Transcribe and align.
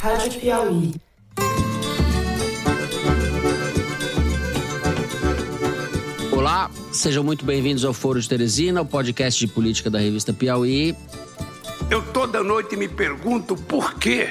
Rádio 0.00 0.40
Piauí. 0.40 0.94
Olá, 6.32 6.70
sejam 6.92 7.24
muito 7.24 7.44
bem-vindos 7.44 7.84
ao 7.84 7.92
Foro 7.92 8.20
de 8.20 8.28
Teresina, 8.28 8.82
o 8.82 8.86
podcast 8.86 9.44
de 9.44 9.52
política 9.52 9.90
da 9.90 9.98
revista 9.98 10.32
Piauí. 10.32 10.94
Eu 11.90 12.02
toda 12.12 12.42
noite 12.42 12.76
me 12.76 12.88
pergunto 12.88 13.56
por 13.56 13.94
que 13.94 14.28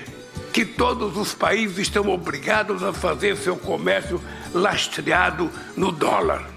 que 0.53 0.63
todos 0.63 1.17
os 1.17 1.33
países 1.33 1.79
estão 1.79 2.07
obrigados 2.09 2.81
a 2.81 2.93
fazer 2.93 3.35
seu 3.35 3.57
comércio 3.57 4.21
lastreado 4.53 5.51
no 5.75 5.91
dólar. 5.91 6.49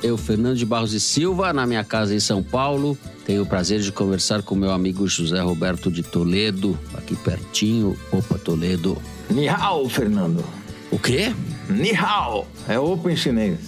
Eu, 0.00 0.16
Fernando 0.16 0.56
de 0.56 0.64
Barros 0.64 0.92
e 0.92 1.00
Silva, 1.00 1.52
na 1.52 1.66
minha 1.66 1.82
casa 1.82 2.14
em 2.14 2.20
São 2.20 2.42
Paulo, 2.42 2.96
tenho 3.24 3.42
o 3.42 3.46
prazer 3.46 3.80
de 3.80 3.92
conversar 3.92 4.42
com 4.42 4.54
meu 4.54 4.70
amigo 4.72 5.06
José 5.06 5.40
Roberto 5.40 5.90
de 5.90 6.02
Toledo, 6.02 6.78
aqui 6.94 7.14
pertinho. 7.16 7.96
Opa, 8.10 8.38
Toledo. 8.38 9.00
Ni 9.30 9.48
hao, 9.48 9.88
Fernando. 9.88 10.44
O 10.90 10.98
quê? 10.98 11.32
Ni 11.68 11.94
hao. 11.94 12.46
É 12.68 12.78
opa 12.78 13.10
em 13.10 13.16
chinês. 13.16 13.58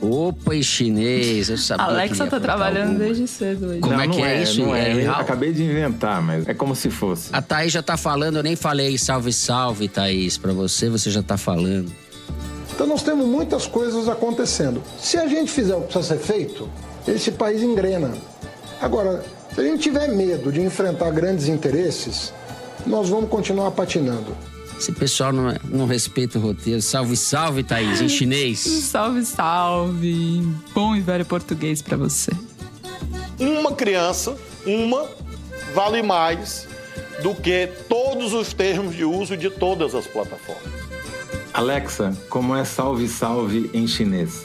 Opa 0.00 0.54
em 0.54 0.62
chinês, 0.62 1.48
eu 1.48 1.56
sabia 1.56 1.86
Alexa 1.86 2.26
tá 2.26 2.38
trabalhando 2.38 2.88
alguma. 2.90 3.04
desde 3.06 3.26
cedo 3.26 3.66
hoje. 3.68 3.80
Como 3.80 3.94
Não, 3.94 4.00
é 4.02 4.08
que 4.08 4.18
não 4.18 4.24
é 4.26 4.42
isso? 4.42 4.60
Não 4.60 4.74
É 4.76 5.02
é, 5.02 5.08
acabei 5.08 5.50
de 5.52 5.62
inventar, 5.62 6.20
mas 6.20 6.46
é 6.46 6.52
como 6.52 6.74
se 6.74 6.90
fosse. 6.90 7.30
A 7.32 7.40
Thaís 7.40 7.72
já 7.72 7.82
tá 7.82 7.96
falando, 7.96 8.36
eu 8.36 8.42
nem 8.42 8.54
falei 8.56 8.98
salve, 8.98 9.32
salve, 9.32 9.88
Thaís, 9.88 10.36
pra 10.36 10.52
você, 10.52 10.90
você 10.90 11.10
já 11.10 11.22
tá 11.22 11.38
falando. 11.38 11.90
Então 12.74 12.86
nós 12.86 13.02
temos 13.02 13.26
muitas 13.26 13.66
coisas 13.66 14.08
acontecendo. 14.08 14.82
Se 14.98 15.16
a 15.16 15.26
gente 15.26 15.50
fizer 15.50 15.74
o 15.76 15.82
que 15.82 15.92
precisa 15.92 16.18
ser 16.18 16.22
feito, 16.22 16.68
esse 17.08 17.30
país 17.30 17.62
engrena. 17.62 18.12
Agora, 18.80 19.24
se 19.54 19.60
a 19.60 19.64
gente 19.64 19.82
tiver 19.82 20.08
medo 20.08 20.50
de 20.50 20.60
enfrentar 20.60 21.10
grandes 21.10 21.48
interesses, 21.48 22.32
nós 22.86 23.08
vamos 23.08 23.30
continuar 23.30 23.70
patinando. 23.70 24.36
Esse 24.78 24.92
pessoal 24.92 25.32
não, 25.32 25.54
não 25.70 25.86
respeita 25.86 26.38
o 26.38 26.42
roteiro. 26.42 26.82
Salve, 26.82 27.16
salve, 27.16 27.62
Thaís, 27.62 28.00
em 28.00 28.08
chinês. 28.08 28.58
Salve, 28.90 29.24
salve. 29.24 30.42
Bom 30.74 30.96
e 30.96 31.00
velho 31.00 31.24
português 31.24 31.80
pra 31.80 31.96
você. 31.96 32.32
uma 33.38 33.72
criança, 33.72 34.36
uma, 34.66 35.08
vale 35.72 36.02
mais 36.02 36.66
do 37.22 37.34
que 37.34 37.68
todos 37.88 38.32
os 38.32 38.52
termos 38.52 38.94
de 38.94 39.04
uso 39.04 39.36
de 39.36 39.48
todas 39.48 39.94
as 39.94 40.06
plataformas. 40.06 40.72
Alexa, 41.52 42.12
como 42.28 42.54
é 42.56 42.64
salve, 42.64 43.06
salve 43.06 43.70
em 43.72 43.86
chinês? 43.86 44.44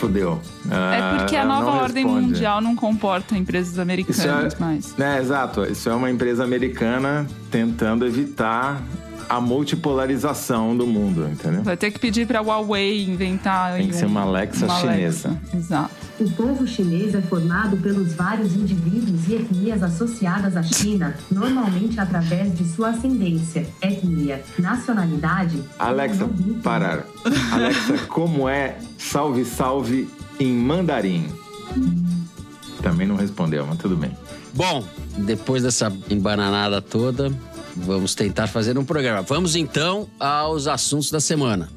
Fudeu. 0.00 0.40
é 0.70 1.18
porque 1.18 1.36
a 1.36 1.42
Ah, 1.42 1.44
nova 1.44 1.70
ordem 1.72 2.04
responde. 2.04 2.26
mundial 2.28 2.60
não 2.62 2.74
comporta 2.74 3.36
empresas 3.36 3.72
Isso 3.72 3.80
americanas 3.80 4.54
é, 4.54 4.58
mais. 4.58 4.96
né, 4.96 5.18
exato. 5.20 5.62
Isso 5.64 5.88
é 5.90 5.94
uma 5.94 6.10
empresa 6.10 6.42
americana 6.42 7.26
tentando 7.50 8.06
evitar 8.06 8.80
a 9.28 9.40
multipolarização 9.40 10.76
do 10.76 10.86
mundo, 10.88 11.28
entendeu? 11.30 11.62
Vai 11.62 11.76
ter 11.76 11.90
que 11.92 12.00
pedir 12.00 12.26
pra 12.26 12.40
Huawei 12.40 13.04
inventar 13.04 13.74
Tem 13.74 13.86
que 13.86 13.92
aí 13.92 13.98
ser 13.98 14.06
uma 14.06 14.22
Alexa 14.22 14.68
chinesa. 14.68 15.38
Exato. 15.54 15.90
O 16.18 16.28
povo 16.32 16.66
chinês 16.66 17.14
é 17.14 17.20
formado 17.22 17.76
pelos 17.76 18.12
vários 18.12 18.54
indivíduos 18.54 19.28
e 19.28 19.34
etnias 19.36 19.82
associadas 19.82 20.56
à 20.56 20.62
China, 20.62 21.14
normalmente 21.30 21.98
através 22.00 22.52
de 22.58 22.64
sua 22.64 22.88
ascendência, 22.90 23.66
etnia, 23.80 24.42
nacionalidade. 24.58 25.62
Alexa, 25.78 26.28
parar. 26.62 27.04
Alexa, 27.52 27.98
como 28.08 28.48
é 28.48 28.76
salve, 29.10 29.44
salve 29.44 30.08
em 30.38 30.52
mandarim? 30.52 31.26
Também 32.80 33.06
não 33.06 33.16
respondeu, 33.16 33.66
mas 33.66 33.78
tudo 33.78 33.96
bem. 33.96 34.16
Bom, 34.54 34.84
depois 35.18 35.62
dessa 35.62 35.92
embananada 36.08 36.80
toda, 36.80 37.30
vamos 37.76 38.14
tentar 38.14 38.46
fazer 38.46 38.78
um 38.78 38.84
programa. 38.84 39.22
Vamos 39.22 39.56
então 39.56 40.08
aos 40.18 40.66
assuntos 40.66 41.10
da 41.10 41.20
semana. 41.20 41.68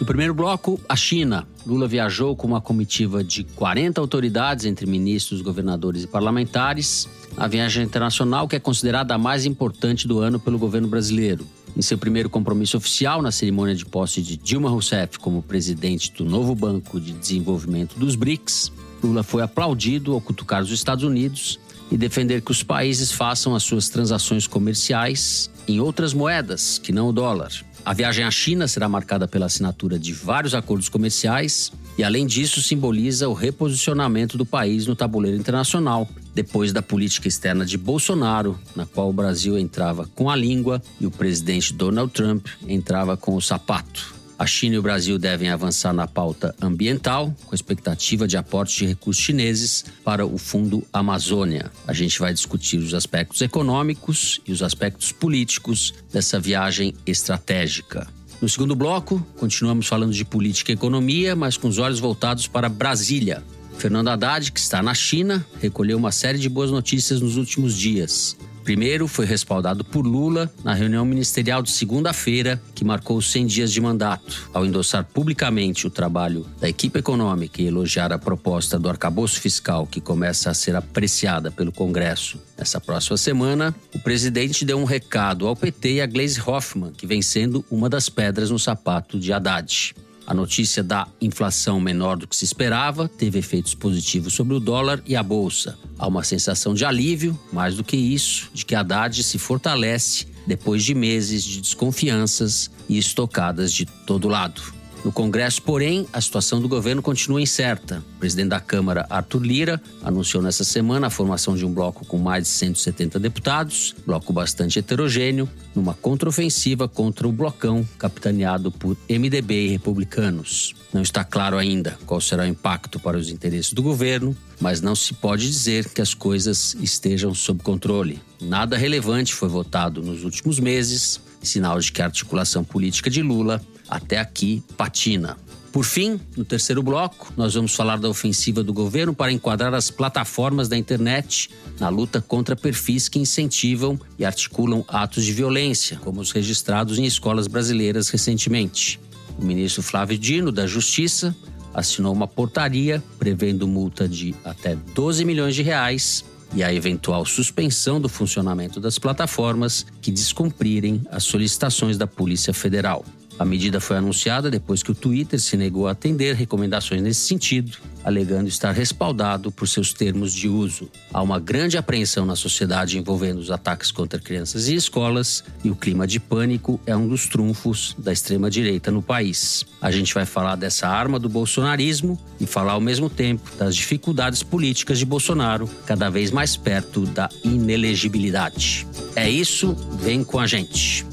No 0.00 0.06
primeiro 0.06 0.34
bloco, 0.34 0.80
a 0.88 0.96
China. 0.96 1.46
Lula 1.66 1.86
viajou 1.86 2.34
com 2.36 2.46
uma 2.46 2.60
comitiva 2.60 3.22
de 3.22 3.44
40 3.44 4.00
autoridades, 4.00 4.64
entre 4.64 4.86
ministros, 4.86 5.40
governadores 5.40 6.04
e 6.04 6.06
parlamentares. 6.06 7.08
A 7.36 7.46
viagem 7.46 7.84
internacional 7.84 8.48
que 8.48 8.56
é 8.56 8.60
considerada 8.60 9.14
a 9.14 9.18
mais 9.18 9.44
importante 9.44 10.08
do 10.08 10.18
ano 10.18 10.40
pelo 10.40 10.58
governo 10.58 10.88
brasileiro. 10.88 11.46
Em 11.76 11.82
seu 11.82 11.96
primeiro 11.96 12.28
compromisso 12.28 12.76
oficial, 12.76 13.22
na 13.22 13.30
cerimônia 13.30 13.74
de 13.74 13.84
posse 13.84 14.20
de 14.20 14.36
Dilma 14.36 14.68
Rousseff 14.68 15.18
como 15.18 15.42
presidente 15.42 16.12
do 16.12 16.24
novo 16.24 16.54
Banco 16.54 17.00
de 17.00 17.12
Desenvolvimento 17.12 17.98
dos 17.98 18.16
BRICS, 18.16 18.72
Lula 19.02 19.22
foi 19.22 19.42
aplaudido 19.42 20.12
ao 20.12 20.20
cutucar 20.20 20.62
os 20.62 20.70
Estados 20.70 21.04
Unidos 21.04 21.58
e 21.90 21.96
defender 21.96 22.42
que 22.42 22.50
os 22.50 22.62
países 22.62 23.12
façam 23.12 23.54
as 23.54 23.62
suas 23.62 23.88
transações 23.88 24.46
comerciais 24.46 25.50
em 25.66 25.80
outras 25.80 26.12
moedas 26.12 26.78
que 26.78 26.92
não 26.92 27.08
o 27.08 27.12
dólar. 27.12 27.52
A 27.84 27.94
viagem 27.94 28.24
à 28.24 28.30
China 28.30 28.68
será 28.68 28.88
marcada 28.88 29.26
pela 29.26 29.46
assinatura 29.46 29.98
de 29.98 30.12
vários 30.12 30.54
acordos 30.54 30.88
comerciais 30.88 31.72
e, 31.96 32.04
além 32.04 32.26
disso, 32.26 32.60
simboliza 32.60 33.28
o 33.28 33.32
reposicionamento 33.32 34.36
do 34.36 34.44
país 34.44 34.86
no 34.86 34.94
tabuleiro 34.94 35.38
internacional, 35.38 36.08
depois 36.38 36.72
da 36.72 36.80
política 36.80 37.26
externa 37.26 37.66
de 37.66 37.76
Bolsonaro, 37.76 38.56
na 38.76 38.86
qual 38.86 39.10
o 39.10 39.12
Brasil 39.12 39.58
entrava 39.58 40.08
com 40.14 40.30
a 40.30 40.36
língua 40.36 40.80
e 41.00 41.04
o 41.04 41.10
presidente 41.10 41.72
Donald 41.72 42.12
Trump 42.12 42.46
entrava 42.68 43.16
com 43.16 43.34
o 43.34 43.42
sapato. 43.42 44.14
A 44.38 44.46
China 44.46 44.76
e 44.76 44.78
o 44.78 44.82
Brasil 44.82 45.18
devem 45.18 45.48
avançar 45.48 45.92
na 45.92 46.06
pauta 46.06 46.54
ambiental, 46.62 47.34
com 47.44 47.56
expectativa 47.56 48.28
de 48.28 48.36
aporte 48.36 48.78
de 48.78 48.86
recursos 48.86 49.20
chineses 49.20 49.84
para 50.04 50.24
o 50.24 50.38
Fundo 50.38 50.86
Amazônia. 50.92 51.72
A 51.88 51.92
gente 51.92 52.20
vai 52.20 52.32
discutir 52.32 52.78
os 52.78 52.94
aspectos 52.94 53.40
econômicos 53.40 54.40
e 54.46 54.52
os 54.52 54.62
aspectos 54.62 55.10
políticos 55.10 55.92
dessa 56.12 56.38
viagem 56.38 56.94
estratégica. 57.04 58.06
No 58.40 58.48
segundo 58.48 58.76
bloco, 58.76 59.26
continuamos 59.36 59.88
falando 59.88 60.12
de 60.12 60.24
política 60.24 60.70
e 60.70 60.74
economia, 60.74 61.34
mas 61.34 61.56
com 61.56 61.66
os 61.66 61.78
olhos 61.78 61.98
voltados 61.98 62.46
para 62.46 62.68
Brasília. 62.68 63.42
Fernando 63.78 64.08
Haddad, 64.08 64.50
que 64.50 64.58
está 64.58 64.82
na 64.82 64.92
China, 64.92 65.46
recolheu 65.60 65.96
uma 65.96 66.10
série 66.10 66.38
de 66.38 66.48
boas 66.48 66.70
notícias 66.70 67.20
nos 67.20 67.36
últimos 67.36 67.76
dias. 67.76 68.36
Primeiro, 68.64 69.08
foi 69.08 69.24
respaldado 69.24 69.82
por 69.82 70.04
Lula 70.04 70.52
na 70.62 70.74
reunião 70.74 71.02
ministerial 71.04 71.62
de 71.62 71.70
segunda-feira, 71.70 72.60
que 72.74 72.84
marcou 72.84 73.16
os 73.16 73.30
100 73.30 73.46
dias 73.46 73.72
de 73.72 73.80
mandato. 73.80 74.50
Ao 74.52 74.66
endossar 74.66 75.04
publicamente 75.04 75.86
o 75.86 75.90
trabalho 75.90 76.44
da 76.60 76.68
equipe 76.68 76.98
econômica 76.98 77.62
e 77.62 77.66
elogiar 77.66 78.12
a 78.12 78.18
proposta 78.18 78.78
do 78.78 78.88
arcabouço 78.88 79.40
fiscal, 79.40 79.86
que 79.86 80.02
começa 80.02 80.50
a 80.50 80.54
ser 80.54 80.76
apreciada 80.76 81.50
pelo 81.50 81.72
Congresso 81.72 82.38
nessa 82.58 82.78
próxima 82.78 83.16
semana, 83.16 83.74
o 83.94 83.98
presidente 84.00 84.66
deu 84.66 84.76
um 84.78 84.84
recado 84.84 85.46
ao 85.46 85.56
PT 85.56 85.92
e 85.94 86.00
a 86.02 86.06
Gleisi 86.06 86.42
Hoffmann, 86.44 86.92
que 86.92 87.06
vem 87.06 87.22
sendo 87.22 87.64
uma 87.70 87.88
das 87.88 88.10
pedras 88.10 88.50
no 88.50 88.58
sapato 88.58 89.18
de 89.18 89.32
Haddad. 89.32 89.94
A 90.28 90.34
notícia 90.34 90.82
da 90.82 91.08
inflação 91.22 91.80
menor 91.80 92.18
do 92.18 92.28
que 92.28 92.36
se 92.36 92.44
esperava 92.44 93.08
teve 93.08 93.38
efeitos 93.38 93.74
positivos 93.74 94.34
sobre 94.34 94.54
o 94.54 94.60
dólar 94.60 95.02
e 95.06 95.16
a 95.16 95.22
bolsa. 95.22 95.78
Há 95.98 96.06
uma 96.06 96.22
sensação 96.22 96.74
de 96.74 96.84
alívio, 96.84 97.40
mais 97.50 97.76
do 97.76 97.82
que 97.82 97.96
isso, 97.96 98.50
de 98.52 98.66
que 98.66 98.74
Haddad 98.74 99.22
se 99.22 99.38
fortalece 99.38 100.26
depois 100.46 100.84
de 100.84 100.94
meses 100.94 101.42
de 101.42 101.62
desconfianças 101.62 102.70
e 102.90 102.98
estocadas 102.98 103.72
de 103.72 103.86
todo 103.86 104.28
lado. 104.28 104.60
No 105.04 105.12
Congresso, 105.12 105.62
porém, 105.62 106.06
a 106.12 106.20
situação 106.20 106.60
do 106.60 106.68
governo 106.68 107.00
continua 107.00 107.40
incerta. 107.40 108.02
O 108.16 108.18
presidente 108.18 108.48
da 108.48 108.60
Câmara, 108.60 109.06
Arthur 109.08 109.42
Lira, 109.42 109.82
anunciou 110.02 110.42
nessa 110.42 110.64
semana 110.64 111.06
a 111.06 111.10
formação 111.10 111.56
de 111.56 111.64
um 111.64 111.72
bloco 111.72 112.04
com 112.04 112.18
mais 112.18 112.44
de 112.44 112.50
170 112.50 113.18
deputados, 113.18 113.94
bloco 114.04 114.32
bastante 114.32 114.78
heterogêneo, 114.78 115.48
numa 115.74 115.94
contraofensiva 115.94 116.88
contra 116.88 117.28
o 117.28 117.32
blocão 117.32 117.86
capitaneado 117.96 118.72
por 118.72 118.96
MDB 119.08 119.66
e 119.66 119.68
republicanos. 119.68 120.74
Não 120.92 121.02
está 121.02 121.22
claro 121.22 121.56
ainda 121.56 121.96
qual 122.04 122.20
será 122.20 122.42
o 122.42 122.46
impacto 122.46 122.98
para 122.98 123.16
os 123.16 123.30
interesses 123.30 123.72
do 123.72 123.82
governo, 123.82 124.36
mas 124.60 124.80
não 124.80 124.96
se 124.96 125.14
pode 125.14 125.48
dizer 125.48 125.88
que 125.90 126.00
as 126.00 126.12
coisas 126.12 126.74
estejam 126.80 127.32
sob 127.34 127.62
controle. 127.62 128.20
Nada 128.40 128.76
relevante 128.76 129.34
foi 129.34 129.48
votado 129.48 130.02
nos 130.02 130.24
últimos 130.24 130.58
meses, 130.58 131.20
sinal 131.42 131.78
de 131.78 131.92
que 131.92 132.02
a 132.02 132.06
articulação 132.06 132.64
política 132.64 133.08
de 133.08 133.22
Lula 133.22 133.62
até 133.88 134.18
aqui 134.18 134.62
patina. 134.76 135.36
Por 135.72 135.84
fim, 135.84 136.18
no 136.36 136.44
terceiro 136.44 136.82
bloco, 136.82 137.32
nós 137.36 137.54
vamos 137.54 137.74
falar 137.74 137.98
da 137.98 138.08
ofensiva 138.08 138.64
do 138.64 138.72
governo 138.72 139.14
para 139.14 139.30
enquadrar 139.30 139.74
as 139.74 139.90
plataformas 139.90 140.66
da 140.66 140.76
internet 140.76 141.50
na 141.78 141.88
luta 141.88 142.20
contra 142.20 142.56
perfis 142.56 143.08
que 143.08 143.18
incentivam 143.18 144.00
e 144.18 144.24
articulam 144.24 144.84
atos 144.88 145.24
de 145.24 145.32
violência, 145.32 145.98
como 146.02 146.20
os 146.20 146.32
registrados 146.32 146.98
em 146.98 147.04
escolas 147.04 147.46
brasileiras 147.46 148.08
recentemente. 148.08 148.98
O 149.38 149.44
ministro 149.44 149.82
Flávio 149.82 150.18
Dino, 150.18 150.50
da 150.50 150.66
Justiça, 150.66 151.36
assinou 151.72 152.12
uma 152.12 152.26
portaria 152.26 153.02
prevendo 153.18 153.68
multa 153.68 154.08
de 154.08 154.34
até 154.44 154.74
12 154.74 155.24
milhões 155.24 155.54
de 155.54 155.62
reais 155.62 156.24
e 156.54 156.64
a 156.64 156.72
eventual 156.72 157.24
suspensão 157.26 158.00
do 158.00 158.08
funcionamento 158.08 158.80
das 158.80 158.98
plataformas 158.98 159.86
que 160.00 160.10
descumprirem 160.10 161.02
as 161.10 161.24
solicitações 161.24 161.98
da 161.98 162.06
Polícia 162.06 162.54
Federal. 162.54 163.04
A 163.38 163.44
medida 163.44 163.80
foi 163.80 163.96
anunciada 163.96 164.50
depois 164.50 164.82
que 164.82 164.90
o 164.90 164.94
Twitter 164.94 165.38
se 165.40 165.56
negou 165.56 165.86
a 165.86 165.92
atender 165.92 166.34
recomendações 166.34 167.00
nesse 167.00 167.20
sentido, 167.20 167.78
alegando 168.02 168.48
estar 168.48 168.72
respaldado 168.72 169.52
por 169.52 169.68
seus 169.68 169.92
termos 169.92 170.34
de 170.34 170.48
uso. 170.48 170.90
Há 171.12 171.22
uma 171.22 171.38
grande 171.38 171.76
apreensão 171.76 172.26
na 172.26 172.34
sociedade 172.34 172.98
envolvendo 172.98 173.38
os 173.38 173.50
ataques 173.50 173.92
contra 173.92 174.18
crianças 174.18 174.66
e 174.66 174.74
escolas, 174.74 175.44
e 175.62 175.70
o 175.70 175.76
clima 175.76 176.04
de 176.04 176.18
pânico 176.18 176.80
é 176.84 176.96
um 176.96 177.06
dos 177.06 177.28
trunfos 177.28 177.94
da 177.96 178.12
extrema-direita 178.12 178.90
no 178.90 179.02
país. 179.02 179.64
A 179.80 179.92
gente 179.92 180.12
vai 180.12 180.26
falar 180.26 180.56
dessa 180.56 180.88
arma 180.88 181.18
do 181.18 181.28
bolsonarismo 181.28 182.18
e 182.40 182.46
falar 182.46 182.72
ao 182.72 182.80
mesmo 182.80 183.08
tempo 183.08 183.50
das 183.56 183.76
dificuldades 183.76 184.42
políticas 184.42 184.98
de 184.98 185.04
Bolsonaro, 185.04 185.70
cada 185.86 186.10
vez 186.10 186.32
mais 186.32 186.56
perto 186.56 187.06
da 187.06 187.28
inelegibilidade. 187.44 188.84
É 189.14 189.30
isso, 189.30 189.76
vem 190.00 190.24
com 190.24 190.40
a 190.40 190.46
gente. 190.46 191.06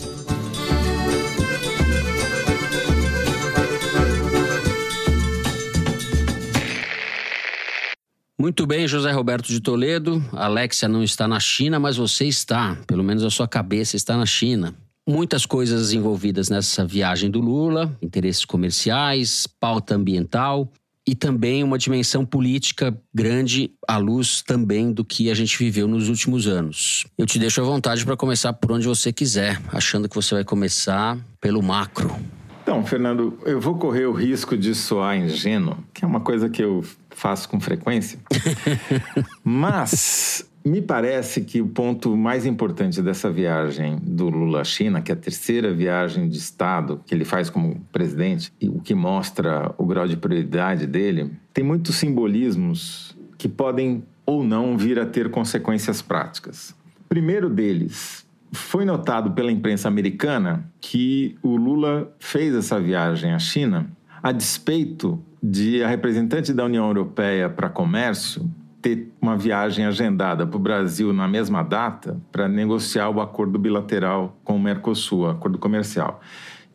Muito 8.38 8.68
bem, 8.68 8.86
José 8.86 9.12
Roberto 9.12 9.48
de 9.48 9.62
Toledo. 9.62 10.22
Alexia 10.34 10.90
não 10.90 11.02
está 11.02 11.26
na 11.26 11.40
China, 11.40 11.80
mas 11.80 11.96
você 11.96 12.26
está. 12.26 12.78
Pelo 12.86 13.02
menos 13.02 13.24
a 13.24 13.30
sua 13.30 13.48
cabeça 13.48 13.96
está 13.96 14.18
na 14.18 14.26
China. 14.26 14.76
Muitas 15.08 15.46
coisas 15.46 15.94
envolvidas 15.94 16.50
nessa 16.50 16.86
viagem 16.86 17.32
do 17.32 17.40
Lula: 17.40 17.98
interesses 18.02 18.44
comerciais, 18.44 19.48
pauta 19.48 19.96
ambiental 19.96 20.70
e 21.08 21.16
também 21.16 21.64
uma 21.64 21.78
dimensão 21.78 22.26
política 22.26 23.00
grande 23.14 23.72
à 23.88 23.98
luz 23.98 24.42
também 24.42 24.92
do 24.92 25.06
que 25.06 25.30
a 25.30 25.34
gente 25.34 25.58
viveu 25.58 25.88
nos 25.88 26.10
últimos 26.10 26.46
anos. 26.48 27.06
Eu 27.18 27.26
te 27.26 27.40
deixo 27.40 27.62
à 27.62 27.64
vontade 27.64 28.04
para 28.04 28.18
começar 28.18 28.52
por 28.54 28.72
onde 28.72 28.88
você 28.88 29.14
quiser, 29.14 29.62
achando 29.72 30.10
que 30.10 30.16
você 30.16 30.36
vai 30.36 30.44
começar 30.44 31.18
pelo 31.40 31.62
macro. 31.62 32.14
Então, 32.64 32.84
Fernando, 32.84 33.38
eu 33.46 33.62
vou 33.62 33.76
correr 33.76 34.08
o 34.08 34.12
risco 34.12 34.58
de 34.58 34.74
soar 34.74 35.16
ingênuo, 35.16 35.78
que 35.94 36.04
é 36.04 36.08
uma 36.08 36.20
coisa 36.20 36.50
que 36.50 36.64
eu 36.64 36.84
faço 37.16 37.50
com 37.50 37.60
frequência. 37.60 38.20
Mas 39.44 40.48
me 40.64 40.82
parece 40.82 41.42
que 41.42 41.62
o 41.62 41.68
ponto 41.68 42.16
mais 42.18 42.46
importante 42.46 43.02
dessa 43.02 43.32
viagem 43.32 43.98
do 44.02 44.30
Lula 44.30 44.62
à 44.62 44.64
China, 44.64 45.02
que 45.02 45.12
é 45.12 45.16
a 45.16 45.18
terceira 45.18 45.74
viagem 45.74 46.28
de 46.28 46.38
Estado 46.38 47.02
que 47.06 47.16
ele 47.16 47.24
faz 47.24 47.50
como 47.50 47.80
presidente, 47.92 48.52
e 48.60 48.68
o 48.68 48.80
que 48.80 48.94
mostra 48.94 49.74
o 49.78 49.86
grau 49.86 50.08
de 50.08 50.18
prioridade 50.18 50.86
dele, 50.86 51.32
tem 51.54 51.64
muitos 51.64 51.96
simbolismos 51.96 53.16
que 53.38 53.48
podem 53.48 54.04
ou 54.26 54.44
não 54.44 54.78
vir 54.78 55.00
a 55.00 55.06
ter 55.06 55.30
consequências 55.30 56.02
práticas. 56.02 56.76
Primeiro 57.08 57.50
deles 57.50 58.26
foi 58.52 58.86
notado 58.86 59.32
pela 59.32 59.52
imprensa 59.52 59.88
americana 59.88 60.66
que 60.82 61.38
o 61.44 61.56
Lula 61.56 62.12
fez 62.20 62.56
essa 62.56 62.80
viagem 62.80 63.34
à 63.34 63.40
China 63.40 63.88
a 64.26 64.32
despeito 64.32 65.24
de 65.42 65.84
a 65.84 65.88
representante 65.88 66.52
da 66.52 66.66
União 66.66 66.88
Europeia 66.88 67.48
para 67.48 67.70
comércio 67.70 68.50
ter 68.82 69.12
uma 69.22 69.38
viagem 69.38 69.86
agendada 69.86 70.48
para 70.48 70.58
o 70.58 70.60
Brasil 70.60 71.14
na 71.14 71.28
mesma 71.28 71.62
data 71.62 72.20
para 72.32 72.48
negociar 72.48 73.08
o 73.12 73.22
acordo 73.22 73.60
bilateral 73.60 74.36
com 74.44 74.56
o 74.56 74.60
Mercosul, 74.60 75.30
acordo 75.30 75.60
comercial. 75.60 76.22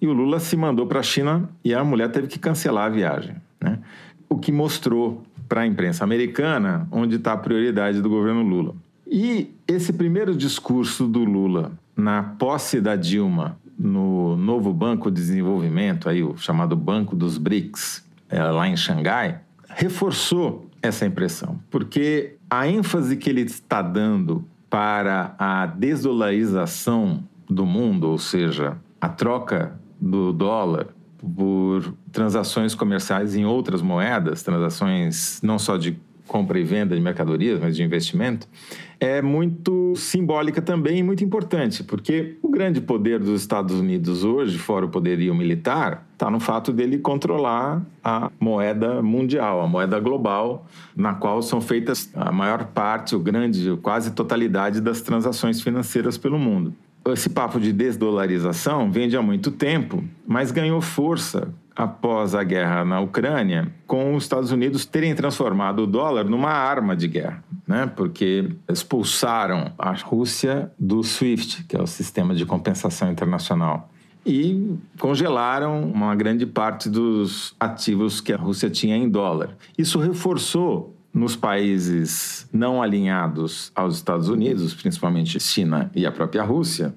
E 0.01 0.07
o 0.07 0.13
Lula 0.13 0.39
se 0.39 0.57
mandou 0.57 0.87
para 0.87 1.01
a 1.01 1.03
China 1.03 1.51
e 1.65 1.75
a 1.75 1.83
mulher 1.83 2.13
teve 2.13 2.29
que 2.29 2.39
cancelar 2.39 2.87
a 2.87 2.89
viagem. 2.89 3.35
Né? 3.61 3.81
O 4.29 4.39
que 4.39 4.53
mostrou 4.53 5.25
para 5.49 5.63
a 5.63 5.67
imprensa 5.67 6.05
americana 6.05 6.87
onde 6.93 7.17
está 7.17 7.33
a 7.33 7.37
prioridade 7.37 8.01
do 8.01 8.09
governo 8.09 8.43
Lula. 8.43 8.77
E 9.05 9.53
esse 9.67 9.93
primeiro 9.93 10.37
discurso 10.37 11.09
do 11.09 11.25
Lula 11.25 11.73
na 11.97 12.23
posse 12.23 12.81
da 12.81 12.95
Dilma 12.95 13.59
no 13.81 14.37
novo 14.37 14.75
Banco 14.75 15.11
de 15.11 15.17
Desenvolvimento, 15.17 16.07
aí, 16.07 16.23
o 16.23 16.37
chamado 16.37 16.77
Banco 16.77 17.17
dos 17.17 17.39
BRICS, 17.39 18.05
é, 18.29 18.43
lá 18.43 18.69
em 18.69 18.77
Xangai, 18.77 19.41
reforçou 19.71 20.69
essa 20.83 21.07
impressão, 21.07 21.59
porque 21.71 22.37
a 22.49 22.69
ênfase 22.69 23.17
que 23.17 23.31
ele 23.31 23.41
está 23.41 23.81
dando 23.81 24.45
para 24.69 25.35
a 25.39 25.65
desdolarização 25.65 27.25
do 27.49 27.65
mundo, 27.65 28.09
ou 28.09 28.19
seja, 28.19 28.77
a 29.01 29.09
troca 29.09 29.73
do 29.99 30.33
dólar 30.33 30.89
por 31.19 31.95
transações 32.13 32.75
comerciais 32.75 33.35
em 33.35 33.47
outras 33.47 33.81
moedas, 33.81 34.43
transações 34.43 35.41
não 35.43 35.59
só 35.59 35.77
de 35.77 35.99
compra 36.27 36.59
e 36.61 36.65
venda 36.65 36.95
de 36.95 37.01
mercadorias, 37.01 37.59
mas 37.59 37.75
de 37.75 37.83
investimento, 37.83 38.47
é 39.01 39.23
muito 39.23 39.95
simbólica 39.97 40.61
também 40.61 40.99
e 40.99 41.03
muito 41.03 41.25
importante, 41.25 41.83
porque 41.83 42.37
o 42.43 42.51
grande 42.51 42.83
poder 42.83 43.19
dos 43.19 43.41
Estados 43.41 43.75
Unidos 43.75 44.23
hoje, 44.23 44.59
fora 44.59 44.85
o 44.85 44.91
poderio 44.91 45.35
militar, 45.35 46.07
está 46.13 46.31
no 46.31 46.39
fato 46.39 46.71
dele 46.71 46.99
controlar 46.99 47.83
a 48.05 48.31
moeda 48.39 49.03
mundial, 49.03 49.63
a 49.63 49.67
moeda 49.67 49.99
global, 49.99 50.67
na 50.95 51.15
qual 51.15 51.41
são 51.41 51.63
feitas 51.63 52.11
a 52.15 52.31
maior 52.31 52.67
parte, 52.67 53.17
o 53.17 53.19
grande, 53.19 53.75
quase 53.81 54.11
totalidade 54.11 54.83
das 54.83 55.01
transações 55.01 55.63
financeiras 55.63 56.19
pelo 56.19 56.39
mundo. 56.39 56.75
Esse 57.09 57.31
papo 57.31 57.59
de 57.59 57.73
desdolarização 57.73 58.93
vem 58.93 59.09
de 59.09 59.17
há 59.17 59.23
muito 59.23 59.51
tempo, 59.51 60.05
mas 60.27 60.53
ganhou 60.53 60.83
força 60.83 61.49
após 61.75 62.35
a 62.35 62.43
guerra 62.43 62.85
na 62.85 63.01
Ucrânia, 63.01 63.73
com 63.87 64.15
os 64.15 64.25
Estados 64.25 64.51
Unidos 64.51 64.85
terem 64.85 65.15
transformado 65.15 65.85
o 65.85 65.87
dólar 65.87 66.25
numa 66.25 66.51
arma 66.51 66.97
de 66.97 67.09
guerra, 67.09 67.43
né? 67.67 67.91
porque 67.95 68.51
expulsaram 68.69 69.73
a 69.79 69.93
Rússia 69.93 70.71
do 70.79 71.03
SWIFT, 71.03 71.65
que 71.65 71.77
é 71.77 71.83
o 71.83 71.87
sistema 71.87 72.35
de 72.35 72.45
compensação 72.45 73.11
internacional, 73.11 73.91
e 74.25 74.77
congelaram 74.99 75.83
uma 75.83 76.15
grande 76.15 76.45
parte 76.45 76.89
dos 76.89 77.55
ativos 77.59 78.21
que 78.21 78.33
a 78.33 78.37
Rússia 78.37 78.69
tinha 78.69 78.97
em 78.97 79.09
dólar. 79.09 79.57
Isso 79.79 79.99
reforçou 79.99 80.95
nos 81.13 81.35
países 81.35 82.49
não 82.53 82.83
alinhados 82.83 83.73
aos 83.75 83.97
Estados 83.97 84.29
Unidos, 84.29 84.75
principalmente 84.75 85.41
China 85.41 85.91
e 85.95 86.07
a 86.07 86.13
própria 86.13 86.43
Rússia, 86.43 86.95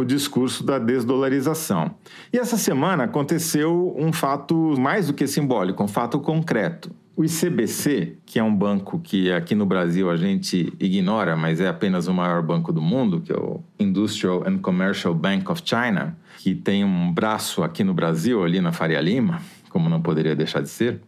o 0.00 0.04
discurso 0.04 0.64
da 0.64 0.78
desdolarização. 0.78 1.94
E 2.32 2.38
essa 2.38 2.56
semana 2.56 3.04
aconteceu 3.04 3.94
um 3.98 4.12
fato 4.12 4.74
mais 4.78 5.08
do 5.08 5.14
que 5.14 5.26
simbólico, 5.26 5.82
um 5.82 5.88
fato 5.88 6.20
concreto. 6.20 6.90
O 7.16 7.24
ICBC, 7.24 8.18
que 8.24 8.38
é 8.38 8.44
um 8.44 8.54
banco 8.54 9.00
que 9.00 9.32
aqui 9.32 9.54
no 9.56 9.66
Brasil 9.66 10.08
a 10.08 10.16
gente 10.16 10.72
ignora, 10.78 11.36
mas 11.36 11.60
é 11.60 11.66
apenas 11.66 12.06
o 12.06 12.14
maior 12.14 12.40
banco 12.42 12.72
do 12.72 12.80
mundo, 12.80 13.20
que 13.20 13.32
é 13.32 13.36
o 13.36 13.60
Industrial 13.78 14.44
and 14.46 14.58
Commercial 14.58 15.12
Bank 15.12 15.50
of 15.50 15.60
China, 15.64 16.16
que 16.38 16.54
tem 16.54 16.84
um 16.84 17.12
braço 17.12 17.64
aqui 17.64 17.82
no 17.82 17.92
Brasil, 17.92 18.44
ali 18.44 18.60
na 18.60 18.70
Faria 18.70 19.00
Lima, 19.00 19.42
como 19.68 19.88
não 19.88 20.00
poderia 20.00 20.36
deixar 20.36 20.62
de 20.62 20.68
ser, 20.68 21.00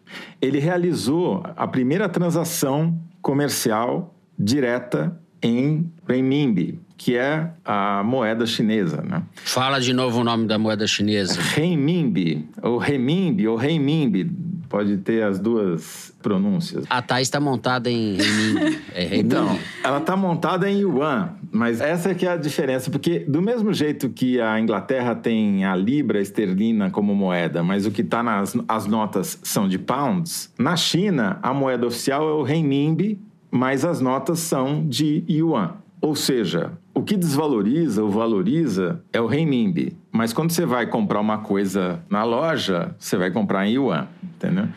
ele 0.43 0.59
realizou 0.59 1.45
a 1.57 1.67
primeira 1.69 2.09
transação 2.09 2.99
comercial 3.23 4.13
direta 4.37 5.17
em 5.43 5.91
renminbi, 6.07 6.79
que 6.97 7.17
é 7.17 7.51
a 7.65 8.03
moeda 8.05 8.47
chinesa. 8.47 9.03
Né? 9.03 9.23
Fala 9.35 9.81
de 9.81 9.93
novo 9.93 10.21
o 10.21 10.25
nome 10.25 10.47
da 10.47 10.59
moeda 10.59 10.87
chinesa. 10.87 11.41
Renminbi, 11.41 12.47
ou 12.63 12.79
renminbi, 12.79 13.49
ou 13.49 13.57
renminbi, 13.57 14.31
pode 14.69 14.99
ter 14.99 15.23
as 15.23 15.39
duas 15.39 16.15
pronúncias. 16.23 16.85
A 16.89 17.03
Thais 17.03 17.27
está 17.27 17.41
montada 17.41 17.91
em 17.91 18.17
renminbi. 18.17 18.79
É 18.95 19.03
renminbi. 19.05 19.19
Então, 19.27 19.59
ela 19.83 19.99
está 19.99 20.17
montada 20.17 20.71
em 20.71 20.81
yuan, 20.81 21.31
mas 21.51 21.81
essa 21.81 22.11
é 22.11 22.15
que 22.15 22.27
é 22.27 22.33
a 22.33 22.37
diferença, 22.37 22.91
porque 22.91 23.21
do 23.21 23.43
mesmo 23.43 23.73
jeito 23.73 24.11
que 24.11 24.41
a 24.41 24.61
Inglaterra 24.61 25.15
tem 25.15 25.65
a 25.65 25.75
libra 25.75 26.21
esterlina 26.21 26.91
como 26.91 27.15
moeda, 27.15 27.63
mas 27.63 27.87
o 27.87 27.91
que 27.91 28.03
está 28.03 28.23
nas 28.23 28.57
as 28.69 28.87
notas 28.87 29.39
são 29.43 29.67
de 29.67 29.79
pounds, 29.79 30.53
na 30.59 30.77
China 30.77 31.39
a 31.43 31.53
moeda 31.53 31.87
oficial 31.87 32.29
é 32.29 32.33
o 32.33 32.43
renminbi, 32.43 33.19
mas 33.51 33.85
as 33.85 34.01
notas 34.01 34.39
são 34.41 34.87
de 34.87 35.25
yuan. 35.29 35.75
Ou 36.01 36.15
seja, 36.15 36.73
o 36.95 37.03
que 37.03 37.17
desvaloriza 37.17 38.03
ou 38.03 38.11
valoriza 38.11 39.03
é 39.13 39.21
o 39.21 39.27
renminbi. 39.27 39.97
Mas 40.11 40.33
quando 40.33 40.51
você 40.51 40.65
vai 40.65 40.87
comprar 40.87 41.21
uma 41.21 41.39
coisa 41.39 42.03
na 42.09 42.25
loja, 42.25 42.95
você 42.99 43.17
vai 43.17 43.31
comprar 43.31 43.67
em 43.67 43.75
yuan, 43.75 44.09
entendeu? 44.23 44.69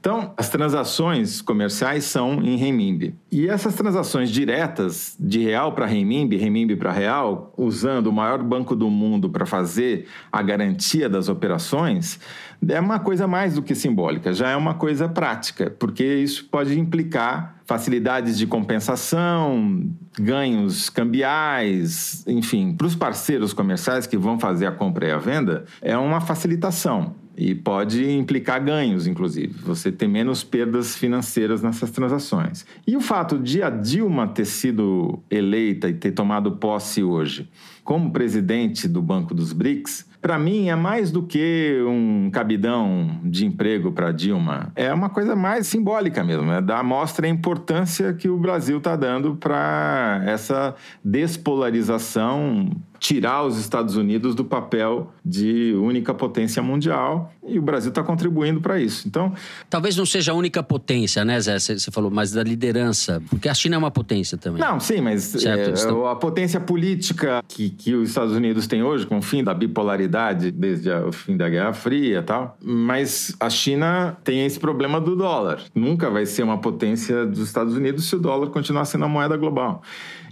Então, 0.00 0.32
as 0.34 0.48
transações 0.48 1.42
comerciais 1.42 2.04
são 2.04 2.42
em 2.42 2.56
renminbi. 2.56 3.14
E 3.30 3.46
essas 3.46 3.74
transações 3.74 4.30
diretas 4.30 5.14
de 5.20 5.40
real 5.40 5.72
para 5.72 5.84
renminbi, 5.84 6.38
renminbi 6.38 6.74
para 6.74 6.90
real, 6.90 7.52
usando 7.54 8.06
o 8.06 8.12
maior 8.12 8.42
banco 8.42 8.74
do 8.74 8.88
mundo 8.88 9.28
para 9.28 9.44
fazer 9.44 10.06
a 10.32 10.40
garantia 10.40 11.06
das 11.06 11.28
operações, 11.28 12.18
é 12.66 12.80
uma 12.80 12.98
coisa 12.98 13.26
mais 13.26 13.56
do 13.56 13.62
que 13.62 13.74
simbólica, 13.74 14.32
já 14.32 14.48
é 14.48 14.56
uma 14.56 14.72
coisa 14.72 15.06
prática, 15.06 15.70
porque 15.78 16.04
isso 16.04 16.48
pode 16.50 16.78
implicar 16.78 17.56
facilidades 17.66 18.38
de 18.38 18.46
compensação, 18.46 19.86
ganhos 20.18 20.88
cambiais, 20.88 22.24
enfim, 22.26 22.72
para 22.72 22.86
os 22.86 22.96
parceiros 22.96 23.52
comerciais 23.52 24.06
que 24.06 24.16
vão 24.16 24.40
fazer 24.40 24.66
a 24.66 24.72
compra 24.72 25.08
e 25.08 25.10
a 25.10 25.18
venda, 25.18 25.66
é 25.82 25.96
uma 25.96 26.22
facilitação. 26.22 27.14
E 27.40 27.54
pode 27.54 28.06
implicar 28.06 28.62
ganhos, 28.62 29.06
inclusive. 29.06 29.54
Você 29.64 29.90
tem 29.90 30.06
menos 30.06 30.44
perdas 30.44 30.94
financeiras 30.94 31.62
nessas 31.62 31.90
transações. 31.90 32.66
E 32.86 32.94
o 32.94 33.00
fato 33.00 33.38
de 33.38 33.62
a 33.62 33.70
Dilma 33.70 34.28
ter 34.28 34.44
sido 34.44 35.20
eleita 35.30 35.88
e 35.88 35.94
ter 35.94 36.12
tomado 36.12 36.52
posse 36.52 37.02
hoje, 37.02 37.48
como 37.82 38.12
presidente 38.12 38.86
do 38.86 39.00
Banco 39.00 39.34
dos 39.34 39.54
BRICS, 39.54 40.06
para 40.20 40.38
mim 40.38 40.68
é 40.68 40.76
mais 40.76 41.10
do 41.10 41.22
que 41.22 41.82
um 41.88 42.30
cabidão 42.30 43.18
de 43.24 43.46
emprego 43.46 43.90
para 43.90 44.12
Dilma. 44.12 44.70
É 44.76 44.92
uma 44.92 45.08
coisa 45.08 45.34
mais 45.34 45.66
simbólica 45.66 46.22
mesmo, 46.22 46.52
é 46.52 46.60
dar 46.60 46.84
mostra 46.84 47.26
a 47.26 47.30
importância 47.30 48.12
que 48.12 48.28
o 48.28 48.36
Brasil 48.36 48.76
está 48.76 48.94
dando 48.96 49.36
para 49.36 50.22
essa 50.26 50.74
despolarização 51.02 52.70
tirar 53.00 53.44
os 53.44 53.58
Estados 53.58 53.96
Unidos 53.96 54.34
do 54.34 54.44
papel 54.44 55.10
de 55.24 55.74
única 55.74 56.12
potência 56.12 56.62
mundial 56.62 57.32
e 57.48 57.58
o 57.58 57.62
Brasil 57.62 57.88
está 57.88 58.02
contribuindo 58.02 58.60
para 58.60 58.78
isso. 58.78 59.08
Então, 59.08 59.32
talvez 59.70 59.96
não 59.96 60.04
seja 60.04 60.32
a 60.32 60.34
única 60.34 60.62
potência, 60.62 61.24
né, 61.24 61.40
Zé? 61.40 61.58
Você 61.58 61.90
falou, 61.90 62.10
mas 62.10 62.32
da 62.32 62.42
liderança, 62.42 63.22
porque 63.30 63.48
a 63.48 63.54
China 63.54 63.76
é 63.76 63.78
uma 63.78 63.90
potência 63.90 64.36
também. 64.36 64.60
Não, 64.60 64.78
sim, 64.78 65.00
mas 65.00 65.34
é, 65.46 65.70
então 65.70 66.06
a 66.06 66.14
potência 66.14 66.60
política 66.60 67.42
que, 67.48 67.70
que 67.70 67.94
os 67.94 68.10
Estados 68.10 68.34
Unidos 68.34 68.66
têm 68.66 68.82
hoje, 68.82 69.06
com 69.06 69.18
o 69.18 69.22
fim 69.22 69.42
da 69.42 69.54
bipolaridade 69.54 70.50
desde 70.50 70.90
o 70.90 71.10
fim 71.10 71.38
da 71.38 71.48
Guerra 71.48 71.72
Fria 71.72 72.18
e 72.18 72.22
tal, 72.22 72.58
mas 72.62 73.34
a 73.40 73.48
China 73.48 74.14
tem 74.22 74.44
esse 74.44 74.60
problema 74.60 75.00
do 75.00 75.16
dólar. 75.16 75.62
Nunca 75.74 76.10
vai 76.10 76.26
ser 76.26 76.42
uma 76.42 76.58
potência 76.58 77.24
dos 77.24 77.38
Estados 77.38 77.74
Unidos 77.74 78.04
se 78.04 78.14
o 78.14 78.18
dólar 78.18 78.50
continuar 78.50 78.84
sendo 78.84 79.06
a 79.06 79.08
moeda 79.08 79.38
global. 79.38 79.82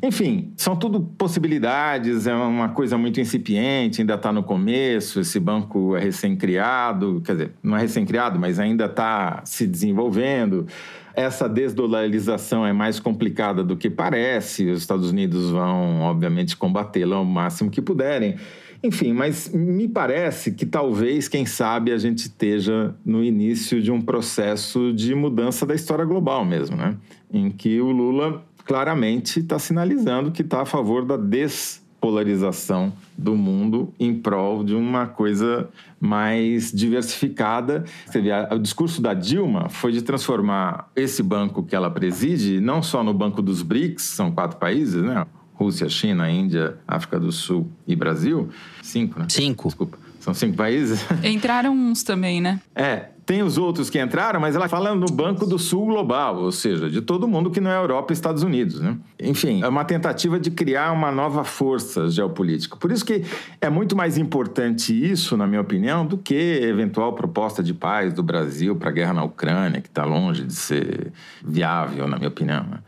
Enfim, 0.02 0.52
são 0.56 0.76
tudo 0.76 1.00
possibilidades, 1.00 2.26
é 2.26 2.34
uma 2.34 2.68
coisa 2.68 2.96
muito 2.96 3.20
incipiente, 3.20 4.00
ainda 4.00 4.14
está 4.14 4.32
no 4.32 4.44
começo, 4.44 5.18
esse 5.20 5.40
banco 5.40 5.96
é 5.96 6.00
recém-criado, 6.00 7.20
quer 7.24 7.32
dizer, 7.32 7.52
não 7.62 7.76
é 7.76 7.80
recém-criado, 7.80 8.38
mas 8.38 8.60
ainda 8.60 8.84
está 8.84 9.42
se 9.44 9.66
desenvolvendo. 9.66 10.66
Essa 11.14 11.48
desdolarização 11.48 12.64
é 12.64 12.72
mais 12.72 13.00
complicada 13.00 13.64
do 13.64 13.76
que 13.76 13.90
parece, 13.90 14.70
os 14.70 14.78
Estados 14.78 15.10
Unidos 15.10 15.50
vão, 15.50 16.02
obviamente, 16.02 16.56
combatê-la 16.56 17.16
ao 17.16 17.24
máximo 17.24 17.68
que 17.68 17.82
puderem. 17.82 18.36
Enfim, 18.84 19.12
mas 19.12 19.52
me 19.52 19.88
parece 19.88 20.52
que 20.52 20.64
talvez, 20.64 21.26
quem 21.26 21.44
sabe, 21.44 21.90
a 21.90 21.98
gente 21.98 22.18
esteja 22.18 22.94
no 23.04 23.24
início 23.24 23.82
de 23.82 23.90
um 23.90 24.00
processo 24.00 24.92
de 24.92 25.12
mudança 25.16 25.66
da 25.66 25.74
história 25.74 26.04
global 26.04 26.44
mesmo, 26.44 26.76
né? 26.76 26.96
Em 27.32 27.50
que 27.50 27.80
o 27.80 27.90
Lula 27.90 28.44
claramente 28.68 29.40
está 29.40 29.58
sinalizando 29.58 30.30
que 30.30 30.42
está 30.42 30.60
a 30.60 30.66
favor 30.66 31.02
da 31.02 31.16
despolarização 31.16 32.92
do 33.16 33.34
mundo 33.34 33.94
em 33.98 34.14
prol 34.14 34.62
de 34.62 34.75
uma 34.75 35.06
coisa 35.06 35.70
mais 35.98 36.70
diversificada. 36.70 37.84
Você 38.06 38.20
vê, 38.20 38.30
o 38.52 38.58
discurso 38.58 39.00
da 39.00 39.14
Dilma 39.14 39.70
foi 39.70 39.90
de 39.90 40.02
transformar 40.02 40.90
esse 40.94 41.22
banco 41.22 41.62
que 41.62 41.75
ela 41.75 41.90
preside 41.90 42.60
não 42.60 42.82
só 42.82 43.02
no 43.02 43.14
banco 43.14 43.40
dos 43.40 43.62
BRICS, 43.62 44.02
são 44.02 44.30
quatro 44.30 44.58
países, 44.58 45.02
né? 45.02 45.26
Rússia, 45.54 45.88
China, 45.88 46.30
Índia, 46.30 46.76
África 46.87 47.18
do 47.18 47.32
Sul 47.32 47.66
e 47.87 47.96
Brasil. 47.96 48.50
Cinco, 48.82 49.18
né? 49.18 49.26
Cinco. 49.30 49.68
Desculpa. 49.68 49.98
São 50.28 50.35
cinco 50.35 50.58
países. 50.58 51.06
Entraram 51.25 51.73
uns 51.75 52.02
também, 52.02 52.38
né? 52.38 52.61
É, 52.75 53.06
tem 53.25 53.42
os 53.42 53.56
outros 53.56 53.88
que 53.88 53.99
entraram, 53.99 54.38
mas 54.38 54.54
ela 54.54 54.68
fala 54.68 54.94
no 54.94 55.06
Banco 55.06 55.47
do 55.47 55.58
Sul 55.58 55.87
Global, 55.87 56.37
ou 56.37 56.52
seja, 56.52 56.90
de 56.90 57.00
todo 57.00 57.26
mundo 57.26 57.50
que 57.50 57.62
não 57.62 57.70
é 57.70 57.76
Europa 57.76 58.12
e 58.12 58.14
Estados 58.14 58.42
Unidos. 58.42 58.78
Né? 58.78 58.99
Enfim, 59.18 59.62
é 59.62 59.68
uma 59.68 59.87
tentativa 59.87 60.38
de 60.38 60.50
criar 60.50 60.92
uma 60.92 61.11
nova 61.11 61.44
força 61.44 62.11
geopolítica. 62.11 62.76
Por 62.76 62.92
isso 62.92 63.06
que 63.06 63.25
é 63.58 63.70
muito 63.70 63.97
mais 63.97 64.18
importante 64.18 64.92
isso, 64.92 65.35
na 65.35 65.47
minha 65.47 65.62
opinião, 65.62 66.04
do 66.04 66.18
que 66.18 66.35
eventual 66.35 67.14
proposta 67.14 67.62
de 67.62 67.73
paz 67.73 68.12
do 68.12 68.23
Brasil 68.23 68.76
para 68.76 68.90
a 68.90 68.92
guerra 68.92 69.14
na 69.14 69.25
Ucrânia, 69.25 69.80
que 69.80 69.88
está 69.88 70.04
longe 70.04 70.44
de 70.44 70.54
ser 70.54 71.11
viável, 71.42 72.06
na 72.06 72.18
minha 72.18 72.28
opinião. 72.28 72.64
Né? 72.64 72.78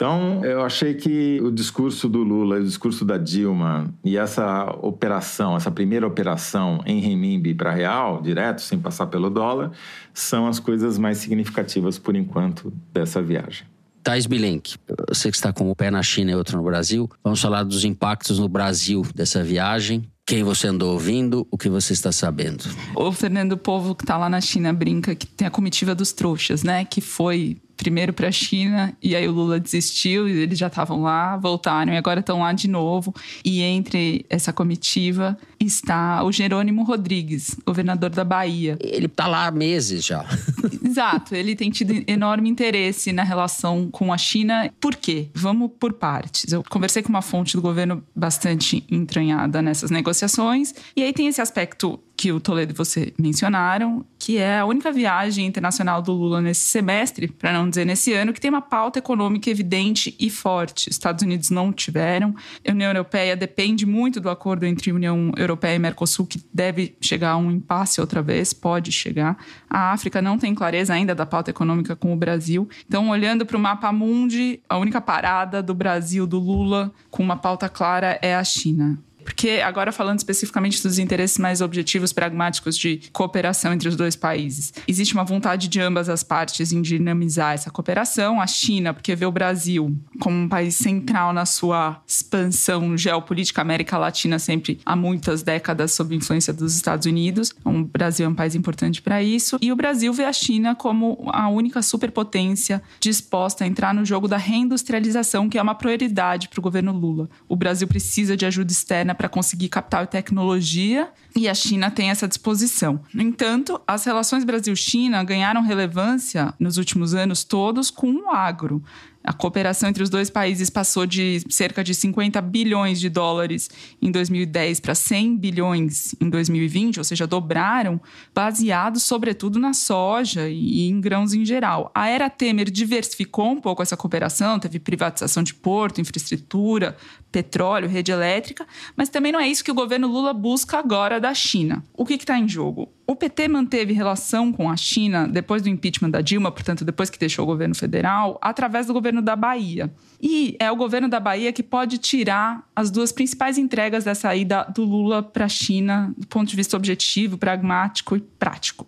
Então, 0.00 0.42
eu 0.42 0.62
achei 0.62 0.94
que 0.94 1.38
o 1.42 1.50
discurso 1.50 2.08
do 2.08 2.22
Lula 2.22 2.56
e 2.56 2.62
o 2.62 2.64
discurso 2.64 3.04
da 3.04 3.18
Dilma 3.18 3.92
e 4.02 4.16
essa 4.16 4.64
operação, 4.80 5.54
essa 5.54 5.70
primeira 5.70 6.06
operação 6.06 6.80
em 6.86 7.00
renminbi 7.00 7.52
para 7.52 7.70
real, 7.70 8.22
direto, 8.22 8.62
sem 8.62 8.78
passar 8.78 9.08
pelo 9.08 9.28
dólar, 9.28 9.72
são 10.14 10.46
as 10.46 10.58
coisas 10.58 10.96
mais 10.96 11.18
significativas, 11.18 11.98
por 11.98 12.16
enquanto, 12.16 12.72
dessa 12.90 13.20
viagem. 13.20 13.66
Thais 14.02 14.24
Bilenque, 14.24 14.78
você 15.06 15.30
que 15.30 15.36
está 15.36 15.52
com 15.52 15.70
o 15.70 15.76
pé 15.76 15.90
na 15.90 16.02
China 16.02 16.30
e 16.30 16.34
outro 16.34 16.56
no 16.56 16.64
Brasil, 16.64 17.06
vamos 17.22 17.38
falar 17.38 17.62
dos 17.62 17.84
impactos 17.84 18.38
no 18.38 18.48
Brasil 18.48 19.02
dessa 19.14 19.44
viagem. 19.44 20.10
Quem 20.26 20.42
você 20.42 20.68
andou 20.68 20.94
ouvindo, 20.94 21.46
o 21.50 21.58
que 21.58 21.68
você 21.68 21.92
está 21.92 22.10
sabendo? 22.10 22.64
O 22.94 23.12
Fernando 23.12 23.54
Povo, 23.54 23.94
que 23.94 24.04
está 24.04 24.16
lá 24.16 24.30
na 24.30 24.40
China, 24.40 24.72
brinca 24.72 25.14
que 25.14 25.26
tem 25.26 25.46
a 25.46 25.50
comitiva 25.50 25.94
dos 25.94 26.10
trouxas, 26.12 26.62
né? 26.62 26.86
Que 26.86 27.02
foi 27.02 27.58
primeiro 27.80 28.12
para 28.12 28.28
a 28.28 28.32
China 28.32 28.92
e 29.02 29.16
aí 29.16 29.26
o 29.26 29.32
Lula 29.32 29.58
desistiu 29.58 30.28
e 30.28 30.32
eles 30.32 30.58
já 30.58 30.66
estavam 30.66 31.00
lá, 31.00 31.38
voltaram 31.38 31.94
e 31.94 31.96
agora 31.96 32.20
estão 32.20 32.40
lá 32.40 32.52
de 32.52 32.68
novo. 32.68 33.14
E 33.42 33.62
entre 33.62 34.26
essa 34.28 34.52
comitiva 34.52 35.34
está 35.60 36.24
o 36.24 36.32
Jerônimo 36.32 36.82
Rodrigues, 36.82 37.54
governador 37.66 38.10
da 38.10 38.24
Bahia. 38.24 38.78
Ele 38.80 39.06
está 39.06 39.26
lá 39.26 39.46
há 39.46 39.50
meses 39.50 40.04
já. 40.04 40.24
Exato, 40.82 41.34
ele 41.34 41.54
tem 41.54 41.70
tido 41.70 42.02
enorme 42.06 42.48
interesse 42.48 43.12
na 43.12 43.22
relação 43.22 43.88
com 43.90 44.12
a 44.12 44.18
China. 44.18 44.72
Por 44.80 44.96
quê? 44.96 45.28
Vamos 45.34 45.70
por 45.78 45.92
partes. 45.92 46.50
Eu 46.50 46.64
conversei 46.68 47.02
com 47.02 47.10
uma 47.10 47.22
fonte 47.22 47.54
do 47.54 47.62
governo 47.62 48.02
bastante 48.16 48.84
entranhada 48.90 49.60
nessas 49.60 49.90
negociações 49.90 50.74
e 50.96 51.02
aí 51.02 51.12
tem 51.12 51.26
esse 51.26 51.40
aspecto 51.40 52.00
que 52.16 52.32
o 52.32 52.40
Toledo 52.40 52.72
e 52.72 52.76
você 52.76 53.14
mencionaram, 53.18 54.04
que 54.18 54.36
é 54.36 54.58
a 54.58 54.66
única 54.66 54.92
viagem 54.92 55.46
internacional 55.46 56.02
do 56.02 56.12
Lula 56.12 56.42
nesse 56.42 56.68
semestre, 56.68 57.28
para 57.28 57.50
não 57.50 57.70
dizer 57.70 57.86
nesse 57.86 58.12
ano, 58.12 58.34
que 58.34 58.40
tem 58.40 58.50
uma 58.50 58.60
pauta 58.60 58.98
econômica 58.98 59.48
evidente 59.48 60.14
e 60.20 60.28
forte. 60.28 60.90
Estados 60.90 61.22
Unidos 61.22 61.48
não 61.48 61.72
tiveram. 61.72 62.34
A 62.68 62.72
União 62.72 62.90
Europeia 62.90 63.34
depende 63.34 63.86
muito 63.86 64.20
do 64.20 64.28
acordo 64.28 64.66
entre 64.66 64.92
União 64.92 65.32
Europeia 65.34 65.49
e 65.62 65.78
Mercosul, 65.78 66.26
que 66.26 66.42
deve 66.52 66.96
chegar 67.00 67.30
a 67.30 67.36
um 67.36 67.50
impasse 67.50 68.00
outra 68.00 68.22
vez, 68.22 68.52
pode 68.52 68.92
chegar. 68.92 69.36
A 69.68 69.92
África 69.92 70.20
não 70.20 70.38
tem 70.38 70.54
clareza 70.54 70.94
ainda 70.94 71.14
da 71.14 71.26
pauta 71.26 71.50
econômica 71.50 71.96
com 71.96 72.12
o 72.12 72.16
Brasil. 72.16 72.68
Então, 72.86 73.10
olhando 73.10 73.46
para 73.46 73.56
o 73.56 73.60
mapa 73.60 73.92
mundi, 73.92 74.60
a 74.68 74.76
única 74.76 75.00
parada 75.00 75.62
do 75.62 75.74
Brasil, 75.74 76.26
do 76.26 76.38
Lula, 76.38 76.92
com 77.10 77.22
uma 77.22 77.36
pauta 77.36 77.68
clara 77.68 78.18
é 78.22 78.34
a 78.34 78.44
China. 78.44 78.98
Porque, 79.30 79.62
agora 79.64 79.92
falando 79.92 80.18
especificamente 80.18 80.82
dos 80.82 80.98
interesses 80.98 81.38
mais 81.38 81.60
objetivos, 81.60 82.12
pragmáticos 82.12 82.76
de 82.76 83.00
cooperação 83.12 83.72
entre 83.72 83.88
os 83.88 83.94
dois 83.94 84.16
países, 84.16 84.74
existe 84.88 85.14
uma 85.14 85.22
vontade 85.22 85.68
de 85.68 85.80
ambas 85.80 86.08
as 86.08 86.24
partes 86.24 86.72
em 86.72 86.82
dinamizar 86.82 87.54
essa 87.54 87.70
cooperação. 87.70 88.40
A 88.40 88.46
China, 88.48 88.92
porque 88.92 89.14
vê 89.14 89.24
o 89.24 89.30
Brasil 89.30 89.96
como 90.18 90.36
um 90.36 90.48
país 90.48 90.74
central 90.74 91.32
na 91.32 91.46
sua 91.46 92.02
expansão 92.06 92.96
geopolítica, 92.96 93.60
a 93.60 93.62
América 93.62 93.96
Latina 93.96 94.36
sempre 94.40 94.80
há 94.84 94.96
muitas 94.96 95.44
décadas 95.44 95.92
sob 95.92 96.14
influência 96.14 96.52
dos 96.52 96.74
Estados 96.74 97.06
Unidos. 97.06 97.54
Então, 97.60 97.82
o 97.82 97.84
Brasil 97.84 98.26
é 98.26 98.28
um 98.28 98.34
país 98.34 98.56
importante 98.56 99.00
para 99.00 99.22
isso. 99.22 99.58
E 99.62 99.70
o 99.70 99.76
Brasil 99.76 100.12
vê 100.12 100.24
a 100.24 100.32
China 100.32 100.74
como 100.74 101.30
a 101.32 101.48
única 101.48 101.82
superpotência 101.82 102.82
disposta 102.98 103.62
a 103.62 103.66
entrar 103.66 103.94
no 103.94 104.04
jogo 104.04 104.26
da 104.26 104.36
reindustrialização, 104.36 105.48
que 105.48 105.56
é 105.56 105.62
uma 105.62 105.76
prioridade 105.76 106.48
para 106.48 106.58
o 106.58 106.62
governo 106.62 106.92
Lula. 106.92 107.30
O 107.48 107.54
Brasil 107.54 107.86
precisa 107.86 108.36
de 108.36 108.44
ajuda 108.44 108.72
externa 108.72 109.19
para 109.20 109.28
conseguir 109.28 109.68
capital 109.68 110.04
e 110.04 110.06
tecnologia, 110.06 111.10
e 111.36 111.46
a 111.46 111.52
China 111.52 111.90
tem 111.90 112.08
essa 112.08 112.26
disposição. 112.26 113.02
No 113.12 113.20
entanto, 113.20 113.78
as 113.86 114.06
relações 114.06 114.44
Brasil-China 114.44 115.22
ganharam 115.22 115.60
relevância 115.62 116.54
nos 116.58 116.78
últimos 116.78 117.12
anos 117.14 117.44
todos 117.44 117.90
com 117.90 118.10
o 118.10 118.30
agro. 118.30 118.82
A 119.22 119.34
cooperação 119.34 119.90
entre 119.90 120.02
os 120.02 120.08
dois 120.08 120.30
países 120.30 120.70
passou 120.70 121.04
de 121.04 121.42
cerca 121.50 121.84
de 121.84 121.94
50 121.94 122.40
bilhões 122.40 122.98
de 122.98 123.10
dólares 123.10 123.68
em 124.00 124.10
2010 124.10 124.80
para 124.80 124.94
100 124.94 125.36
bilhões 125.36 126.14
em 126.18 126.30
2020, 126.30 126.96
ou 126.96 127.04
seja, 127.04 127.26
dobraram, 127.26 128.00
baseado 128.34 128.98
sobretudo 128.98 129.58
na 129.58 129.74
soja 129.74 130.48
e 130.48 130.88
em 130.88 130.98
grãos 131.02 131.34
em 131.34 131.44
geral. 131.44 131.90
A 131.94 132.08
era 132.08 132.30
Temer 132.30 132.70
diversificou 132.70 133.50
um 133.50 133.60
pouco 133.60 133.82
essa 133.82 133.96
cooperação, 133.96 134.58
teve 134.58 134.80
privatização 134.80 135.42
de 135.42 135.52
porto, 135.52 136.00
infraestrutura, 136.00 136.96
petróleo, 137.30 137.88
rede 137.88 138.10
elétrica, 138.10 138.66
mas 138.96 139.08
também 139.08 139.32
não 139.32 139.40
é 139.40 139.48
isso 139.48 139.64
que 139.64 139.70
o 139.70 139.74
governo 139.74 140.08
Lula 140.08 140.32
busca 140.32 140.78
agora 140.78 141.20
da 141.20 141.32
China. 141.32 141.84
O 141.94 142.04
que 142.04 142.14
está 142.14 142.38
em 142.38 142.48
jogo? 142.48 142.88
O 143.06 143.16
PT 143.16 143.48
manteve 143.48 143.92
relação 143.92 144.52
com 144.52 144.70
a 144.70 144.76
China 144.76 145.26
depois 145.26 145.62
do 145.62 145.68
impeachment 145.68 146.10
da 146.10 146.20
Dilma, 146.20 146.52
portanto, 146.52 146.84
depois 146.84 147.10
que 147.10 147.18
deixou 147.18 147.44
o 147.44 147.46
governo 147.46 147.74
federal, 147.74 148.38
através 148.40 148.86
do 148.86 148.92
governo 148.92 149.20
da 149.20 149.34
Bahia. 149.34 149.92
E 150.20 150.56
é 150.60 150.70
o 150.70 150.76
governo 150.76 151.08
da 151.08 151.18
Bahia 151.18 151.52
que 151.52 151.62
pode 151.62 151.98
tirar 151.98 152.64
as 152.74 152.90
duas 152.90 153.10
principais 153.10 153.58
entregas 153.58 154.04
dessa 154.04 154.34
ida 154.34 154.64
do 154.74 154.84
Lula 154.84 155.22
para 155.22 155.46
a 155.46 155.48
China, 155.48 156.14
do 156.16 156.26
ponto 156.26 156.48
de 156.48 156.56
vista 156.56 156.76
objetivo, 156.76 157.36
pragmático 157.36 158.16
e 158.16 158.20
prático. 158.20 158.86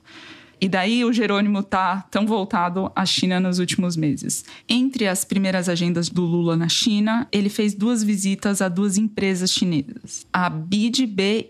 E 0.63 0.69
daí 0.69 1.05
o 1.05 1.13
Jerônimo 1.13 1.61
tá 1.61 2.07
tão 2.09 2.25
voltado 2.25 2.93
à 2.95 3.05
China 3.05 3.41
nos 3.41 3.59
últimos 3.59 3.97
meses. 3.97 4.45
Entre 4.69 5.09
as 5.09 5.25
primeiras 5.25 5.69
agendas 5.69 6.09
do 6.09 6.25
Lula 6.25 6.57
na 6.57 6.69
China, 6.69 7.27
ele 7.33 7.49
fez 7.49 7.75
duas 7.75 8.05
visitas 8.05 8.63
a 8.63 8.69
duas 8.69 8.97
empresas 8.97 9.51
chinesas. 9.51 10.25
A 10.33 10.49
BYD, 10.49 11.47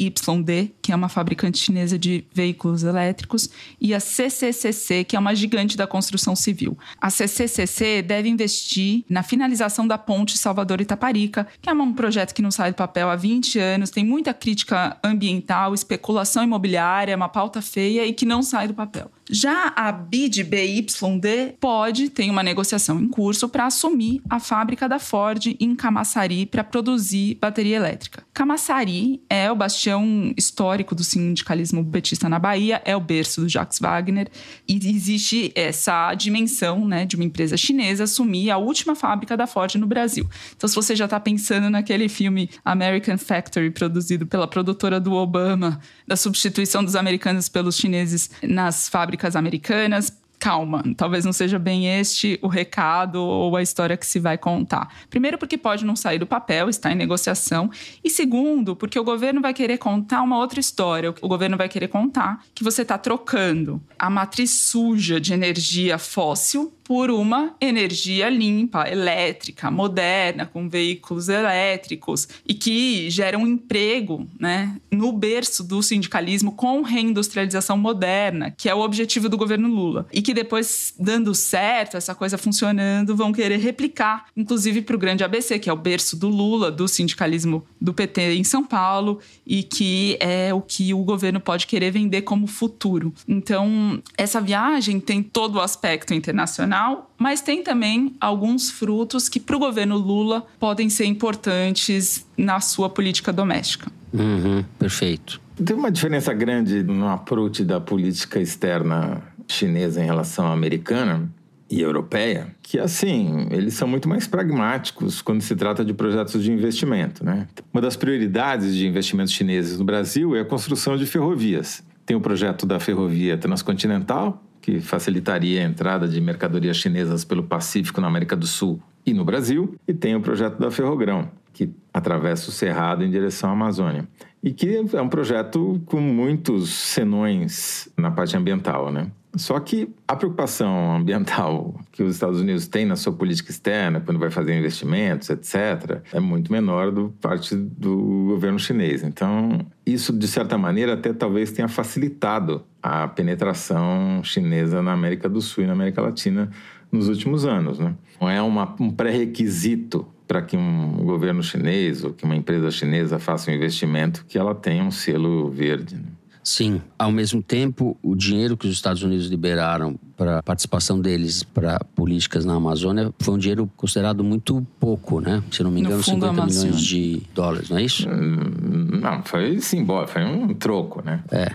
que 0.80 0.92
é 0.92 0.96
uma 0.96 1.10
fabricante 1.10 1.58
chinesa 1.58 1.98
de 1.98 2.24
veículos 2.32 2.84
elétricos, 2.84 3.50
e 3.78 3.92
a 3.92 4.00
CCCC, 4.00 5.04
que 5.04 5.14
é 5.14 5.18
uma 5.18 5.34
gigante 5.34 5.76
da 5.76 5.86
construção 5.86 6.34
civil. 6.34 6.78
A 6.98 7.10
CCCC 7.10 8.00
deve 8.00 8.30
investir 8.30 9.04
na 9.10 9.22
finalização 9.22 9.86
da 9.86 9.98
ponte 9.98 10.38
Salvador-Itaparica, 10.38 11.46
que 11.60 11.68
é 11.68 11.72
um 11.74 11.92
projeto 11.92 12.32
que 12.32 12.40
não 12.40 12.50
sai 12.50 12.70
do 12.72 12.76
papel 12.76 13.10
há 13.10 13.16
20 13.16 13.58
anos, 13.58 13.90
tem 13.90 14.06
muita 14.06 14.32
crítica 14.32 14.96
ambiental, 15.04 15.74
especulação 15.74 16.42
imobiliária, 16.42 17.14
uma 17.14 17.28
pauta 17.28 17.60
feia 17.60 18.06
e 18.06 18.14
que 18.14 18.24
não 18.24 18.42
sai 18.42 18.66
do 18.66 18.72
papel. 18.72 19.01
Já 19.30 19.72
a 19.74 19.90
BID 19.90 20.44
BYD 20.44 21.54
pode 21.58 22.10
ter 22.10 22.28
uma 22.28 22.42
negociação 22.42 23.00
em 23.00 23.08
curso 23.08 23.48
para 23.48 23.66
assumir 23.66 24.20
a 24.28 24.38
fábrica 24.38 24.88
da 24.88 24.98
Ford 24.98 25.56
em 25.58 25.74
Camaçari 25.74 26.44
para 26.44 26.62
produzir 26.62 27.38
bateria 27.40 27.76
elétrica. 27.76 28.22
Camaçari 28.34 29.22
é 29.30 29.50
o 29.50 29.56
bastião 29.56 30.34
histórico 30.36 30.94
do 30.94 31.02
sindicalismo 31.02 31.82
betista 31.82 32.28
na 32.28 32.38
Bahia, 32.38 32.82
é 32.84 32.94
o 32.94 33.00
berço 33.00 33.40
do 33.40 33.48
Jacques 33.48 33.78
Wagner 33.78 34.28
e 34.68 34.76
existe 34.76 35.52
essa 35.54 36.14
dimensão 36.14 36.86
né, 36.86 37.06
de 37.06 37.16
uma 37.16 37.24
empresa 37.24 37.56
chinesa 37.56 38.04
assumir 38.04 38.50
a 38.50 38.58
última 38.58 38.94
fábrica 38.94 39.36
da 39.36 39.46
Ford 39.46 39.74
no 39.76 39.86
Brasil. 39.86 40.28
Então, 40.56 40.68
se 40.68 40.74
você 40.74 40.94
já 40.94 41.06
está 41.06 41.18
pensando 41.18 41.70
naquele 41.70 42.08
filme 42.08 42.50
American 42.64 43.16
Factory, 43.16 43.70
produzido 43.70 44.26
pela 44.26 44.46
produtora 44.46 45.00
do 45.00 45.12
Obama, 45.12 45.80
da 46.06 46.16
substituição 46.16 46.84
dos 46.84 46.96
americanos 46.96 47.48
pelos 47.48 47.76
chineses 47.76 48.30
nas 48.42 48.88
fábricas 48.92 49.34
americanas. 49.34 50.12
Calma, 50.38 50.82
talvez 50.96 51.24
não 51.24 51.32
seja 51.32 51.56
bem 51.56 52.00
este 52.00 52.36
o 52.42 52.48
recado 52.48 53.22
ou 53.22 53.56
a 53.56 53.62
história 53.62 53.96
que 53.96 54.04
se 54.04 54.18
vai 54.18 54.36
contar. 54.36 54.92
Primeiro, 55.08 55.38
porque 55.38 55.56
pode 55.56 55.84
não 55.84 55.94
sair 55.94 56.18
do 56.18 56.26
papel, 56.26 56.68
está 56.68 56.90
em 56.90 56.96
negociação. 56.96 57.70
E 58.02 58.10
segundo, 58.10 58.74
porque 58.74 58.98
o 58.98 59.04
governo 59.04 59.40
vai 59.40 59.54
querer 59.54 59.78
contar 59.78 60.20
uma 60.20 60.36
outra 60.36 60.58
história. 60.58 61.14
O 61.22 61.28
governo 61.28 61.56
vai 61.56 61.68
querer 61.68 61.86
contar 61.86 62.44
que 62.52 62.64
você 62.64 62.82
está 62.82 62.98
trocando 62.98 63.80
a 63.96 64.10
matriz 64.10 64.50
suja 64.50 65.20
de 65.20 65.32
energia 65.32 65.96
fóssil 65.96 66.72
por 66.84 67.10
uma 67.10 67.54
energia 67.60 68.28
limpa, 68.28 68.88
elétrica, 68.88 69.70
moderna, 69.70 70.46
com 70.46 70.68
veículos 70.68 71.28
elétricos 71.28 72.28
e 72.46 72.54
que 72.54 73.08
gera 73.10 73.38
um 73.38 73.46
emprego 73.46 74.26
né, 74.38 74.76
no 74.90 75.12
berço 75.12 75.62
do 75.62 75.82
sindicalismo 75.82 76.52
com 76.52 76.82
reindustrialização 76.82 77.76
moderna, 77.76 78.50
que 78.50 78.68
é 78.68 78.74
o 78.74 78.80
objetivo 78.80 79.28
do 79.28 79.36
governo 79.36 79.68
Lula. 79.68 80.06
E 80.12 80.20
que 80.20 80.34
depois, 80.34 80.94
dando 80.98 81.34
certo, 81.34 81.96
essa 81.96 82.14
coisa 82.14 82.36
funcionando, 82.36 83.16
vão 83.16 83.32
querer 83.32 83.58
replicar, 83.58 84.26
inclusive 84.36 84.82
para 84.82 84.96
o 84.96 84.98
grande 84.98 85.24
ABC, 85.24 85.58
que 85.58 85.70
é 85.70 85.72
o 85.72 85.76
berço 85.76 86.16
do 86.16 86.28
Lula, 86.28 86.70
do 86.70 86.88
sindicalismo 86.88 87.64
do 87.80 87.94
PT 87.94 88.34
em 88.34 88.44
São 88.44 88.64
Paulo, 88.64 89.20
e 89.46 89.62
que 89.62 90.16
é 90.20 90.52
o 90.52 90.60
que 90.60 90.92
o 90.92 91.04
governo 91.04 91.40
pode 91.40 91.66
querer 91.66 91.90
vender 91.90 92.22
como 92.22 92.46
futuro. 92.46 93.12
Então, 93.26 94.02
essa 94.16 94.40
viagem 94.40 94.98
tem 94.98 95.22
todo 95.22 95.56
o 95.56 95.60
aspecto 95.60 96.12
internacional 96.14 96.71
mas 97.18 97.40
tem 97.40 97.62
também 97.62 98.14
alguns 98.20 98.70
frutos 98.70 99.28
que, 99.28 99.40
para 99.40 99.56
o 99.56 99.58
governo 99.58 99.96
Lula, 99.96 100.46
podem 100.58 100.88
ser 100.88 101.06
importantes 101.06 102.26
na 102.36 102.60
sua 102.60 102.88
política 102.88 103.32
doméstica. 103.32 103.90
Uhum, 104.12 104.64
perfeito. 104.78 105.40
Tem 105.64 105.76
uma 105.76 105.90
diferença 105.90 106.32
grande 106.32 106.82
no 106.82 107.08
approach 107.08 107.64
da 107.64 107.80
política 107.80 108.40
externa 108.40 109.22
chinesa 109.46 110.02
em 110.02 110.06
relação 110.06 110.46
à 110.46 110.52
americana 110.52 111.30
e 111.70 111.80
europeia, 111.80 112.54
que 112.62 112.78
assim, 112.78 113.48
eles 113.50 113.72
são 113.74 113.88
muito 113.88 114.06
mais 114.06 114.26
pragmáticos 114.26 115.22
quando 115.22 115.40
se 115.40 115.56
trata 115.56 115.82
de 115.82 115.94
projetos 115.94 116.44
de 116.44 116.52
investimento, 116.52 117.24
né? 117.24 117.48
Uma 117.72 117.80
das 117.80 117.96
prioridades 117.96 118.74
de 118.74 118.86
investimentos 118.86 119.32
chineses 119.32 119.78
no 119.78 119.84
Brasil 119.84 120.36
é 120.36 120.40
a 120.40 120.44
construção 120.44 120.98
de 120.98 121.06
ferrovias. 121.06 121.82
Tem 122.04 122.14
o 122.14 122.20
projeto 122.20 122.66
da 122.66 122.78
ferrovia 122.78 123.38
transcontinental, 123.38 124.44
que 124.62 124.80
facilitaria 124.80 125.60
a 125.60 125.64
entrada 125.64 126.08
de 126.08 126.20
mercadorias 126.20 126.76
chinesas 126.76 127.24
pelo 127.24 127.42
Pacífico 127.42 128.00
na 128.00 128.06
América 128.06 128.36
do 128.36 128.46
Sul 128.46 128.80
e 129.04 129.12
no 129.12 129.24
Brasil, 129.24 129.74
e 129.86 129.92
tem 129.92 130.14
o 130.14 130.20
projeto 130.20 130.58
da 130.58 130.70
Ferrogrão, 130.70 131.28
que 131.52 131.68
atravessa 131.92 132.48
o 132.48 132.52
Cerrado 132.52 133.04
em 133.04 133.10
direção 133.10 133.50
à 133.50 133.52
Amazônia. 133.52 134.08
E 134.42 134.52
que 134.52 134.82
é 134.92 135.00
um 135.00 135.08
projeto 135.08 135.80
com 135.86 136.00
muitos 136.00 136.70
senões 136.70 137.88
na 137.96 138.10
parte 138.10 138.36
ambiental, 138.36 138.90
né? 138.90 139.10
Só 139.34 139.58
que 139.60 139.88
a 140.06 140.14
preocupação 140.14 140.96
ambiental 140.96 141.74
que 141.90 142.02
os 142.02 142.14
Estados 142.14 142.40
Unidos 142.40 142.66
têm 142.66 142.84
na 142.84 142.96
sua 142.96 143.12
política 143.12 143.50
externa, 143.50 144.00
quando 144.00 144.18
vai 144.18 144.30
fazer 144.30 144.58
investimentos, 144.58 145.30
etc., 145.30 146.02
é 146.12 146.20
muito 146.20 146.52
menor 146.52 146.90
do 146.90 147.14
parte 147.20 147.54
do 147.54 148.26
governo 148.28 148.58
chinês. 148.58 149.02
Então, 149.02 149.64
isso, 149.86 150.12
de 150.12 150.28
certa 150.28 150.58
maneira, 150.58 150.94
até 150.94 151.12
talvez 151.12 151.50
tenha 151.50 151.68
facilitado 151.68 152.64
a 152.82 153.08
penetração 153.08 154.22
chinesa 154.22 154.82
na 154.82 154.92
América 154.92 155.28
do 155.28 155.40
Sul 155.40 155.64
e 155.64 155.66
na 155.66 155.72
América 155.72 156.02
Latina 156.02 156.50
nos 156.90 157.08
últimos 157.08 157.46
anos. 157.46 157.78
Né? 157.78 157.94
Não 158.20 158.28
é 158.28 158.42
uma, 158.42 158.74
um 158.78 158.90
pré-requisito 158.90 160.06
para 160.26 160.42
que 160.42 160.56
um 160.56 161.04
governo 161.04 161.42
chinês 161.42 162.04
ou 162.04 162.12
que 162.12 162.24
uma 162.24 162.36
empresa 162.36 162.70
chinesa 162.70 163.18
faça 163.18 163.50
um 163.50 163.54
investimento 163.54 164.24
que 164.26 164.38
ela 164.38 164.54
tenha 164.54 164.82
um 164.82 164.90
selo 164.90 165.50
verde. 165.50 165.96
Né? 165.96 166.04
Sim. 166.44 166.82
Ao 166.98 167.12
mesmo 167.12 167.42
tempo, 167.42 167.96
o 168.02 168.16
dinheiro 168.16 168.56
que 168.56 168.66
os 168.66 168.72
Estados 168.72 169.02
Unidos 169.02 169.26
liberaram 169.26 169.98
para 170.16 170.38
a 170.38 170.42
participação 170.42 171.00
deles 171.00 171.42
para 171.42 171.78
políticas 171.94 172.44
na 172.44 172.54
Amazônia 172.54 173.12
foi 173.20 173.34
um 173.34 173.38
dinheiro 173.38 173.70
considerado 173.76 174.24
muito 174.24 174.66
pouco, 174.80 175.20
né? 175.20 175.42
Se 175.52 175.62
não 175.62 175.70
me 175.70 175.80
engano, 175.80 176.02
50 176.02 176.46
milhões 176.46 176.80
de 176.80 177.22
dólares, 177.32 177.70
não 177.70 177.78
é 177.78 177.84
isso? 177.84 178.08
Hum, 178.08 178.98
não, 179.00 179.22
foi 179.22 179.60
simbólico, 179.60 180.12
foi 180.12 180.24
um 180.24 180.52
troco, 180.54 181.02
né? 181.04 181.22
É 181.30 181.52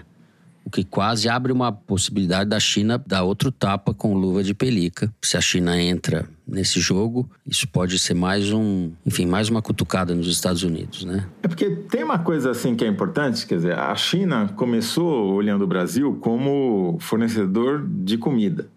o 0.68 0.70
que 0.70 0.84
quase 0.84 1.30
abre 1.30 1.54
uma 1.54 1.72
possibilidade 1.72 2.50
da 2.50 2.60
China 2.60 3.02
dar 3.08 3.24
outro 3.24 3.54
tapa 3.54 3.94
com 3.94 4.14
luva 4.14 4.44
de 4.44 4.54
pelica. 4.54 5.10
Se 5.22 5.38
a 5.38 5.42
China 5.42 5.82
entra 5.82 6.28
nesse 6.46 6.82
jogo, 6.82 7.30
isso 7.46 7.66
pode 7.70 7.98
ser 7.98 8.14
mais 8.14 8.52
um, 8.52 8.92
enfim, 9.06 9.26
mais 9.26 9.48
uma 9.48 9.62
cutucada 9.62 10.14
nos 10.14 10.28
Estados 10.28 10.64
Unidos, 10.64 11.06
né? 11.06 11.26
É 11.42 11.48
porque 11.48 11.70
tem 11.70 12.04
uma 12.04 12.20
coisa 12.20 12.52
assim 12.52 12.76
que 12.76 12.84
é 12.84 12.88
importante, 12.88 13.48
quer 13.48 13.56
dizer, 13.56 13.80
a 13.80 13.96
China 13.96 14.50
começou 14.58 15.34
olhando 15.34 15.62
o 15.62 15.68
Brasil 15.68 16.18
como 16.20 16.98
fornecedor 17.00 17.88
de 17.88 18.18
comida. 18.18 18.68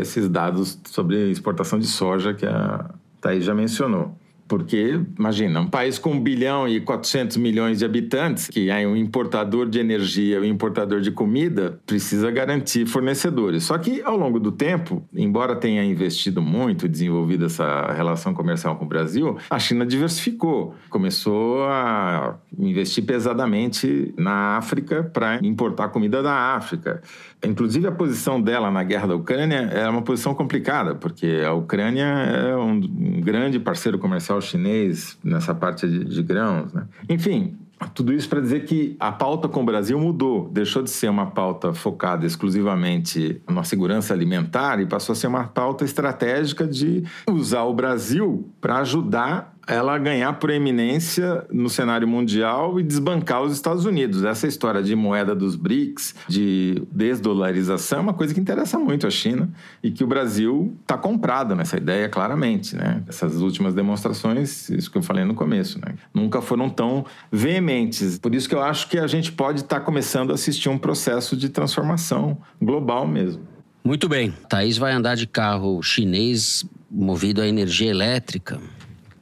Esses 0.00 0.30
dados 0.30 0.78
sobre 0.86 1.30
exportação 1.30 1.78
de 1.78 1.86
soja 1.86 2.32
que 2.32 2.46
a 2.46 2.94
Thaís 3.20 3.44
já 3.44 3.54
mencionou. 3.54 4.16
Porque, 4.48 5.00
imagina, 5.18 5.60
um 5.60 5.66
país 5.66 5.98
com 5.98 6.12
1 6.12 6.20
bilhão 6.20 6.68
e 6.68 6.80
400 6.80 7.36
milhões 7.36 7.78
de 7.78 7.84
habitantes, 7.84 8.48
que 8.48 8.70
é 8.70 8.86
um 8.86 8.96
importador 8.96 9.68
de 9.68 9.78
energia, 9.78 10.40
um 10.40 10.44
importador 10.44 11.00
de 11.00 11.10
comida, 11.10 11.80
precisa 11.84 12.30
garantir 12.30 12.86
fornecedores. 12.86 13.64
Só 13.64 13.76
que, 13.78 14.02
ao 14.02 14.16
longo 14.16 14.38
do 14.38 14.52
tempo, 14.52 15.04
embora 15.14 15.56
tenha 15.56 15.84
investido 15.84 16.40
muito, 16.40 16.88
desenvolvido 16.88 17.46
essa 17.46 17.92
relação 17.92 18.32
comercial 18.32 18.76
com 18.76 18.84
o 18.84 18.88
Brasil, 18.88 19.36
a 19.50 19.58
China 19.58 19.84
diversificou. 19.84 20.74
Começou 20.88 21.64
a 21.64 22.36
investir 22.58 23.04
pesadamente 23.04 24.14
na 24.16 24.56
África 24.56 25.02
para 25.02 25.40
importar 25.42 25.88
comida 25.88 26.22
da 26.22 26.54
África. 26.54 27.02
Inclusive, 27.44 27.86
a 27.86 27.92
posição 27.92 28.40
dela 28.40 28.70
na 28.70 28.82
guerra 28.82 29.08
da 29.08 29.14
Ucrânia 29.14 29.56
é 29.56 29.88
uma 29.88 30.02
posição 30.02 30.34
complicada, 30.34 30.94
porque 30.94 31.42
a 31.46 31.52
Ucrânia 31.52 32.04
é 32.04 32.56
um 32.56 32.80
grande 33.20 33.58
parceiro 33.58 33.98
comercial 33.98 34.40
chinês 34.40 35.18
nessa 35.22 35.54
parte 35.54 35.86
de, 35.88 36.04
de 36.04 36.22
grãos. 36.22 36.72
Né? 36.72 36.86
Enfim, 37.08 37.56
tudo 37.94 38.12
isso 38.12 38.28
para 38.28 38.40
dizer 38.40 38.64
que 38.64 38.96
a 38.98 39.12
pauta 39.12 39.48
com 39.48 39.60
o 39.62 39.64
Brasil 39.64 39.98
mudou, 40.00 40.48
deixou 40.50 40.82
de 40.82 40.90
ser 40.90 41.10
uma 41.10 41.26
pauta 41.26 41.74
focada 41.74 42.24
exclusivamente 42.24 43.40
na 43.48 43.62
segurança 43.64 44.14
alimentar 44.14 44.80
e 44.80 44.86
passou 44.86 45.12
a 45.12 45.16
ser 45.16 45.26
uma 45.26 45.44
pauta 45.44 45.84
estratégica 45.84 46.66
de 46.66 47.04
usar 47.28 47.64
o 47.64 47.74
Brasil 47.74 48.48
para 48.66 48.78
ajudar 48.78 49.56
ela 49.64 49.96
ganhar 49.96 50.32
proeminência 50.40 51.46
no 51.52 51.70
cenário 51.70 52.08
mundial 52.08 52.80
e 52.80 52.82
desbancar 52.82 53.40
os 53.40 53.52
Estados 53.52 53.84
Unidos. 53.84 54.24
Essa 54.24 54.48
história 54.48 54.82
de 54.82 54.96
moeda 54.96 55.36
dos 55.36 55.54
BRICS, 55.54 56.16
de 56.26 56.82
desdolarização, 56.90 57.98
é 57.98 58.02
uma 58.02 58.12
coisa 58.12 58.34
que 58.34 58.40
interessa 58.40 58.76
muito 58.76 59.06
a 59.06 59.10
China 59.10 59.48
e 59.84 59.92
que 59.92 60.02
o 60.02 60.06
Brasil 60.08 60.76
está 60.82 60.98
comprado 60.98 61.54
nessa 61.54 61.76
ideia 61.76 62.08
claramente. 62.08 62.74
Né? 62.74 63.04
Essas 63.06 63.40
últimas 63.40 63.72
demonstrações, 63.72 64.68
isso 64.68 64.90
que 64.90 64.98
eu 64.98 65.02
falei 65.02 65.24
no 65.24 65.34
começo, 65.36 65.78
né? 65.78 65.94
nunca 66.12 66.42
foram 66.42 66.68
tão 66.68 67.06
veementes. 67.30 68.18
Por 68.18 68.34
isso 68.34 68.48
que 68.48 68.54
eu 68.56 68.62
acho 68.62 68.88
que 68.88 68.98
a 68.98 69.06
gente 69.06 69.30
pode 69.30 69.60
estar 69.60 69.78
tá 69.78 69.84
começando 69.84 70.32
a 70.32 70.34
assistir 70.34 70.68
um 70.68 70.78
processo 70.78 71.36
de 71.36 71.50
transformação 71.50 72.36
global 72.60 73.06
mesmo. 73.06 73.46
Muito 73.84 74.08
bem. 74.08 74.34
Thaís 74.48 74.76
vai 74.76 74.90
andar 74.90 75.14
de 75.14 75.28
carro 75.28 75.80
chinês 75.80 76.64
movido 76.96 77.42
a 77.42 77.46
energia 77.46 77.90
elétrica. 77.90 78.58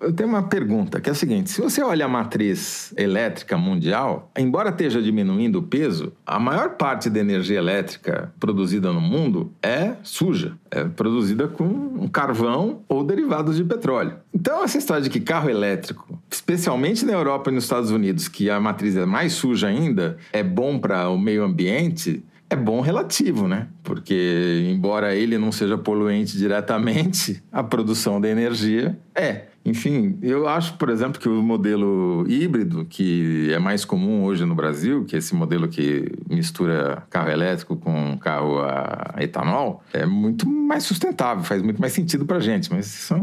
eu 0.01 0.13
tenho 0.13 0.29
uma 0.29 0.43
pergunta, 0.43 1.01
que 1.01 1.09
é 1.09 1.13
o 1.13 1.15
seguinte: 1.15 1.51
se 1.51 1.61
você 1.61 1.83
olha 1.83 2.05
a 2.05 2.09
matriz 2.09 2.95
elétrica 2.97 3.57
mundial, 3.57 4.31
embora 4.39 4.69
esteja 4.69 5.03
diminuindo 5.03 5.59
o 5.59 5.63
peso, 5.63 6.13
a 6.25 6.39
maior 6.39 6.77
parte 6.77 7.11
da 7.11 7.19
energia 7.19 7.59
elétrica 7.59 8.33
produzida 8.39 8.93
no 8.93 9.01
mundo 9.01 9.51
é 9.63 9.95
suja, 10.03 10.53
é 10.71 10.85
produzida 10.85 11.49
com 11.49 12.07
carvão 12.09 12.83
ou 12.89 13.03
derivados 13.03 13.57
de 13.57 13.65
petróleo. 13.65 14.19
Então, 14.33 14.63
essa 14.63 14.79
história 14.79 15.03
de 15.03 15.11
que 15.11 15.21
carro 15.21 15.51
elétrico, 15.51 16.19
especialmente 16.31 17.05
na 17.05 17.13
Europa 17.13 17.51
e 17.51 17.55
nos 17.55 17.65
Estados 17.65 17.91
Unidos, 17.91 18.29
que 18.29 18.49
a 18.51 18.61
matriz 18.61 18.97
é 18.97 19.07
mais 19.07 19.33
suja 19.33 19.67
ainda, 19.67 20.17
é 20.33 20.43
bom 20.43 20.79
para 20.79 21.09
o 21.09 21.19
meio 21.19 21.43
ambiente, 21.43 22.23
é 22.55 22.57
bom 22.57 22.81
relativo, 22.81 23.47
né? 23.47 23.69
Porque, 23.83 24.67
embora 24.71 25.15
ele 25.15 25.37
não 25.37 25.53
seja 25.53 25.77
poluente 25.77 26.39
diretamente, 26.39 27.43
a 27.53 27.63
produção 27.63 28.21
da 28.21 28.29
energia 28.29 28.99
é. 29.15 29.47
Enfim, 29.67 30.19
eu 30.21 30.47
acho, 30.47 30.75
por 30.75 30.91
exemplo, 30.91 31.19
que 31.19 31.29
o 31.29 31.43
modelo 31.43 32.27
híbrido, 32.29 32.85
que 32.85 33.51
é 33.51 33.59
mais 33.59 33.83
comum 33.83 34.23
hoje 34.23 34.45
no 34.45 34.55
Brasil, 34.55 35.07
que 35.07 35.17
é 35.17 35.19
esse 35.19 35.35
modelo 35.35 35.69
que 35.69 36.13
mistura 36.29 37.03
carro 37.09 37.31
elétrico 37.31 37.75
com 37.75 38.17
carro 38.19 38.59
a 38.61 39.15
etanol, 39.21 39.83
é 39.93 40.05
muito 40.05 40.47
mais 40.47 40.85
sustentável, 40.85 41.43
faz 41.45 41.63
muito 41.63 41.81
mais 41.81 41.95
sentido 41.95 42.27
para 42.27 42.37
a 42.37 42.41
gente, 42.41 42.71
mas 42.71 42.87
isso 42.87 43.15
é 43.15 43.21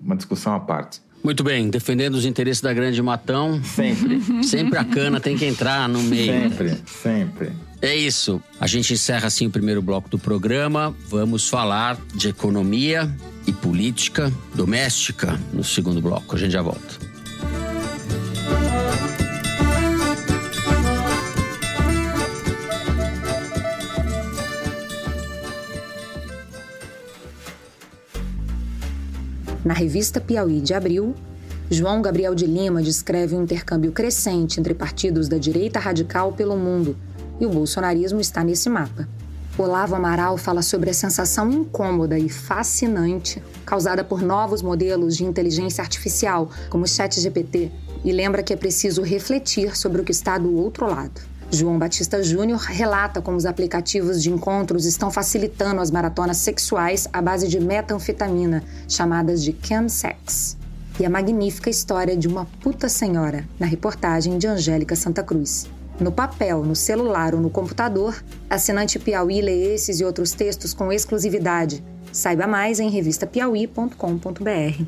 uma 0.00 0.14
discussão 0.14 0.54
à 0.54 0.60
parte. 0.60 1.02
Muito 1.24 1.42
bem, 1.42 1.68
defendendo 1.68 2.14
os 2.14 2.24
interesses 2.24 2.62
da 2.62 2.72
grande 2.72 3.02
Matão. 3.02 3.60
Sempre. 3.62 4.20
Sempre 4.44 4.78
a 4.78 4.84
cana 4.84 5.20
tem 5.20 5.36
que 5.36 5.44
entrar 5.44 5.88
no 5.88 6.02
meio. 6.02 6.50
Sempre, 6.50 6.76
sempre. 6.86 7.52
É 7.82 7.96
isso. 7.96 8.42
A 8.60 8.66
gente 8.66 8.92
encerra 8.92 9.26
assim 9.26 9.46
o 9.46 9.50
primeiro 9.50 9.80
bloco 9.80 10.08
do 10.08 10.18
programa. 10.18 10.94
Vamos 11.08 11.48
falar 11.48 11.98
de 12.14 12.28
economia 12.28 13.10
e 13.46 13.52
política 13.52 14.30
doméstica 14.54 15.40
no 15.52 15.64
segundo 15.64 16.00
bloco. 16.00 16.36
A 16.36 16.38
gente 16.38 16.52
já 16.52 16.60
volta. 16.60 17.10
Na 29.64 29.74
revista 29.74 30.20
Piauí 30.20 30.60
de 30.60 30.74
abril, 30.74 31.14
João 31.70 32.02
Gabriel 32.02 32.34
de 32.34 32.44
Lima 32.44 32.82
descreve 32.82 33.36
um 33.36 33.44
intercâmbio 33.44 33.92
crescente 33.92 34.58
entre 34.58 34.74
partidos 34.74 35.28
da 35.28 35.38
direita 35.38 35.78
radical 35.78 36.32
pelo 36.32 36.56
mundo, 36.56 36.96
e 37.40 37.46
o 37.46 37.50
bolsonarismo 37.50 38.20
está 38.20 38.44
nesse 38.44 38.68
mapa. 38.68 39.08
Olavo 39.58 39.94
Amaral 39.94 40.38
fala 40.38 40.62
sobre 40.62 40.90
a 40.90 40.94
sensação 40.94 41.50
incômoda 41.50 42.18
e 42.18 42.28
fascinante 42.28 43.42
causada 43.66 44.04
por 44.04 44.22
novos 44.22 44.62
modelos 44.62 45.16
de 45.16 45.24
inteligência 45.24 45.82
artificial, 45.82 46.50
como 46.68 46.84
o 46.84 46.88
ChatGPT, 46.88 47.70
e 48.04 48.12
lembra 48.12 48.42
que 48.42 48.52
é 48.52 48.56
preciso 48.56 49.02
refletir 49.02 49.76
sobre 49.76 50.00
o 50.00 50.04
que 50.04 50.12
está 50.12 50.38
do 50.38 50.56
outro 50.56 50.86
lado. 50.86 51.20
João 51.52 51.78
Batista 51.78 52.22
Júnior 52.22 52.60
relata 52.60 53.20
como 53.20 53.36
os 53.36 53.44
aplicativos 53.44 54.22
de 54.22 54.30
encontros 54.30 54.86
estão 54.86 55.10
facilitando 55.10 55.80
as 55.80 55.90
maratonas 55.90 56.36
sexuais 56.36 57.08
à 57.12 57.20
base 57.20 57.48
de 57.48 57.58
metanfetamina, 57.58 58.62
chamadas 58.88 59.42
de 59.42 59.54
chemsex. 59.60 60.56
E 60.98 61.04
a 61.04 61.10
magnífica 61.10 61.68
história 61.68 62.16
de 62.16 62.28
uma 62.28 62.46
puta 62.62 62.88
senhora, 62.88 63.44
na 63.58 63.66
reportagem 63.66 64.38
de 64.38 64.46
Angélica 64.46 64.94
Santa 64.94 65.22
Cruz. 65.22 65.66
No 66.00 66.10
papel, 66.10 66.64
no 66.64 66.74
celular 66.74 67.34
ou 67.34 67.40
no 67.42 67.50
computador, 67.50 68.16
assinante 68.48 68.98
Piauí 68.98 69.42
lê 69.42 69.74
esses 69.74 70.00
e 70.00 70.04
outros 70.04 70.32
textos 70.32 70.72
com 70.72 70.90
exclusividade. 70.90 71.84
Saiba 72.10 72.46
mais 72.46 72.80
em 72.80 72.88
revistapiauí.com.br. 72.88 74.84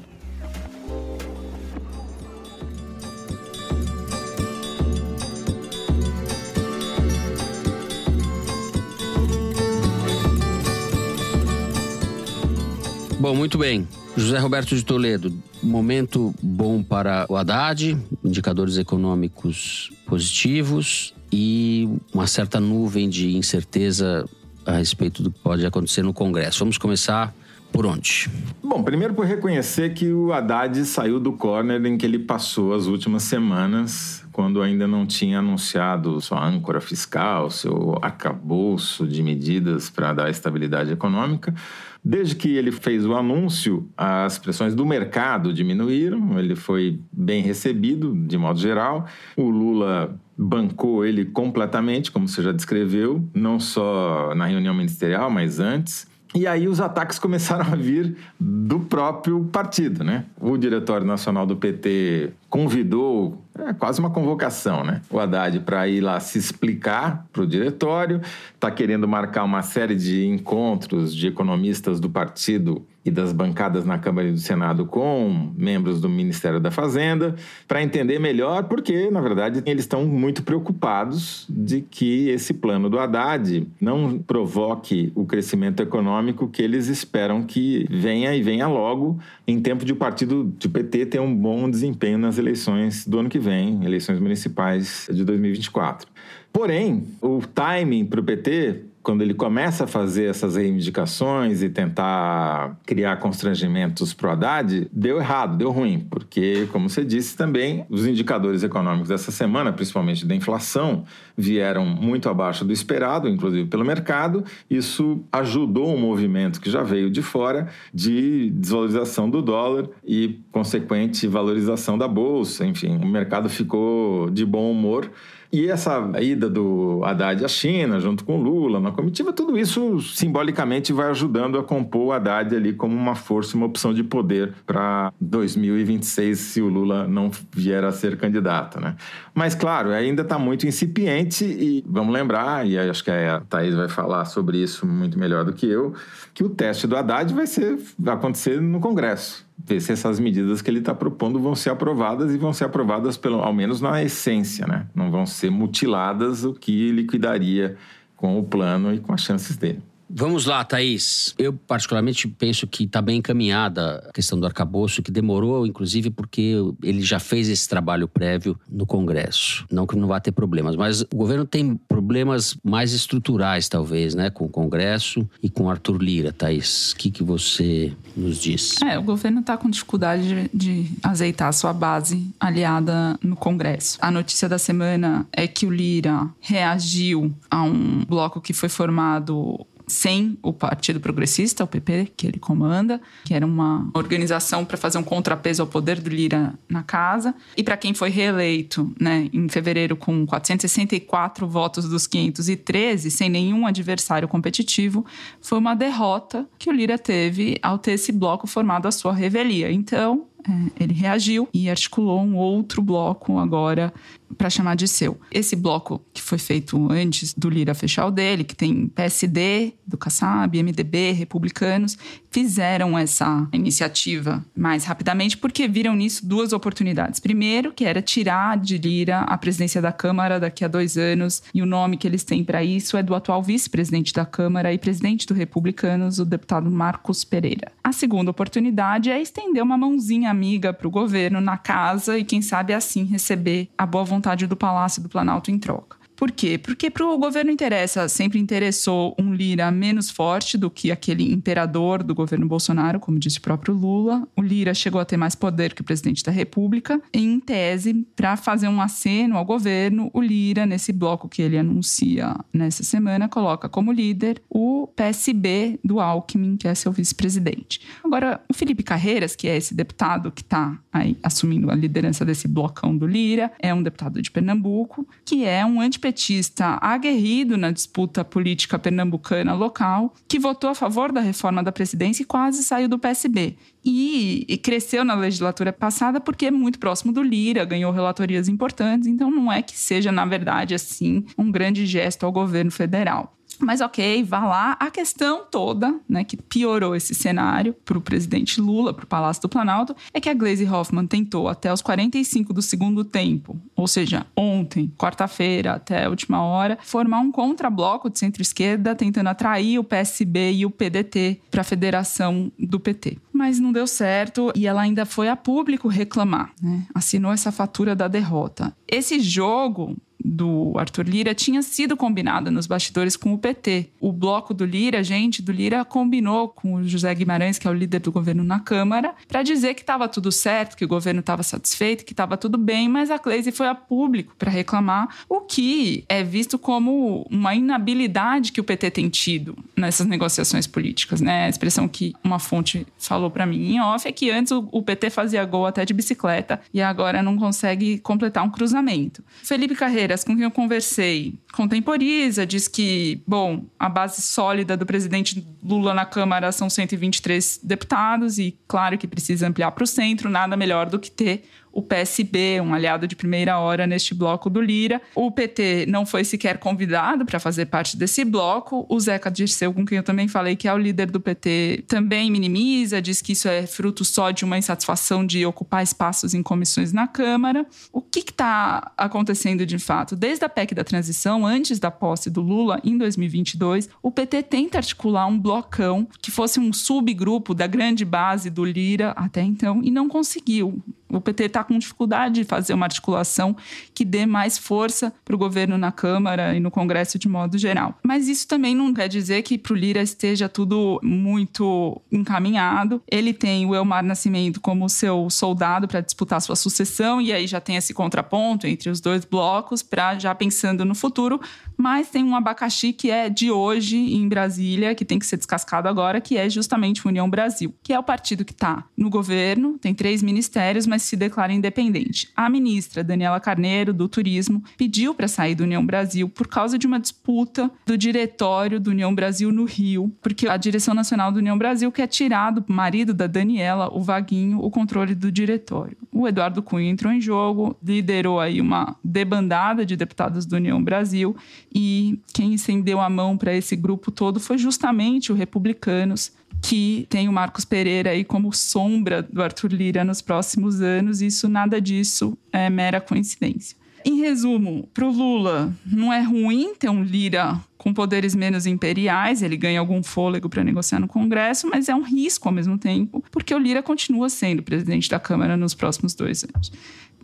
Bom, 13.20 13.34
muito 13.36 13.58
bem. 13.58 13.86
José 14.16 14.38
Roberto 14.38 14.74
de 14.74 14.84
Toledo, 14.84 15.32
momento 15.62 16.34
bom 16.42 16.82
para 16.82 17.26
o 17.28 17.36
Haddad, 17.36 17.96
indicadores 18.24 18.78
econômicos 18.78 19.92
positivos 20.06 21.14
e 21.32 21.88
uma 22.12 22.26
certa 22.26 22.60
nuvem 22.60 23.08
de 23.08 23.36
incerteza 23.36 24.28
a 24.66 24.72
respeito 24.72 25.22
do 25.22 25.30
que 25.30 25.40
pode 25.40 25.64
acontecer 25.64 26.02
no 26.02 26.12
Congresso. 26.12 26.60
Vamos 26.60 26.78
começar 26.78 27.34
por 27.72 27.86
onde? 27.86 28.30
Bom, 28.62 28.82
primeiro 28.82 29.14
por 29.14 29.24
reconhecer 29.24 29.94
que 29.94 30.12
o 30.12 30.32
Haddad 30.32 30.84
saiu 30.84 31.18
do 31.18 31.32
corner 31.32 31.84
em 31.86 31.96
que 31.96 32.04
ele 32.04 32.18
passou 32.18 32.74
as 32.74 32.86
últimas 32.86 33.22
semanas, 33.22 34.22
quando 34.30 34.60
ainda 34.60 34.86
não 34.86 35.06
tinha 35.06 35.38
anunciado 35.38 36.20
sua 36.20 36.46
âncora 36.46 36.80
fiscal, 36.80 37.50
seu 37.50 37.98
acabouço 38.02 39.06
de 39.06 39.22
medidas 39.22 39.88
para 39.88 40.12
dar 40.12 40.30
estabilidade 40.30 40.92
econômica. 40.92 41.54
Desde 42.04 42.34
que 42.34 42.56
ele 42.56 42.72
fez 42.72 43.06
o 43.06 43.14
anúncio, 43.14 43.88
as 43.96 44.36
pressões 44.36 44.74
do 44.74 44.84
mercado 44.84 45.52
diminuíram, 45.52 46.36
ele 46.38 46.56
foi 46.56 46.98
bem 47.12 47.42
recebido, 47.42 48.12
de 48.26 48.36
modo 48.36 48.58
geral. 48.58 49.06
O 49.36 49.48
Lula 49.48 50.18
bancou 50.36 51.04
ele 51.04 51.24
completamente, 51.24 52.10
como 52.10 52.26
você 52.26 52.42
já 52.42 52.50
descreveu, 52.50 53.24
não 53.32 53.60
só 53.60 54.34
na 54.34 54.46
reunião 54.46 54.74
ministerial, 54.74 55.30
mas 55.30 55.60
antes. 55.60 56.10
E 56.34 56.46
aí 56.46 56.66
os 56.66 56.80
ataques 56.80 57.18
começaram 57.18 57.72
a 57.72 57.76
vir 57.76 58.16
do 58.40 58.80
próprio 58.80 59.44
partido, 59.44 60.02
né? 60.02 60.24
O 60.40 60.56
Diretório 60.56 61.06
Nacional 61.06 61.46
do 61.46 61.56
PT 61.56 62.32
convidou, 62.52 63.42
é 63.58 63.72
quase 63.72 63.98
uma 63.98 64.10
convocação, 64.10 64.84
né? 64.84 65.00
O 65.08 65.18
Haddad 65.18 65.60
para 65.60 65.88
ir 65.88 66.02
lá 66.02 66.20
se 66.20 66.36
explicar 66.36 67.26
para 67.32 67.40
o 67.40 67.46
diretório, 67.46 68.20
está 68.54 68.70
querendo 68.70 69.08
marcar 69.08 69.42
uma 69.44 69.62
série 69.62 69.94
de 69.94 70.26
encontros 70.26 71.14
de 71.14 71.28
economistas 71.28 71.98
do 71.98 72.10
partido 72.10 72.86
e 73.04 73.10
das 73.10 73.32
bancadas 73.32 73.84
na 73.84 73.98
Câmara 73.98 74.28
e 74.28 74.32
do 74.32 74.38
Senado 74.38 74.86
com 74.86 75.50
membros 75.56 76.00
do 76.00 76.08
Ministério 76.08 76.60
da 76.60 76.70
Fazenda 76.70 77.34
para 77.66 77.82
entender 77.82 78.18
melhor, 78.18 78.64
porque, 78.64 79.10
na 79.10 79.20
verdade, 79.20 79.62
eles 79.66 79.84
estão 79.84 80.04
muito 80.04 80.42
preocupados 80.42 81.46
de 81.48 81.80
que 81.80 82.28
esse 82.28 82.54
plano 82.54 82.88
do 82.88 82.98
Haddad 82.98 83.66
não 83.80 84.18
provoque 84.18 85.10
o 85.14 85.26
crescimento 85.26 85.82
econômico 85.82 86.48
que 86.48 86.62
eles 86.62 86.88
esperam 86.88 87.42
que 87.42 87.86
venha 87.90 88.34
e 88.36 88.42
venha 88.42 88.68
logo 88.68 89.18
em 89.46 89.60
tempo 89.60 89.84
de 89.84 89.92
o 89.92 89.96
partido 89.96 90.52
de 90.56 90.68
PT 90.68 91.06
ter 91.06 91.20
um 91.20 91.34
bom 91.34 91.68
desempenho 91.68 92.18
nas 92.18 92.38
eleições 92.42 93.06
do 93.06 93.18
ano 93.18 93.28
que 93.28 93.38
vem, 93.38 93.84
eleições 93.84 94.18
municipais 94.18 95.08
de 95.10 95.24
2024. 95.24 96.08
Porém, 96.52 97.06
o 97.20 97.40
timing 97.40 98.04
para 98.04 98.20
o 98.20 98.24
PT 98.24 98.91
quando 99.02 99.22
ele 99.22 99.34
começa 99.34 99.84
a 99.84 99.86
fazer 99.86 100.30
essas 100.30 100.56
reivindicações 100.56 101.62
e 101.62 101.68
tentar 101.68 102.78
criar 102.86 103.16
constrangimentos 103.16 104.14
para 104.14 104.28
o 104.28 104.32
Haddad, 104.32 104.88
deu 104.92 105.18
errado, 105.18 105.56
deu 105.56 105.70
ruim, 105.70 106.06
porque, 106.08 106.68
como 106.70 106.88
você 106.88 107.04
disse 107.04 107.36
também, 107.36 107.84
os 107.90 108.06
indicadores 108.06 108.62
econômicos 108.62 109.08
dessa 109.08 109.32
semana, 109.32 109.72
principalmente 109.72 110.24
da 110.24 110.34
inflação, 110.34 111.04
vieram 111.36 111.84
muito 111.84 112.28
abaixo 112.28 112.64
do 112.64 112.72
esperado, 112.72 113.28
inclusive 113.28 113.68
pelo 113.68 113.84
mercado. 113.84 114.44
Isso 114.70 115.24
ajudou 115.32 115.92
um 115.94 115.98
movimento 115.98 116.60
que 116.60 116.70
já 116.70 116.82
veio 116.82 117.10
de 117.10 117.22
fora 117.22 117.68
de 117.92 118.50
desvalorização 118.50 119.28
do 119.28 119.42
dólar 119.42 119.88
e 120.06 120.40
consequente 120.52 121.26
valorização 121.26 121.98
da 121.98 122.06
bolsa. 122.06 122.64
Enfim, 122.64 122.96
o 122.96 123.06
mercado 123.06 123.48
ficou 123.48 124.30
de 124.30 124.44
bom 124.44 124.70
humor. 124.70 125.10
E 125.52 125.68
essa 125.68 126.10
ida 126.18 126.48
do 126.48 127.04
Haddad 127.04 127.44
à 127.44 127.48
China, 127.48 128.00
junto 128.00 128.24
com 128.24 128.40
Lula, 128.40 128.80
na 128.80 128.90
comitiva, 128.90 129.34
tudo 129.34 129.58
isso 129.58 130.00
simbolicamente 130.00 130.94
vai 130.94 131.10
ajudando 131.10 131.58
a 131.58 131.62
compor 131.62 132.06
o 132.06 132.12
Haddad 132.12 132.56
ali 132.56 132.72
como 132.72 132.96
uma 132.96 133.14
força, 133.14 133.54
uma 133.54 133.66
opção 133.66 133.92
de 133.92 134.02
poder 134.02 134.54
para 134.66 135.12
2026, 135.20 136.38
se 136.38 136.62
o 136.62 136.68
Lula 136.68 137.06
não 137.06 137.30
vier 137.54 137.84
a 137.84 137.92
ser 137.92 138.16
candidato, 138.16 138.80
né? 138.80 138.96
Mas, 139.34 139.54
claro, 139.54 139.90
ainda 139.90 140.22
está 140.22 140.38
muito 140.38 140.66
incipiente 140.66 141.44
e 141.44 141.84
vamos 141.86 142.14
lembrar, 142.14 142.66
e 142.66 142.78
acho 142.78 143.04
que 143.04 143.10
a 143.10 143.40
Thaís 143.40 143.74
vai 143.74 143.90
falar 143.90 144.24
sobre 144.24 144.56
isso 144.56 144.86
muito 144.86 145.18
melhor 145.18 145.44
do 145.44 145.52
que 145.52 145.66
eu, 145.66 145.92
que 146.32 146.42
o 146.42 146.48
teste 146.48 146.86
do 146.86 146.96
Haddad 146.96 147.34
vai, 147.34 147.46
ser, 147.46 147.78
vai 147.98 148.14
acontecer 148.14 148.58
no 148.58 148.80
Congresso 148.80 149.51
ver 149.58 149.80
se 149.80 149.92
essas 149.92 150.18
medidas 150.18 150.62
que 150.62 150.70
ele 150.70 150.78
está 150.80 150.94
propondo 150.94 151.38
vão 151.38 151.54
ser 151.54 151.70
aprovadas 151.70 152.32
e 152.32 152.38
vão 152.38 152.52
ser 152.52 152.64
aprovadas 152.64 153.16
pelo 153.16 153.40
ao 153.40 153.52
menos 153.52 153.80
na 153.80 154.02
essência, 154.02 154.66
né? 154.66 154.86
Não 154.94 155.10
vão 155.10 155.26
ser 155.26 155.50
mutiladas, 155.50 156.44
o 156.44 156.52
que 156.52 156.90
liquidaria 156.90 157.76
com 158.16 158.38
o 158.38 158.44
plano 158.44 158.94
e 158.94 159.00
com 159.00 159.12
as 159.12 159.20
chances 159.20 159.56
dele. 159.56 159.82
Vamos 160.14 160.44
lá, 160.44 160.62
Thaís. 160.62 161.34
Eu, 161.38 161.54
particularmente, 161.54 162.28
penso 162.28 162.66
que 162.66 162.84
está 162.84 163.00
bem 163.00 163.18
encaminhada 163.18 164.04
a 164.08 164.12
questão 164.12 164.38
do 164.38 164.46
arcabouço, 164.46 165.02
que 165.02 165.10
demorou, 165.10 165.66
inclusive, 165.66 166.10
porque 166.10 166.54
ele 166.82 167.00
já 167.02 167.18
fez 167.18 167.48
esse 167.48 167.66
trabalho 167.68 168.06
prévio 168.06 168.58
no 168.70 168.84
Congresso. 168.84 169.66
Não 169.70 169.86
que 169.86 169.96
não 169.96 170.06
vá 170.06 170.20
ter 170.20 170.32
problemas, 170.32 170.76
mas 170.76 171.00
o 171.00 171.16
governo 171.16 171.46
tem 171.46 171.76
problemas 171.88 172.56
mais 172.62 172.92
estruturais, 172.92 173.68
talvez, 173.68 174.14
né? 174.14 174.28
Com 174.28 174.44
o 174.44 174.48
Congresso 174.48 175.26
e 175.42 175.48
com 175.48 175.70
Arthur 175.70 176.02
Lira, 176.02 176.32
Thaís. 176.32 176.92
O 176.92 176.96
que, 176.96 177.10
que 177.10 177.22
você 177.22 177.92
nos 178.14 178.38
diz? 178.38 178.82
É, 178.82 178.98
o 178.98 179.02
governo 179.02 179.40
está 179.40 179.56
com 179.56 179.70
dificuldade 179.70 180.48
de, 180.52 180.82
de 180.84 180.90
azeitar 181.02 181.48
a 181.48 181.52
sua 181.52 181.72
base 181.72 182.30
aliada 182.38 183.18
no 183.22 183.34
Congresso. 183.34 183.98
A 184.00 184.10
notícia 184.10 184.48
da 184.48 184.58
semana 184.58 185.26
é 185.32 185.46
que 185.46 185.64
o 185.64 185.70
Lira 185.70 186.28
reagiu 186.40 187.32
a 187.50 187.62
um 187.62 188.04
bloco 188.04 188.40
que 188.40 188.52
foi 188.52 188.68
formado 188.68 189.66
sem 189.92 190.38
o 190.42 190.52
Partido 190.52 190.98
Progressista, 190.98 191.64
o 191.64 191.66
PP, 191.66 192.12
que 192.16 192.26
ele 192.26 192.38
comanda, 192.38 193.00
que 193.24 193.34
era 193.34 193.46
uma 193.46 193.90
organização 193.94 194.64
para 194.64 194.76
fazer 194.76 194.98
um 194.98 195.02
contrapeso 195.02 195.62
ao 195.62 195.68
poder 195.68 196.00
do 196.00 196.08
Lira 196.08 196.54
na 196.68 196.82
casa. 196.82 197.34
E 197.56 197.62
para 197.62 197.76
quem 197.76 197.94
foi 197.94 198.10
reeleito 198.10 198.92
né, 198.98 199.28
em 199.32 199.48
fevereiro 199.48 199.96
com 199.96 200.26
464 200.26 201.46
votos 201.46 201.88
dos 201.88 202.06
513, 202.06 203.10
sem 203.10 203.28
nenhum 203.28 203.66
adversário 203.66 204.26
competitivo, 204.26 205.04
foi 205.40 205.58
uma 205.58 205.74
derrota 205.74 206.48
que 206.58 206.70
o 206.70 206.72
Lira 206.72 206.98
teve 206.98 207.58
ao 207.62 207.78
ter 207.78 207.92
esse 207.92 208.12
bloco 208.12 208.46
formado 208.46 208.86
à 208.86 208.92
sua 208.92 209.12
revelia. 209.12 209.70
Então, 209.70 210.26
é, 210.48 210.82
ele 210.82 210.92
reagiu 210.92 211.48
e 211.54 211.70
articulou 211.70 212.20
um 212.20 212.36
outro 212.36 212.82
bloco 212.82 213.38
agora 213.38 213.92
para 214.36 214.50
chamar 214.50 214.76
de 214.76 214.88
seu. 214.88 215.20
Esse 215.30 215.56
bloco 215.56 216.00
que 216.12 216.22
foi 216.22 216.38
feito 216.38 216.90
antes 216.90 217.34
do 217.34 217.48
Lira 217.48 217.74
fechar 217.74 218.06
o 218.06 218.10
dele, 218.10 218.44
que 218.44 218.54
tem 218.54 218.88
PSD, 218.88 219.74
do 219.86 219.96
Kassab, 219.96 220.62
MDB, 220.62 221.12
republicanos, 221.12 221.96
fizeram 222.30 222.98
essa 222.98 223.46
iniciativa 223.52 224.44
mais 224.56 224.84
rapidamente 224.84 225.36
porque 225.36 225.68
viram 225.68 225.94
nisso 225.94 226.26
duas 226.26 226.52
oportunidades. 226.52 227.20
Primeiro, 227.20 227.72
que 227.72 227.84
era 227.84 228.00
tirar 228.00 228.56
de 228.56 228.78
Lira 228.78 229.20
a 229.20 229.36
presidência 229.36 229.82
da 229.82 229.92
Câmara 229.92 230.40
daqui 230.40 230.64
a 230.64 230.68
dois 230.68 230.96
anos, 230.96 231.42
e 231.52 231.62
o 231.62 231.66
nome 231.66 231.96
que 231.96 232.06
eles 232.06 232.24
têm 232.24 232.42
para 232.42 232.64
isso 232.64 232.96
é 232.96 233.02
do 233.02 233.14
atual 233.14 233.42
vice-presidente 233.42 234.12
da 234.12 234.24
Câmara 234.24 234.72
e 234.72 234.78
presidente 234.78 235.26
do 235.26 235.34
Republicanos, 235.34 236.18
o 236.18 236.24
deputado 236.24 236.70
Marcos 236.70 237.24
Pereira. 237.24 237.70
A 237.84 237.92
segunda 237.92 238.30
oportunidade 238.30 239.10
é 239.10 239.20
estender 239.20 239.62
uma 239.62 239.76
mãozinha 239.76 240.30
amiga 240.30 240.72
para 240.72 240.88
o 240.88 240.90
governo 240.90 241.40
na 241.40 241.58
casa 241.58 242.18
e, 242.18 242.24
quem 242.24 242.40
sabe, 242.40 242.72
assim 242.72 243.04
receber 243.04 243.68
a 243.76 243.84
boa 243.84 244.04
vontade 244.04 244.21
do 244.46 244.56
Palácio 244.56 245.02
do 245.02 245.08
Planalto 245.08 245.50
em 245.50 245.58
troca. 245.58 246.01
Por 246.22 246.30
quê? 246.30 246.56
Porque 246.56 246.88
para 246.88 247.04
o 247.04 247.18
governo 247.18 247.50
interessa, 247.50 248.08
sempre 248.08 248.38
interessou 248.38 249.12
um 249.18 249.34
Lira 249.34 249.68
menos 249.72 250.08
forte 250.08 250.56
do 250.56 250.70
que 250.70 250.92
aquele 250.92 251.32
imperador 251.32 252.00
do 252.00 252.14
governo 252.14 252.46
Bolsonaro, 252.46 253.00
como 253.00 253.18
disse 253.18 253.38
o 253.38 253.42
próprio 253.42 253.74
Lula. 253.74 254.24
O 254.36 254.40
Lira 254.40 254.72
chegou 254.72 255.00
a 255.00 255.04
ter 255.04 255.16
mais 255.16 255.34
poder 255.34 255.74
que 255.74 255.80
o 255.80 255.84
presidente 255.84 256.22
da 256.22 256.30
República. 256.30 257.02
Em 257.12 257.40
tese, 257.40 258.06
para 258.14 258.36
fazer 258.36 258.68
um 258.68 258.80
aceno 258.80 259.36
ao 259.36 259.44
governo, 259.44 260.12
o 260.14 260.20
Lira, 260.20 260.64
nesse 260.64 260.92
bloco 260.92 261.28
que 261.28 261.42
ele 261.42 261.58
anuncia 261.58 262.36
nessa 262.52 262.84
semana, 262.84 263.28
coloca 263.28 263.68
como 263.68 263.90
líder 263.90 264.40
o 264.48 264.86
PSB 264.94 265.80
do 265.82 265.98
Alckmin, 265.98 266.56
que 266.56 266.68
é 266.68 266.74
seu 266.76 266.92
vice-presidente. 266.92 267.80
Agora, 268.04 268.40
o 268.48 268.54
Felipe 268.54 268.84
Carreiras, 268.84 269.34
que 269.34 269.48
é 269.48 269.56
esse 269.56 269.74
deputado 269.74 270.30
que 270.30 270.42
está 270.42 270.78
assumindo 271.20 271.68
a 271.68 271.74
liderança 271.74 272.24
desse 272.24 272.46
blocão 272.46 272.96
do 272.96 273.08
Lira, 273.08 273.50
é 273.58 273.74
um 273.74 273.82
deputado 273.82 274.22
de 274.22 274.30
Pernambuco, 274.30 275.04
que 275.24 275.44
é 275.44 275.66
um 275.66 275.80
antipetista 275.80 276.11
petista 276.12 276.78
aguerrido 276.82 277.56
na 277.56 277.70
disputa 277.70 278.22
política 278.22 278.78
pernambucana 278.78 279.54
local, 279.54 280.14
que 280.28 280.38
votou 280.38 280.68
a 280.68 280.74
favor 280.74 281.10
da 281.10 281.22
reforma 281.22 281.62
da 281.62 281.72
presidência 281.72 282.22
e 282.22 282.26
quase 282.26 282.62
saiu 282.62 282.86
do 282.86 282.98
PSB. 282.98 283.56
E, 283.82 284.44
e, 284.46 284.58
cresceu 284.58 285.04
na 285.04 285.14
legislatura 285.14 285.72
passada 285.72 286.20
porque 286.20 286.46
é 286.46 286.50
muito 286.50 286.78
próximo 286.78 287.12
do 287.12 287.22
Lira, 287.22 287.64
ganhou 287.64 287.90
relatorias 287.90 288.46
importantes, 288.46 289.08
então 289.08 289.30
não 289.30 289.50
é 289.50 289.62
que 289.62 289.76
seja, 289.76 290.12
na 290.12 290.26
verdade, 290.26 290.74
assim, 290.74 291.24
um 291.36 291.50
grande 291.50 291.86
gesto 291.86 292.24
ao 292.24 292.30
governo 292.30 292.70
federal. 292.70 293.34
Mas 293.60 293.80
ok, 293.80 294.22
vá 294.24 294.44
lá. 294.44 294.76
A 294.78 294.90
questão 294.90 295.44
toda, 295.50 295.94
né, 296.08 296.24
que 296.24 296.36
piorou 296.36 296.94
esse 296.94 297.14
cenário 297.14 297.74
para 297.84 297.98
o 297.98 298.00
presidente 298.00 298.60
Lula, 298.60 298.92
para 298.92 299.04
o 299.04 299.08
Palácio 299.08 299.42
do 299.42 299.48
Planalto, 299.48 299.94
é 300.12 300.20
que 300.20 300.28
a 300.28 300.34
Glaze 300.34 300.66
Hoffman 300.66 301.06
tentou 301.06 301.48
até 301.48 301.72
os 301.72 301.82
45 301.82 302.52
do 302.52 302.62
segundo 302.62 303.04
tempo, 303.04 303.60
ou 303.76 303.86
seja, 303.86 304.26
ontem, 304.36 304.92
quarta-feira, 304.96 305.74
até 305.74 306.04
a 306.04 306.10
última 306.10 306.42
hora, 306.42 306.78
formar 306.82 307.20
um 307.20 307.32
contrabloco 307.32 308.10
de 308.10 308.18
centro-esquerda 308.18 308.94
tentando 308.94 309.28
atrair 309.28 309.78
o 309.78 309.84
PSB 309.84 310.52
e 310.52 310.66
o 310.66 310.70
PDT 310.70 311.40
para 311.50 311.60
a 311.62 311.64
federação 311.64 312.50
do 312.58 312.78
PT. 312.78 313.18
Mas 313.32 313.58
não 313.58 313.72
deu 313.72 313.86
certo 313.86 314.52
e 314.54 314.66
ela 314.66 314.82
ainda 314.82 315.04
foi 315.04 315.28
a 315.28 315.36
público 315.36 315.88
reclamar, 315.88 316.52
né? 316.62 316.86
assinou 316.94 317.32
essa 317.32 317.50
fatura 317.50 317.94
da 317.94 318.08
derrota. 318.08 318.74
Esse 318.86 319.20
jogo 319.20 319.96
do 320.24 320.72
Arthur 320.76 321.08
Lira 321.08 321.34
tinha 321.34 321.62
sido 321.62 321.96
combinada 321.96 322.50
nos 322.50 322.66
bastidores 322.66 323.16
com 323.16 323.34
o 323.34 323.38
PT. 323.38 323.88
O 324.00 324.12
bloco 324.12 324.54
do 324.54 324.64
Lira, 324.64 325.02
gente, 325.02 325.42
do 325.42 325.52
Lira 325.52 325.84
combinou 325.84 326.48
com 326.48 326.74
o 326.74 326.88
José 326.88 327.14
Guimarães, 327.14 327.58
que 327.58 327.66
é 327.66 327.70
o 327.70 327.74
líder 327.74 328.00
do 328.00 328.12
governo 328.12 328.44
na 328.44 328.60
Câmara, 328.60 329.14
para 329.26 329.42
dizer 329.42 329.74
que 329.74 329.80
estava 329.80 330.08
tudo 330.08 330.30
certo, 330.30 330.76
que 330.76 330.84
o 330.84 330.88
governo 330.88 331.20
estava 331.20 331.42
satisfeito, 331.42 332.04
que 332.04 332.12
estava 332.12 332.36
tudo 332.36 332.56
bem, 332.56 332.88
mas 332.88 333.10
a 333.10 333.18
Cleise 333.18 333.50
foi 333.52 333.66
a 333.66 333.74
público 333.74 334.34
para 334.38 334.50
reclamar, 334.50 335.08
o 335.28 335.40
que 335.40 336.04
é 336.08 336.22
visto 336.22 336.58
como 336.58 337.26
uma 337.30 337.54
inabilidade 337.54 338.52
que 338.52 338.60
o 338.60 338.64
PT 338.64 338.90
tem 338.90 339.08
tido 339.08 339.56
nessas 339.76 340.06
negociações 340.06 340.66
políticas, 340.66 341.20
né? 341.20 341.46
A 341.46 341.48
expressão 341.48 341.88
que 341.88 342.12
uma 342.22 342.38
fonte 342.38 342.86
falou 342.98 343.30
para 343.30 343.46
mim 343.46 343.74
em 343.74 343.80
off 343.80 344.06
é 344.06 344.12
que 344.12 344.30
antes 344.30 344.52
o 344.52 344.82
PT 344.82 345.10
fazia 345.10 345.44
gol 345.44 345.66
até 345.66 345.84
de 345.84 345.92
bicicleta 345.92 346.60
e 346.72 346.80
agora 346.80 347.22
não 347.22 347.36
consegue 347.36 347.98
completar 347.98 348.44
um 348.44 348.50
cruzamento. 348.50 349.22
Felipe 349.42 349.74
Carreira 349.74 350.11
com 350.18 350.34
quem 350.34 350.44
eu 350.44 350.50
conversei 350.50 351.34
contemporiza, 351.52 352.46
diz 352.46 352.66
que, 352.68 353.22
bom, 353.26 353.64
a 353.78 353.88
base 353.88 354.22
sólida 354.22 354.76
do 354.76 354.86
presidente 354.86 355.46
Lula 355.62 355.92
na 355.94 356.04
Câmara 356.04 356.50
são 356.52 356.68
123 356.68 357.60
deputados 357.62 358.38
e, 358.38 358.58
claro, 358.66 358.98
que 358.98 359.06
precisa 359.06 359.48
ampliar 359.48 359.70
para 359.72 359.84
o 359.84 359.86
centro, 359.86 360.30
nada 360.30 360.56
melhor 360.56 360.86
do 360.88 360.98
que 360.98 361.10
ter 361.10 361.44
o 361.72 361.82
PSB, 361.82 362.60
um 362.60 362.74
aliado 362.74 363.06
de 363.06 363.16
primeira 363.16 363.58
hora 363.58 363.86
neste 363.86 364.14
bloco 364.14 364.50
do 364.50 364.60
Lira. 364.60 365.00
O 365.14 365.30
PT 365.30 365.86
não 365.88 366.04
foi 366.04 366.24
sequer 366.24 366.58
convidado 366.58 367.24
para 367.24 367.40
fazer 367.40 367.66
parte 367.66 367.96
desse 367.96 368.24
bloco. 368.24 368.86
O 368.88 369.00
Zeca 369.00 369.30
Dirceu, 369.30 369.72
com 369.72 369.84
quem 369.84 369.96
eu 369.96 370.02
também 370.02 370.28
falei 370.28 370.54
que 370.54 370.68
é 370.68 370.74
o 370.74 370.78
líder 370.78 371.10
do 371.10 371.20
PT, 371.20 371.84
também 371.88 372.30
minimiza, 372.30 373.00
diz 373.00 373.22
que 373.22 373.32
isso 373.32 373.48
é 373.48 373.66
fruto 373.66 374.04
só 374.04 374.30
de 374.30 374.44
uma 374.44 374.58
insatisfação 374.58 375.24
de 375.24 375.44
ocupar 375.46 375.82
espaços 375.82 376.34
em 376.34 376.42
comissões 376.42 376.92
na 376.92 377.06
Câmara. 377.06 377.66
O 377.92 378.00
que 378.00 378.20
está 378.20 378.92
acontecendo 378.96 379.64
de 379.64 379.78
fato? 379.78 380.14
Desde 380.14 380.44
a 380.44 380.48
PEC 380.48 380.74
da 380.74 380.84
transição, 380.84 381.46
antes 381.46 381.78
da 381.78 381.90
posse 381.90 382.28
do 382.28 382.42
Lula, 382.42 382.80
em 382.84 382.98
2022, 382.98 383.88
o 384.02 384.10
PT 384.10 384.42
tenta 384.42 384.78
articular 384.78 385.26
um 385.26 385.38
blocão 385.38 386.06
que 386.20 386.30
fosse 386.30 386.60
um 386.60 386.72
subgrupo 386.72 387.54
da 387.54 387.66
grande 387.66 388.04
base 388.04 388.50
do 388.50 388.64
Lira 388.64 389.10
até 389.12 389.42
então 389.42 389.80
e 389.82 389.90
não 389.90 390.08
conseguiu. 390.08 390.82
O 391.16 391.20
PT 391.20 391.44
está 391.44 391.62
com 391.62 391.78
dificuldade 391.78 392.36
de 392.36 392.44
fazer 392.44 392.74
uma 392.74 392.86
articulação 392.86 393.56
que 393.94 394.04
dê 394.04 394.26
mais 394.26 394.58
força 394.58 395.12
para 395.24 395.34
o 395.34 395.38
governo 395.38 395.76
na 395.76 395.92
Câmara 395.92 396.56
e 396.56 396.60
no 396.60 396.70
Congresso 396.70 397.18
de 397.18 397.28
modo 397.28 397.58
geral. 397.58 397.98
Mas 398.02 398.28
isso 398.28 398.48
também 398.48 398.74
não 398.74 398.92
quer 398.92 399.08
dizer 399.08 399.42
que 399.42 399.58
para 399.58 399.72
o 399.72 399.76
Lira 399.76 400.02
esteja 400.02 400.48
tudo 400.48 401.00
muito 401.02 402.00
encaminhado. 402.10 403.02
Ele 403.10 403.32
tem 403.32 403.66
o 403.66 403.74
Elmar 403.74 404.04
Nascimento 404.04 404.60
como 404.60 404.88
seu 404.88 405.28
soldado 405.30 405.86
para 405.86 406.00
disputar 406.00 406.40
sua 406.40 406.56
sucessão, 406.56 407.20
e 407.20 407.32
aí 407.32 407.46
já 407.46 407.60
tem 407.60 407.76
esse 407.76 407.92
contraponto 407.92 408.66
entre 408.66 408.90
os 408.90 409.00
dois 409.00 409.24
blocos, 409.24 409.82
para 409.82 410.18
já 410.18 410.34
pensando 410.34 410.84
no 410.84 410.94
futuro. 410.94 411.40
Mas 411.82 412.08
tem 412.08 412.22
um 412.22 412.36
abacaxi 412.36 412.92
que 412.92 413.10
é 413.10 413.28
de 413.28 413.50
hoje 413.50 413.96
em 413.96 414.28
Brasília, 414.28 414.94
que 414.94 415.04
tem 415.04 415.18
que 415.18 415.26
ser 415.26 415.36
descascado 415.36 415.88
agora, 415.88 416.20
que 416.20 416.36
é 416.36 416.48
justamente 416.48 417.08
União 417.08 417.28
Brasil, 417.28 417.74
que 417.82 417.92
é 417.92 417.98
o 417.98 418.04
partido 418.04 418.44
que 418.44 418.52
está 418.52 418.84
no 418.96 419.10
governo, 419.10 419.76
tem 419.80 419.92
três 419.92 420.22
ministérios, 420.22 420.86
mas 420.86 421.02
se 421.02 421.16
declara 421.16 421.52
independente. 421.52 422.28
A 422.36 422.48
ministra 422.48 423.02
Daniela 423.02 423.40
Carneiro, 423.40 423.92
do 423.92 424.08
Turismo, 424.08 424.62
pediu 424.78 425.12
para 425.12 425.26
sair 425.26 425.56
do 425.56 425.64
União 425.64 425.84
Brasil 425.84 426.28
por 426.28 426.46
causa 426.46 426.78
de 426.78 426.86
uma 426.86 427.00
disputa 427.00 427.68
do 427.84 427.98
diretório 427.98 428.78
do 428.78 428.90
União 428.90 429.12
Brasil 429.12 429.50
no 429.50 429.64
Rio, 429.64 430.14
porque 430.22 430.46
a 430.46 430.56
direção 430.56 430.94
nacional 430.94 431.32
do 431.32 431.40
União 431.40 431.58
Brasil 431.58 431.90
quer 431.90 432.06
tirar 432.06 432.52
do 432.52 432.64
marido 432.68 433.12
da 433.12 433.26
Daniela, 433.26 433.92
o 433.92 434.00
Vaguinho, 434.00 434.60
o 434.60 434.70
controle 434.70 435.16
do 435.16 435.32
diretório. 435.32 435.96
O 436.12 436.28
Eduardo 436.28 436.62
Cunha 436.62 436.88
entrou 436.88 437.12
em 437.12 437.20
jogo, 437.20 437.76
liderou 437.82 438.38
aí 438.38 438.60
uma 438.60 438.94
debandada 439.02 439.84
de 439.84 439.96
deputados 439.96 440.46
do 440.46 440.54
União 440.54 440.80
Brasil 440.80 441.34
e 441.74 442.18
quem 442.32 442.54
estendeu 442.54 443.00
a 443.00 443.08
mão 443.08 443.36
para 443.36 443.54
esse 443.54 443.74
grupo 443.74 444.10
todo 444.10 444.38
foi 444.38 444.58
justamente 444.58 445.32
o 445.32 445.34
Republicanos, 445.34 446.32
que 446.60 447.06
tem 447.08 447.28
o 447.28 447.32
Marcos 447.32 447.64
Pereira 447.64 448.10
aí 448.10 448.24
como 448.24 448.52
sombra 448.52 449.22
do 449.22 449.42
Arthur 449.42 449.72
Lira 449.72 450.04
nos 450.04 450.20
próximos 450.20 450.80
anos. 450.80 451.20
Isso 451.20 451.48
nada 451.48 451.80
disso 451.80 452.36
é 452.52 452.68
mera 452.70 453.00
coincidência. 453.00 453.76
Em 454.04 454.18
resumo, 454.18 454.88
para 454.92 455.06
o 455.06 455.10
Lula, 455.10 455.72
não 455.86 456.12
é 456.12 456.20
ruim 456.20 456.74
ter 456.74 456.88
um 456.88 457.04
Lira 457.04 457.60
com 457.78 457.92
poderes 457.92 458.34
menos 458.34 458.64
imperiais, 458.64 459.42
ele 459.42 459.56
ganha 459.56 459.80
algum 459.80 460.02
fôlego 460.04 460.48
para 460.48 460.62
negociar 460.62 461.00
no 461.00 461.08
Congresso, 461.08 461.68
mas 461.68 461.88
é 461.88 461.94
um 461.94 462.02
risco 462.02 462.48
ao 462.48 462.54
mesmo 462.54 462.78
tempo, 462.78 463.24
porque 463.30 463.52
o 463.52 463.58
Lira 463.58 463.82
continua 463.82 464.28
sendo 464.28 464.62
presidente 464.62 465.08
da 465.08 465.18
Câmara 465.18 465.56
nos 465.56 465.74
próximos 465.74 466.14
dois 466.14 466.44
anos. 466.44 466.72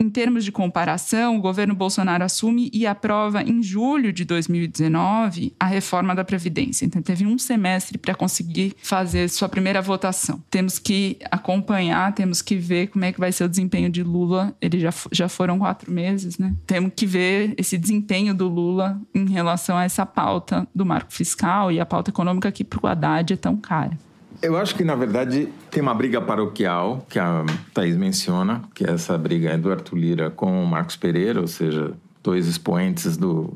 Em 0.01 0.09
termos 0.09 0.45
de 0.45 0.53
comparação, 0.53 1.37
o 1.37 1.41
governo 1.41 1.75
Bolsonaro 1.75 2.25
assume 2.25 2.71
e 2.73 2.87
aprova 2.87 3.43
em 3.43 3.63
julho 3.63 4.13
de 4.13 4.25
2019 4.25 5.55
a 5.59 5.67
reforma 5.67 6.15
da 6.15 6.25
Previdência. 6.25 6.87
Então, 6.87 7.03
teve 7.03 7.27
um 7.27 7.37
semestre 7.39 7.99
para 7.99 8.15
conseguir 8.15 8.75
fazer 8.81 9.29
sua 9.29 9.49
primeira 9.49 9.83
votação. 9.83 10.43
Temos 10.51 10.79
que 10.79 11.19
acompanhar, 11.31 12.15
temos 12.15 12.41
que 12.41 12.57
ver 12.57 12.89
como 12.89 13.05
é 13.05 13.13
que 13.13 13.19
vai 13.19 13.33
ser 13.33 13.45
o 13.45 13.49
desempenho 13.49 13.91
de 13.91 14.03
Lula. 14.03 14.55
Ele 14.61 14.79
já, 14.79 14.93
já 15.11 15.29
foram 15.29 15.59
quatro 15.59 15.91
meses, 15.91 16.39
né? 16.39 16.55
Temos 16.67 16.93
que 16.95 17.07
ver 17.07 17.55
esse 17.57 17.77
desempenho 17.77 18.35
do 18.35 18.49
Lula 18.49 19.01
em 19.15 19.29
relação 19.29 19.77
a 19.77 19.85
essa 19.85 20.07
pauta 20.07 20.67
do 20.75 20.87
marco 20.87 21.13
fiscal 21.13 21.73
e 21.73 21.81
a 21.81 21.87
pauta 21.87 22.11
econômica 22.11 22.53
que 22.53 22.63
para 22.63 22.81
o 22.83 22.87
Haddad 22.87 23.33
é 23.33 23.37
tão 23.37 23.57
cara. 23.57 23.99
Eu 24.41 24.57
acho 24.57 24.75
que, 24.75 24.85
na 24.85 24.95
verdade, 24.95 25.49
tem 25.71 25.83
uma 25.83 25.95
briga 25.95 26.21
paroquial, 26.21 27.05
que 27.09 27.19
a 27.19 27.45
Thaís 27.75 27.97
menciona, 27.97 28.63
que 28.75 28.89
essa 28.89 29.19
briga 29.19 29.51
é 29.51 29.59
do 29.59 29.71
Arthur 29.71 29.97
Lira 29.97 30.31
com 30.31 30.63
o 30.63 30.67
Marcos 30.67 30.97
Pereira, 30.97 31.41
ou 31.41 31.49
seja, 31.49 31.93
dois 32.23 32.47
expoentes 32.47 33.17
do 33.17 33.53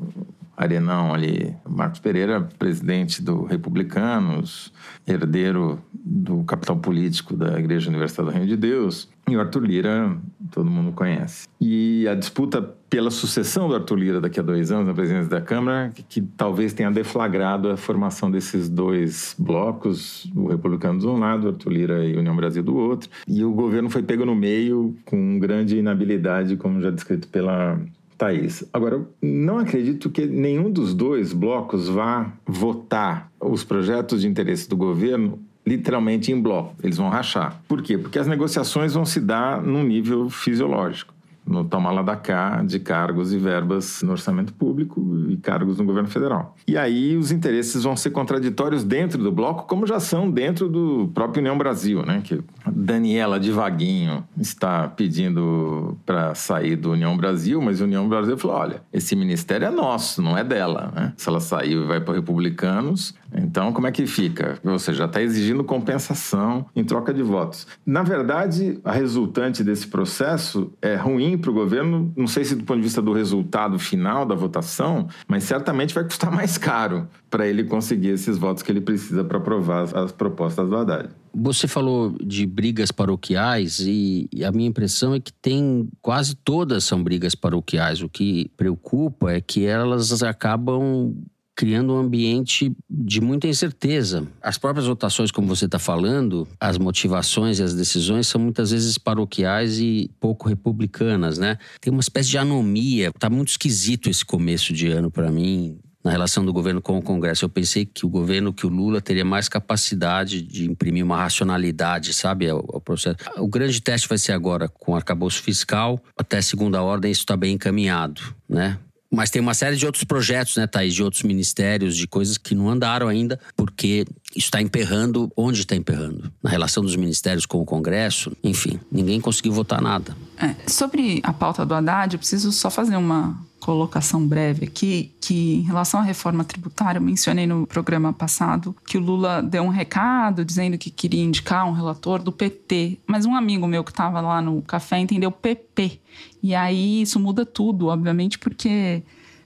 Arenão 0.55 1.13
ali. 1.13 1.55
Marcos 1.67 1.99
Pereira, 1.99 2.41
presidente 2.57 3.21
do 3.21 3.43
Republicanos, 3.43 4.71
herdeiro 5.07 5.79
do 5.93 6.43
capital 6.43 6.77
político 6.77 7.35
da 7.35 7.59
Igreja 7.59 7.89
Universal 7.89 8.25
do 8.25 8.31
Reino 8.31 8.47
de 8.47 8.57
Deus, 8.57 9.09
e 9.27 9.35
o 9.35 9.39
Arthur 9.39 9.63
Lira, 9.63 10.17
todo 10.51 10.69
mundo 10.69 10.91
conhece. 10.91 11.47
E 11.59 12.05
a 12.07 12.13
disputa 12.13 12.61
pela 12.89 13.09
sucessão 13.09 13.67
do 13.67 13.73
Arthur 13.73 13.95
Lira 13.95 14.21
daqui 14.21 14.39
a 14.39 14.43
dois 14.43 14.71
anos 14.71 14.85
na 14.85 14.93
presidência 14.93 15.29
da 15.29 15.41
Câmara, 15.41 15.91
que, 15.95 16.03
que 16.03 16.21
talvez 16.21 16.73
tenha 16.73 16.91
deflagrado 16.91 17.69
a 17.69 17.77
formação 17.77 18.29
desses 18.29 18.69
dois 18.69 19.35
blocos, 19.39 20.29
o 20.35 20.47
Republicano 20.47 20.99
de 20.99 21.07
um 21.07 21.17
lado, 21.17 21.47
Arthur 21.47 21.71
Lira 21.71 22.05
e 22.05 22.15
União 22.15 22.35
Brasil 22.35 22.61
do 22.61 22.75
outro. 22.75 23.09
E 23.27 23.43
o 23.43 23.51
governo 23.51 23.89
foi 23.89 24.03
pego 24.03 24.25
no 24.25 24.35
meio 24.35 24.95
com 25.05 25.39
grande 25.39 25.77
inabilidade, 25.77 26.57
como 26.57 26.81
já 26.81 26.91
descrito 26.91 27.27
pela 27.29 27.79
Thaís. 28.17 28.63
Agora, 28.71 29.01
não 29.21 29.57
acredito 29.57 30.09
que 30.09 30.25
nenhum 30.25 30.71
dos 30.71 30.93
dois 30.93 31.33
blocos 31.33 31.87
vá 31.87 32.31
votar 32.45 33.31
os 33.39 33.63
projetos 33.63 34.21
de 34.21 34.27
interesse 34.27 34.69
do 34.69 34.77
governo 34.77 35.39
literalmente 35.65 36.31
em 36.31 36.41
bloco. 36.41 36.75
Eles 36.83 36.97
vão 36.97 37.09
rachar. 37.09 37.61
Por 37.67 37.81
quê? 37.81 37.97
Porque 37.97 38.19
as 38.19 38.27
negociações 38.27 38.93
vão 38.93 39.05
se 39.05 39.19
dar 39.19 39.61
num 39.61 39.83
nível 39.83 40.29
fisiológico 40.29 41.12
no 41.45 41.63
toma 41.63 41.91
lá 41.91 42.01
da 42.01 42.15
cá 42.15 42.63
de 42.63 42.79
cargos 42.79 43.33
e 43.33 43.37
verbas 43.37 44.01
no 44.01 44.11
orçamento 44.11 44.53
público 44.53 45.25
e 45.29 45.37
cargos 45.37 45.77
no 45.77 45.85
governo 45.85 46.09
federal. 46.09 46.55
E 46.67 46.77
aí 46.77 47.17
os 47.17 47.31
interesses 47.31 47.83
vão 47.83 47.95
ser 47.95 48.11
contraditórios 48.11 48.83
dentro 48.83 49.21
do 49.21 49.31
bloco, 49.31 49.67
como 49.67 49.85
já 49.85 49.99
são 49.99 50.29
dentro 50.29 50.69
do 50.69 51.09
próprio 51.13 51.41
União 51.41 51.57
Brasil, 51.57 52.05
né? 52.05 52.21
Que 52.23 52.41
Daniela 52.65 53.39
Devaguinho 53.39 54.23
está 54.37 54.87
pedindo 54.87 55.97
para 56.05 56.33
sair 56.35 56.75
do 56.75 56.91
União 56.91 57.15
Brasil, 57.15 57.61
mas 57.61 57.81
a 57.81 57.85
União 57.85 58.07
Brasil 58.07 58.37
falou: 58.37 58.57
olha, 58.57 58.81
esse 58.91 59.15
ministério 59.15 59.67
é 59.67 59.71
nosso, 59.71 60.21
não 60.21 60.37
é 60.37 60.43
dela, 60.43 60.91
né? 60.95 61.13
Se 61.17 61.29
ela 61.29 61.39
saiu 61.39 61.83
e 61.83 61.87
vai 61.87 61.99
para 61.99 62.13
republicanos, 62.13 63.13
então 63.35 63.73
como 63.73 63.87
é 63.87 63.91
que 63.91 64.05
fica? 64.05 64.59
Você 64.63 64.93
já 64.93 65.05
está 65.05 65.21
exigindo 65.21 65.63
compensação 65.63 66.65
em 66.75 66.83
troca 66.83 67.13
de 67.13 67.21
votos. 67.21 67.67
Na 67.85 68.03
verdade, 68.03 68.79
a 68.83 68.91
resultante 68.91 69.63
desse 69.63 69.87
processo 69.87 70.71
é 70.81 70.95
ruim 70.95 71.32
ruim 71.33 71.37
para 71.37 71.49
o 71.49 71.53
governo, 71.53 72.13
não 72.15 72.27
sei 72.27 72.45
se 72.45 72.55
do 72.55 72.63
ponto 72.63 72.77
de 72.77 72.83
vista 72.83 73.01
do 73.01 73.11
resultado 73.11 73.77
final 73.79 74.25
da 74.25 74.35
votação, 74.35 75.07
mas 75.27 75.43
certamente 75.43 75.93
vai 75.93 76.03
custar 76.03 76.31
mais 76.33 76.57
caro 76.57 77.07
para 77.29 77.47
ele 77.47 77.63
conseguir 77.63 78.09
esses 78.09 78.37
votos 78.37 78.61
que 78.61 78.71
ele 78.71 78.81
precisa 78.81 79.23
para 79.23 79.37
aprovar 79.37 79.83
as 79.95 80.11
propostas 80.11 80.69
do 80.69 80.75
Haddad. 80.75 81.09
Você 81.35 81.67
falou 81.67 82.15
de 82.23 82.45
brigas 82.45 82.91
paroquiais 82.91 83.79
e 83.79 84.29
a 84.45 84.51
minha 84.51 84.69
impressão 84.69 85.15
é 85.15 85.19
que 85.19 85.33
tem 85.33 85.89
quase 85.99 86.35
todas 86.35 86.83
são 86.83 87.03
brigas 87.03 87.33
paroquiais. 87.33 88.03
O 88.03 88.09
que 88.09 88.51
preocupa 88.55 89.31
é 89.31 89.41
que 89.41 89.65
elas 89.65 90.21
acabam 90.21 91.15
criando 91.55 91.93
um 91.93 91.97
ambiente 91.97 92.75
de 92.89 93.21
muita 93.21 93.47
incerteza. 93.47 94.27
As 94.41 94.57
próprias 94.57 94.87
votações, 94.87 95.31
como 95.31 95.47
você 95.47 95.65
está 95.65 95.79
falando, 95.79 96.47
as 96.59 96.77
motivações 96.77 97.59
e 97.59 97.63
as 97.63 97.73
decisões 97.73 98.27
são 98.27 98.41
muitas 98.41 98.71
vezes 98.71 98.97
paroquiais 98.97 99.79
e 99.79 100.09
pouco 100.19 100.49
republicanas, 100.49 101.37
né? 101.37 101.57
Tem 101.79 101.91
uma 101.91 102.01
espécie 102.01 102.29
de 102.29 102.37
anomia. 102.37 103.11
Tá 103.19 103.29
muito 103.29 103.49
esquisito 103.49 104.09
esse 104.09 104.25
começo 104.25 104.73
de 104.73 104.87
ano 104.87 105.11
para 105.11 105.31
mim. 105.31 105.79
Na 106.03 106.11
relação 106.11 106.43
do 106.43 106.51
governo 106.51 106.81
com 106.81 106.97
o 106.97 107.01
Congresso, 107.01 107.45
eu 107.45 107.49
pensei 107.49 107.85
que 107.85 108.05
o 108.05 108.09
governo, 108.09 108.51
que 108.51 108.65
o 108.65 108.69
Lula, 108.69 108.99
teria 108.99 109.23
mais 109.23 109.47
capacidade 109.47 110.41
de 110.41 110.69
imprimir 110.69 111.05
uma 111.05 111.15
racionalidade, 111.15 112.13
sabe, 112.13 112.49
ao, 112.49 112.57
ao 112.73 112.81
processo. 112.81 113.15
O 113.37 113.47
grande 113.47 113.81
teste 113.81 114.09
vai 114.09 114.17
ser 114.17 114.33
agora 114.33 114.67
com 114.67 114.91
o 114.91 114.95
arcabouço 114.95 115.41
fiscal. 115.41 115.97
Até 116.17 116.41
segunda 116.41 116.83
ordem, 116.83 117.09
isso 117.09 117.21
está 117.21 117.37
bem 117.37 117.53
encaminhado, 117.53 118.21
né? 118.49 118.77
Mas 119.13 119.29
tem 119.29 119.39
uma 119.39 119.53
série 119.53 119.75
de 119.75 119.85
outros 119.85 120.03
projetos, 120.03 120.57
né, 120.57 120.65
Thaís, 120.65 120.95
de 120.95 121.03
outros 121.03 121.21
ministérios, 121.21 121.95
de 121.95 122.07
coisas 122.07 122.35
que 122.35 122.55
não 122.55 122.67
andaram 122.67 123.07
ainda, 123.07 123.39
porque 123.55 124.05
isso 124.35 124.47
está 124.47 124.61
emperrando. 124.61 125.31
Onde 125.35 125.61
está 125.61 125.75
emperrando? 125.75 126.31
Na 126.41 126.49
relação 126.49 126.83
dos 126.83 126.95
ministérios 126.95 127.45
com 127.45 127.61
o 127.61 127.65
Congresso, 127.65 128.35
enfim, 128.43 128.79
ninguém 128.91 129.19
conseguiu 129.21 129.53
votar 129.53 129.81
nada. 129.81 130.15
É, 130.37 130.55
sobre 130.69 131.19
a 131.23 131.31
pauta 131.31 131.65
do 131.65 131.73
Haddad, 131.73 132.13
eu 132.13 132.19
preciso 132.19 132.51
só 132.51 132.69
fazer 132.69 132.95
uma 132.95 133.37
colocação 133.63 134.27
breve 134.27 134.65
aqui, 134.65 135.13
que 135.21 135.55
em 135.55 135.61
relação 135.61 136.01
à 136.01 136.03
reforma 136.03 136.43
tributária, 136.43 136.99
eu 136.99 137.01
mencionei 137.01 137.47
no 137.47 137.65
programa 137.65 138.11
passado 138.11 138.75
que 138.85 138.97
o 138.97 139.01
Lula 139.01 139.41
deu 139.41 139.63
um 139.63 139.69
recado 139.69 140.43
dizendo 140.43 140.77
que 140.77 140.89
queria 140.89 141.23
indicar 141.23 141.65
um 141.65 141.71
relator 141.71 142.21
do 142.21 142.31
PT, 142.31 142.99
mas 143.07 143.25
um 143.25 143.33
amigo 143.33 143.65
meu 143.65 143.81
que 143.81 143.91
estava 143.91 144.19
lá 144.19 144.41
no 144.41 144.61
café 144.61 144.99
entendeu 144.99 145.31
PP. 145.31 146.01
E 146.41 146.53
aí 146.53 147.01
isso 147.03 147.17
muda 147.19 147.45
tudo, 147.45 147.87
obviamente, 147.87 148.37
porque 148.37 149.01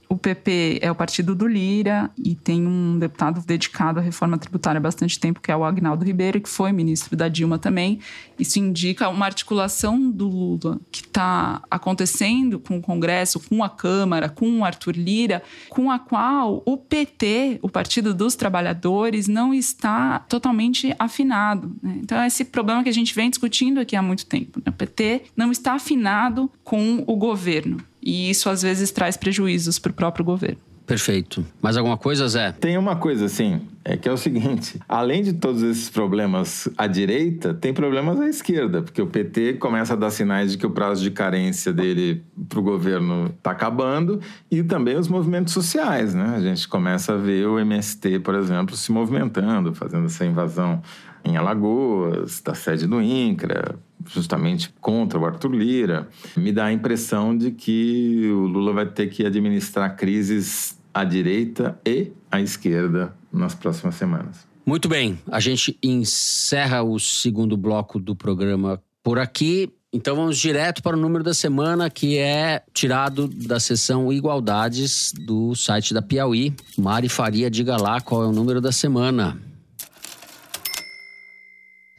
o 0.08 0.16
PP 0.16 0.78
é 0.80 0.90
o 0.90 0.94
partido 0.94 1.34
do 1.34 1.46
Lira 1.46 2.10
e 2.16 2.34
tem 2.34 2.66
um 2.66 2.98
deputado 2.98 3.44
dedicado 3.44 3.98
à 3.98 4.02
reforma 4.02 4.38
tributária 4.38 4.78
há 4.78 4.80
bastante 4.80 5.20
tempo, 5.20 5.40
que 5.40 5.52
é 5.52 5.56
o 5.56 5.64
Agnaldo 5.64 6.04
Ribeiro, 6.04 6.40
que 6.40 6.48
foi 6.48 6.72
ministro 6.72 7.14
da 7.14 7.28
Dilma 7.28 7.58
também. 7.58 8.00
Isso 8.38 8.58
indica 8.58 9.08
uma 9.08 9.26
articulação 9.26 10.10
do 10.10 10.26
Lula 10.26 10.80
que 10.90 11.02
está 11.02 11.60
acontecendo 11.70 12.58
com 12.58 12.78
o 12.78 12.80
Congresso, 12.80 13.38
com 13.40 13.62
a 13.62 13.68
Câmara, 13.68 14.28
com 14.28 14.60
o 14.60 14.64
Arthur 14.64 14.96
Lira, 14.96 15.42
com 15.68 15.90
a 15.90 15.98
qual 15.98 16.62
o 16.64 16.76
PT, 16.76 17.58
o 17.60 17.68
Partido 17.68 18.14
dos 18.14 18.34
Trabalhadores, 18.34 19.28
não 19.28 19.52
está 19.52 20.20
totalmente 20.20 20.94
afinado. 20.98 21.76
Né? 21.82 21.98
Então, 22.02 22.18
é 22.18 22.26
esse 22.26 22.44
problema 22.44 22.82
que 22.82 22.88
a 22.88 22.94
gente 22.94 23.14
vem 23.14 23.28
discutindo 23.28 23.78
aqui 23.78 23.94
há 23.94 24.02
muito 24.02 24.24
tempo. 24.24 24.58
Né? 24.64 24.70
O 24.70 24.72
PT 24.72 25.24
não 25.36 25.52
está 25.52 25.74
afinado 25.74 26.50
com 26.64 27.04
o 27.06 27.16
governo. 27.16 27.78
E 28.08 28.30
isso 28.30 28.48
às 28.48 28.62
vezes 28.62 28.90
traz 28.90 29.18
prejuízos 29.18 29.78
para 29.78 29.90
o 29.90 29.92
próprio 29.92 30.24
governo. 30.24 30.56
Perfeito. 30.86 31.44
Mais 31.60 31.76
alguma 31.76 31.98
coisa, 31.98 32.26
Zé? 32.26 32.52
Tem 32.52 32.78
uma 32.78 32.96
coisa, 32.96 33.26
assim, 33.26 33.60
é 33.84 33.98
que 33.98 34.08
é 34.08 34.12
o 34.12 34.16
seguinte: 34.16 34.80
além 34.88 35.22
de 35.22 35.34
todos 35.34 35.62
esses 35.62 35.90
problemas 35.90 36.66
à 36.78 36.86
direita, 36.86 37.52
tem 37.52 37.74
problemas 37.74 38.18
à 38.18 38.26
esquerda, 38.26 38.80
porque 38.80 39.02
o 39.02 39.06
PT 39.06 39.58
começa 39.58 39.92
a 39.92 39.96
dar 39.96 40.08
sinais 40.08 40.52
de 40.52 40.56
que 40.56 40.64
o 40.64 40.70
prazo 40.70 41.02
de 41.02 41.10
carência 41.10 41.70
dele 41.70 42.24
para 42.48 42.58
o 42.58 42.62
governo 42.62 43.26
está 43.26 43.50
acabando 43.50 44.18
e 44.50 44.62
também 44.62 44.96
os 44.96 45.08
movimentos 45.08 45.52
sociais, 45.52 46.14
né? 46.14 46.32
A 46.34 46.40
gente 46.40 46.66
começa 46.66 47.12
a 47.12 47.16
ver 47.18 47.46
o 47.46 47.58
MST, 47.58 48.20
por 48.20 48.34
exemplo, 48.34 48.74
se 48.74 48.90
movimentando, 48.90 49.74
fazendo 49.74 50.06
essa 50.06 50.24
invasão 50.24 50.80
em 51.22 51.36
Alagoas, 51.36 52.40
da 52.40 52.54
sede 52.54 52.86
do 52.86 53.02
INCRA, 53.02 53.78
justamente 54.06 54.72
contra 54.80 55.18
o 55.18 55.26
Arthur 55.26 55.52
Lira, 55.52 56.08
me 56.36 56.52
dá 56.52 56.66
a 56.66 56.72
impressão 56.72 57.36
de 57.36 57.50
que 57.50 58.28
o 58.30 58.46
Lula 58.46 58.72
vai 58.72 58.86
ter 58.86 59.08
que 59.08 59.24
administrar 59.24 59.96
crises 59.96 60.78
à 60.92 61.04
direita 61.04 61.78
e 61.86 62.12
à 62.30 62.40
esquerda 62.40 63.14
nas 63.32 63.54
próximas 63.54 63.94
semanas. 63.94 64.46
Muito 64.64 64.88
bem, 64.88 65.18
a 65.30 65.40
gente 65.40 65.78
encerra 65.82 66.82
o 66.82 66.98
segundo 66.98 67.56
bloco 67.56 67.98
do 67.98 68.14
programa 68.14 68.82
por 69.02 69.18
aqui. 69.18 69.72
Então 69.90 70.14
vamos 70.14 70.36
direto 70.36 70.82
para 70.82 70.94
o 70.94 71.00
número 71.00 71.24
da 71.24 71.32
semana, 71.32 71.88
que 71.88 72.18
é 72.18 72.62
tirado 72.74 73.26
da 73.26 73.58
seção 73.58 74.12
Igualdades 74.12 75.14
do 75.18 75.54
site 75.54 75.94
da 75.94 76.02
Piauí. 76.02 76.54
Mari 76.76 77.08
Faria, 77.08 77.50
diga 77.50 77.78
lá 77.78 77.98
qual 78.02 78.24
é 78.24 78.26
o 78.26 78.32
número 78.32 78.60
da 78.60 78.70
semana. 78.70 79.40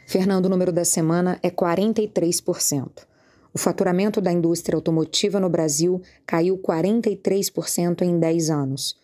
Fernando, 0.10 0.48
o 0.48 0.50
número 0.50 0.72
da 0.72 0.84
semana 0.84 1.40
é 1.44 1.52
43%. 1.52 3.06
O 3.54 3.60
faturamento 3.60 4.20
da 4.20 4.34
indústria 4.34 4.76
automotiva 4.76 5.40
no 5.40 5.52
Brasil 5.52 6.02
caiu 6.26 6.58
43% 6.58 8.02
em 8.02 8.18
10 8.18 8.50
anos. 8.50 8.96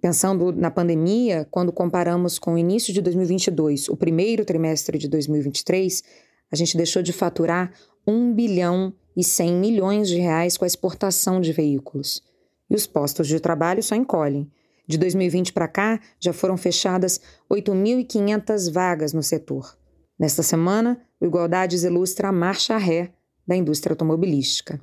Pensando 0.00 0.50
na 0.50 0.70
pandemia, 0.70 1.46
quando 1.50 1.70
comparamos 1.70 2.38
com 2.38 2.54
o 2.54 2.58
início 2.58 2.94
de 2.94 3.02
2022, 3.02 3.90
o 3.90 3.96
primeiro 3.96 4.42
trimestre 4.42 4.96
de 4.96 5.06
2023, 5.06 6.02
a 6.50 6.56
gente 6.56 6.78
deixou 6.78 7.02
de 7.02 7.12
faturar 7.12 7.70
1 8.06 8.32
bilhão 8.32 8.94
e 9.14 9.22
100 9.22 9.52
milhões 9.52 10.08
de 10.08 10.16
reais 10.16 10.56
com 10.56 10.64
a 10.64 10.66
exportação 10.66 11.42
de 11.42 11.52
veículos. 11.52 12.22
E 12.70 12.74
os 12.74 12.86
postos 12.86 13.28
de 13.28 13.38
trabalho 13.38 13.82
só 13.82 13.94
encolhem. 13.94 14.50
De 14.86 14.96
2020 14.96 15.52
para 15.52 15.68
cá, 15.68 16.00
já 16.18 16.32
foram 16.32 16.56
fechadas 16.56 17.20
8.500 17.50 18.72
vagas 18.72 19.12
no 19.12 19.22
setor. 19.22 19.77
Nesta 20.18 20.42
semana, 20.42 21.00
o 21.20 21.24
Igualdades 21.24 21.84
ilustra 21.84 22.28
a 22.28 22.32
marcha 22.32 22.76
ré 22.76 23.12
da 23.46 23.54
indústria 23.54 23.92
automobilística. 23.92 24.80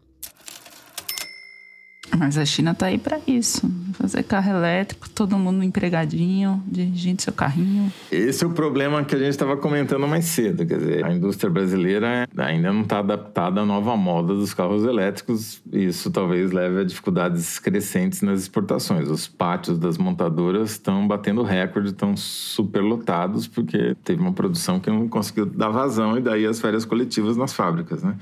Mas 2.17 2.37
a 2.37 2.45
China 2.45 2.71
está 2.71 2.87
aí 2.87 2.97
para 2.97 3.19
isso. 3.27 3.69
Fazer 3.93 4.23
carro 4.23 4.51
elétrico, 4.51 5.09
todo 5.09 5.37
mundo 5.37 5.63
empregadinho, 5.63 6.63
dirigindo 6.67 7.21
seu 7.21 7.33
carrinho. 7.33 7.91
Esse 8.11 8.43
é 8.43 8.47
o 8.47 8.51
problema 8.51 9.03
que 9.03 9.15
a 9.15 9.17
gente 9.17 9.29
estava 9.29 9.57
comentando 9.57 10.07
mais 10.07 10.25
cedo. 10.25 10.65
Quer 10.65 10.77
dizer, 10.77 11.05
a 11.05 11.13
indústria 11.13 11.49
brasileira 11.49 12.27
ainda 12.37 12.71
não 12.71 12.81
está 12.81 12.99
adaptada 12.99 13.61
à 13.61 13.65
nova 13.65 13.95
moda 13.97 14.33
dos 14.33 14.53
carros 14.53 14.85
elétricos. 14.85 15.61
E 15.71 15.85
isso 15.85 16.09
talvez 16.09 16.51
leve 16.51 16.79
a 16.79 16.83
dificuldades 16.83 17.59
crescentes 17.59 18.21
nas 18.21 18.41
exportações. 18.41 19.09
Os 19.09 19.27
pátios 19.27 19.77
das 19.77 19.97
montadoras 19.97 20.71
estão 20.71 21.07
batendo 21.07 21.43
recorde, 21.43 21.89
estão 21.89 22.15
superlotados, 22.15 23.47
porque 23.47 23.95
teve 24.03 24.21
uma 24.21 24.33
produção 24.33 24.79
que 24.79 24.89
não 24.89 25.07
conseguiu 25.07 25.45
dar 25.45 25.69
vazão 25.69 26.17
e 26.17 26.21
daí 26.21 26.45
as 26.45 26.59
férias 26.59 26.85
coletivas 26.85 27.35
nas 27.35 27.53
fábricas, 27.53 28.03
né? 28.03 28.15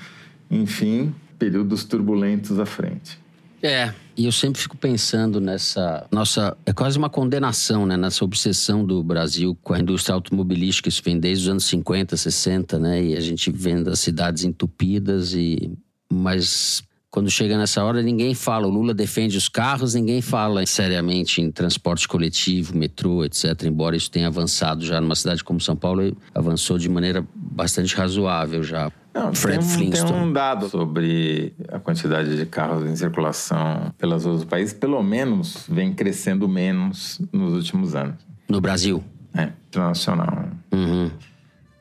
Enfim, 0.50 1.14
períodos 1.38 1.84
turbulentos 1.84 2.60
à 2.60 2.66
frente. 2.66 3.24
É, 3.64 3.94
e 4.18 4.26
eu 4.26 4.32
sempre 4.34 4.62
fico 4.62 4.76
pensando 4.76 5.40
nessa 5.40 6.06
nossa. 6.12 6.56
É 6.66 6.74
quase 6.74 6.98
uma 6.98 7.10
condenação, 7.10 7.86
né? 7.86 7.96
Nessa 7.96 8.26
obsessão 8.26 8.86
do 8.86 9.02
Brasil 9.02 9.58
com 9.64 9.74
a 9.74 9.80
indústria 9.80 10.14
automobilística. 10.14 10.90
Isso 10.90 11.02
vem 11.02 11.18
desde 11.18 11.46
os 11.46 11.50
anos 11.50 11.64
50, 11.66 12.18
60, 12.18 12.78
né? 12.78 13.02
E 13.02 13.16
a 13.16 13.22
gente 13.22 13.50
vendo 13.50 13.90
as 13.90 14.00
cidades 14.00 14.44
entupidas 14.44 15.34
e. 15.34 15.72
Mas 16.12 16.84
quando 17.10 17.30
chega 17.30 17.58
nessa 17.58 17.82
hora, 17.86 18.02
ninguém 18.02 18.36
fala. 18.36 18.68
O 18.68 18.70
Lula 18.70 18.94
defende 18.94 19.38
os 19.38 19.48
carros, 19.48 19.94
ninguém 19.94 20.22
fala 20.22 20.66
seriamente 20.66 21.42
em 21.42 21.50
transporte 21.50 22.06
coletivo, 22.06 22.78
metrô, 22.78 23.24
etc. 23.24 23.64
Embora 23.64 23.96
isso 23.96 24.12
tenha 24.12 24.28
avançado 24.28 24.84
já 24.86 25.00
numa 25.00 25.16
cidade 25.16 25.42
como 25.42 25.62
São 25.62 25.76
Paulo, 25.76 26.18
avançou 26.36 26.78
de 26.78 26.90
maneira 26.90 27.26
bastante 27.34 27.96
razoável 27.96 28.62
já. 28.62 28.92
Não, 29.14 29.34
Fred 29.34 29.64
tem, 29.64 29.88
um, 29.88 29.92
tem 29.92 30.16
um 30.16 30.34
dado 30.34 30.68
sobre 30.70 31.54
a 31.72 31.80
quantidade 31.80 32.36
de 32.36 32.46
carros 32.48 32.90
em 32.90 32.96
circulação 32.96 33.94
pelas 33.98 34.26
ruas 34.26 34.42
do 34.42 34.48
país, 34.48 34.74
pelo 34.74 35.02
menos 35.04 35.66
vem 35.70 35.94
crescendo 35.94 36.48
menos 36.50 37.22
nos 37.32 37.54
últimos 37.54 37.96
anos. 37.96 38.16
No 38.50 38.60
Brasil? 38.60 39.04
É, 39.36 39.50
internacional. 39.68 40.48
Uhum. 40.72 41.12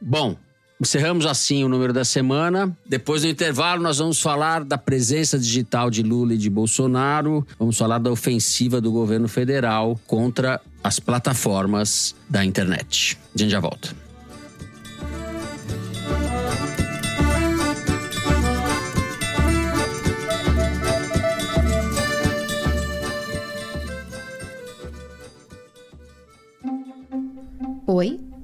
Bom, 0.01 0.37
encerramos 0.81 1.25
assim 1.25 1.65
o 1.65 1.69
número 1.69 1.93
da 1.93 2.05
semana. 2.05 2.77
Depois 2.87 3.23
do 3.23 3.29
intervalo, 3.29 3.83
nós 3.83 3.99
vamos 3.99 4.21
falar 4.21 4.63
da 4.65 4.77
presença 4.77 5.39
digital 5.39 5.91
de 5.91 6.03
Lula 6.03 6.35
e 6.35 6.39
de 6.39 6.51
Bolsonaro. 6.51 7.47
Vamos 7.59 7.79
falar 7.79 7.99
da 7.99 8.11
ofensiva 8.11 8.81
do 8.81 8.93
governo 8.93 9.29
federal 9.29 9.99
contra 10.07 10.61
as 10.85 10.99
plataformas 10.99 12.15
da 12.29 12.45
internet. 12.45 13.19
A 13.35 13.39
gente 13.39 13.51
já 13.51 13.61
volta. 13.61 14.02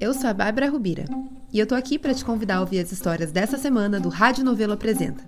Eu 0.09 0.13
sou 0.15 0.27
a 0.27 0.33
Bárbara 0.33 0.67
Rubira 0.67 1.05
e 1.53 1.59
eu 1.59 1.67
tô 1.67 1.75
aqui 1.75 1.99
para 1.99 2.15
te 2.15 2.25
convidar 2.25 2.55
a 2.55 2.61
ouvir 2.61 2.79
as 2.79 2.91
histórias 2.91 3.31
dessa 3.31 3.59
semana 3.59 3.99
do 3.99 4.09
Rádio 4.09 4.43
Novelo 4.43 4.73
Apresenta. 4.73 5.23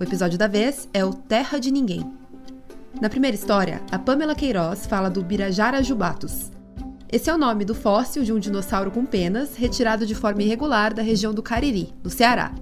O 0.00 0.02
episódio 0.02 0.36
da 0.36 0.48
vez 0.48 0.88
é 0.92 1.04
o 1.04 1.14
Terra 1.14 1.60
de 1.60 1.70
Ninguém. 1.70 2.04
Na 3.00 3.08
primeira 3.08 3.36
história, 3.36 3.80
a 3.88 4.00
Pamela 4.00 4.34
Queiroz 4.34 4.84
fala 4.84 5.08
do 5.08 5.22
Birajara 5.22 5.80
jubatus. 5.80 6.50
Esse 7.08 7.30
é 7.30 7.34
o 7.34 7.38
nome 7.38 7.64
do 7.64 7.72
fóssil 7.72 8.24
de 8.24 8.32
um 8.32 8.40
dinossauro 8.40 8.90
com 8.90 9.06
penas 9.06 9.54
retirado 9.54 10.04
de 10.04 10.14
forma 10.16 10.42
irregular 10.42 10.92
da 10.92 11.02
região 11.02 11.32
do 11.32 11.40
Cariri, 11.40 11.94
no 12.02 12.10
Ceará. 12.10 12.52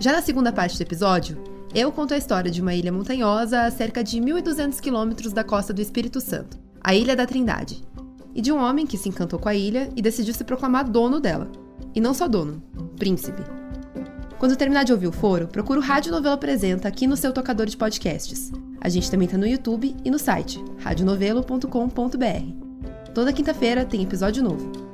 Já 0.00 0.10
na 0.10 0.22
segunda 0.22 0.50
parte 0.50 0.78
do 0.78 0.82
episódio, 0.82 1.36
eu 1.74 1.92
conto 1.92 2.14
a 2.14 2.16
história 2.16 2.50
de 2.50 2.62
uma 2.62 2.74
ilha 2.74 2.90
montanhosa 2.90 3.60
a 3.60 3.70
cerca 3.70 4.02
de 4.02 4.18
1.200 4.18 4.80
quilômetros 4.80 5.34
da 5.34 5.44
costa 5.44 5.74
do 5.74 5.82
Espírito 5.82 6.18
Santo, 6.18 6.58
a 6.82 6.94
Ilha 6.94 7.14
da 7.14 7.26
Trindade, 7.26 7.84
e 8.36 8.42
de 8.42 8.52
um 8.52 8.58
homem 8.58 8.86
que 8.86 8.98
se 8.98 9.08
encantou 9.08 9.38
com 9.38 9.48
a 9.48 9.54
ilha 9.54 9.88
e 9.96 10.02
decidiu 10.02 10.34
se 10.34 10.44
proclamar 10.44 10.88
dono 10.88 11.18
dela. 11.18 11.50
E 11.94 12.00
não 12.02 12.12
só 12.12 12.28
dono, 12.28 12.62
príncipe. 12.98 13.42
Quando 14.38 14.56
terminar 14.56 14.84
de 14.84 14.92
ouvir 14.92 15.06
o 15.06 15.12
foro, 15.12 15.48
procura 15.48 15.80
o 15.80 15.82
Rádio 15.82 16.12
Novelo 16.12 16.34
Apresenta 16.34 16.86
aqui 16.86 17.06
no 17.06 17.16
seu 17.16 17.32
tocador 17.32 17.64
de 17.64 17.78
podcasts. 17.78 18.52
A 18.78 18.90
gente 18.90 19.10
também 19.10 19.24
está 19.24 19.38
no 19.38 19.46
YouTube 19.46 19.96
e 20.04 20.10
no 20.10 20.18
site 20.18 20.62
radionovelo.com.br. 20.80 23.12
Toda 23.14 23.32
quinta-feira 23.32 23.86
tem 23.86 24.02
episódio 24.02 24.42
novo. 24.42 24.85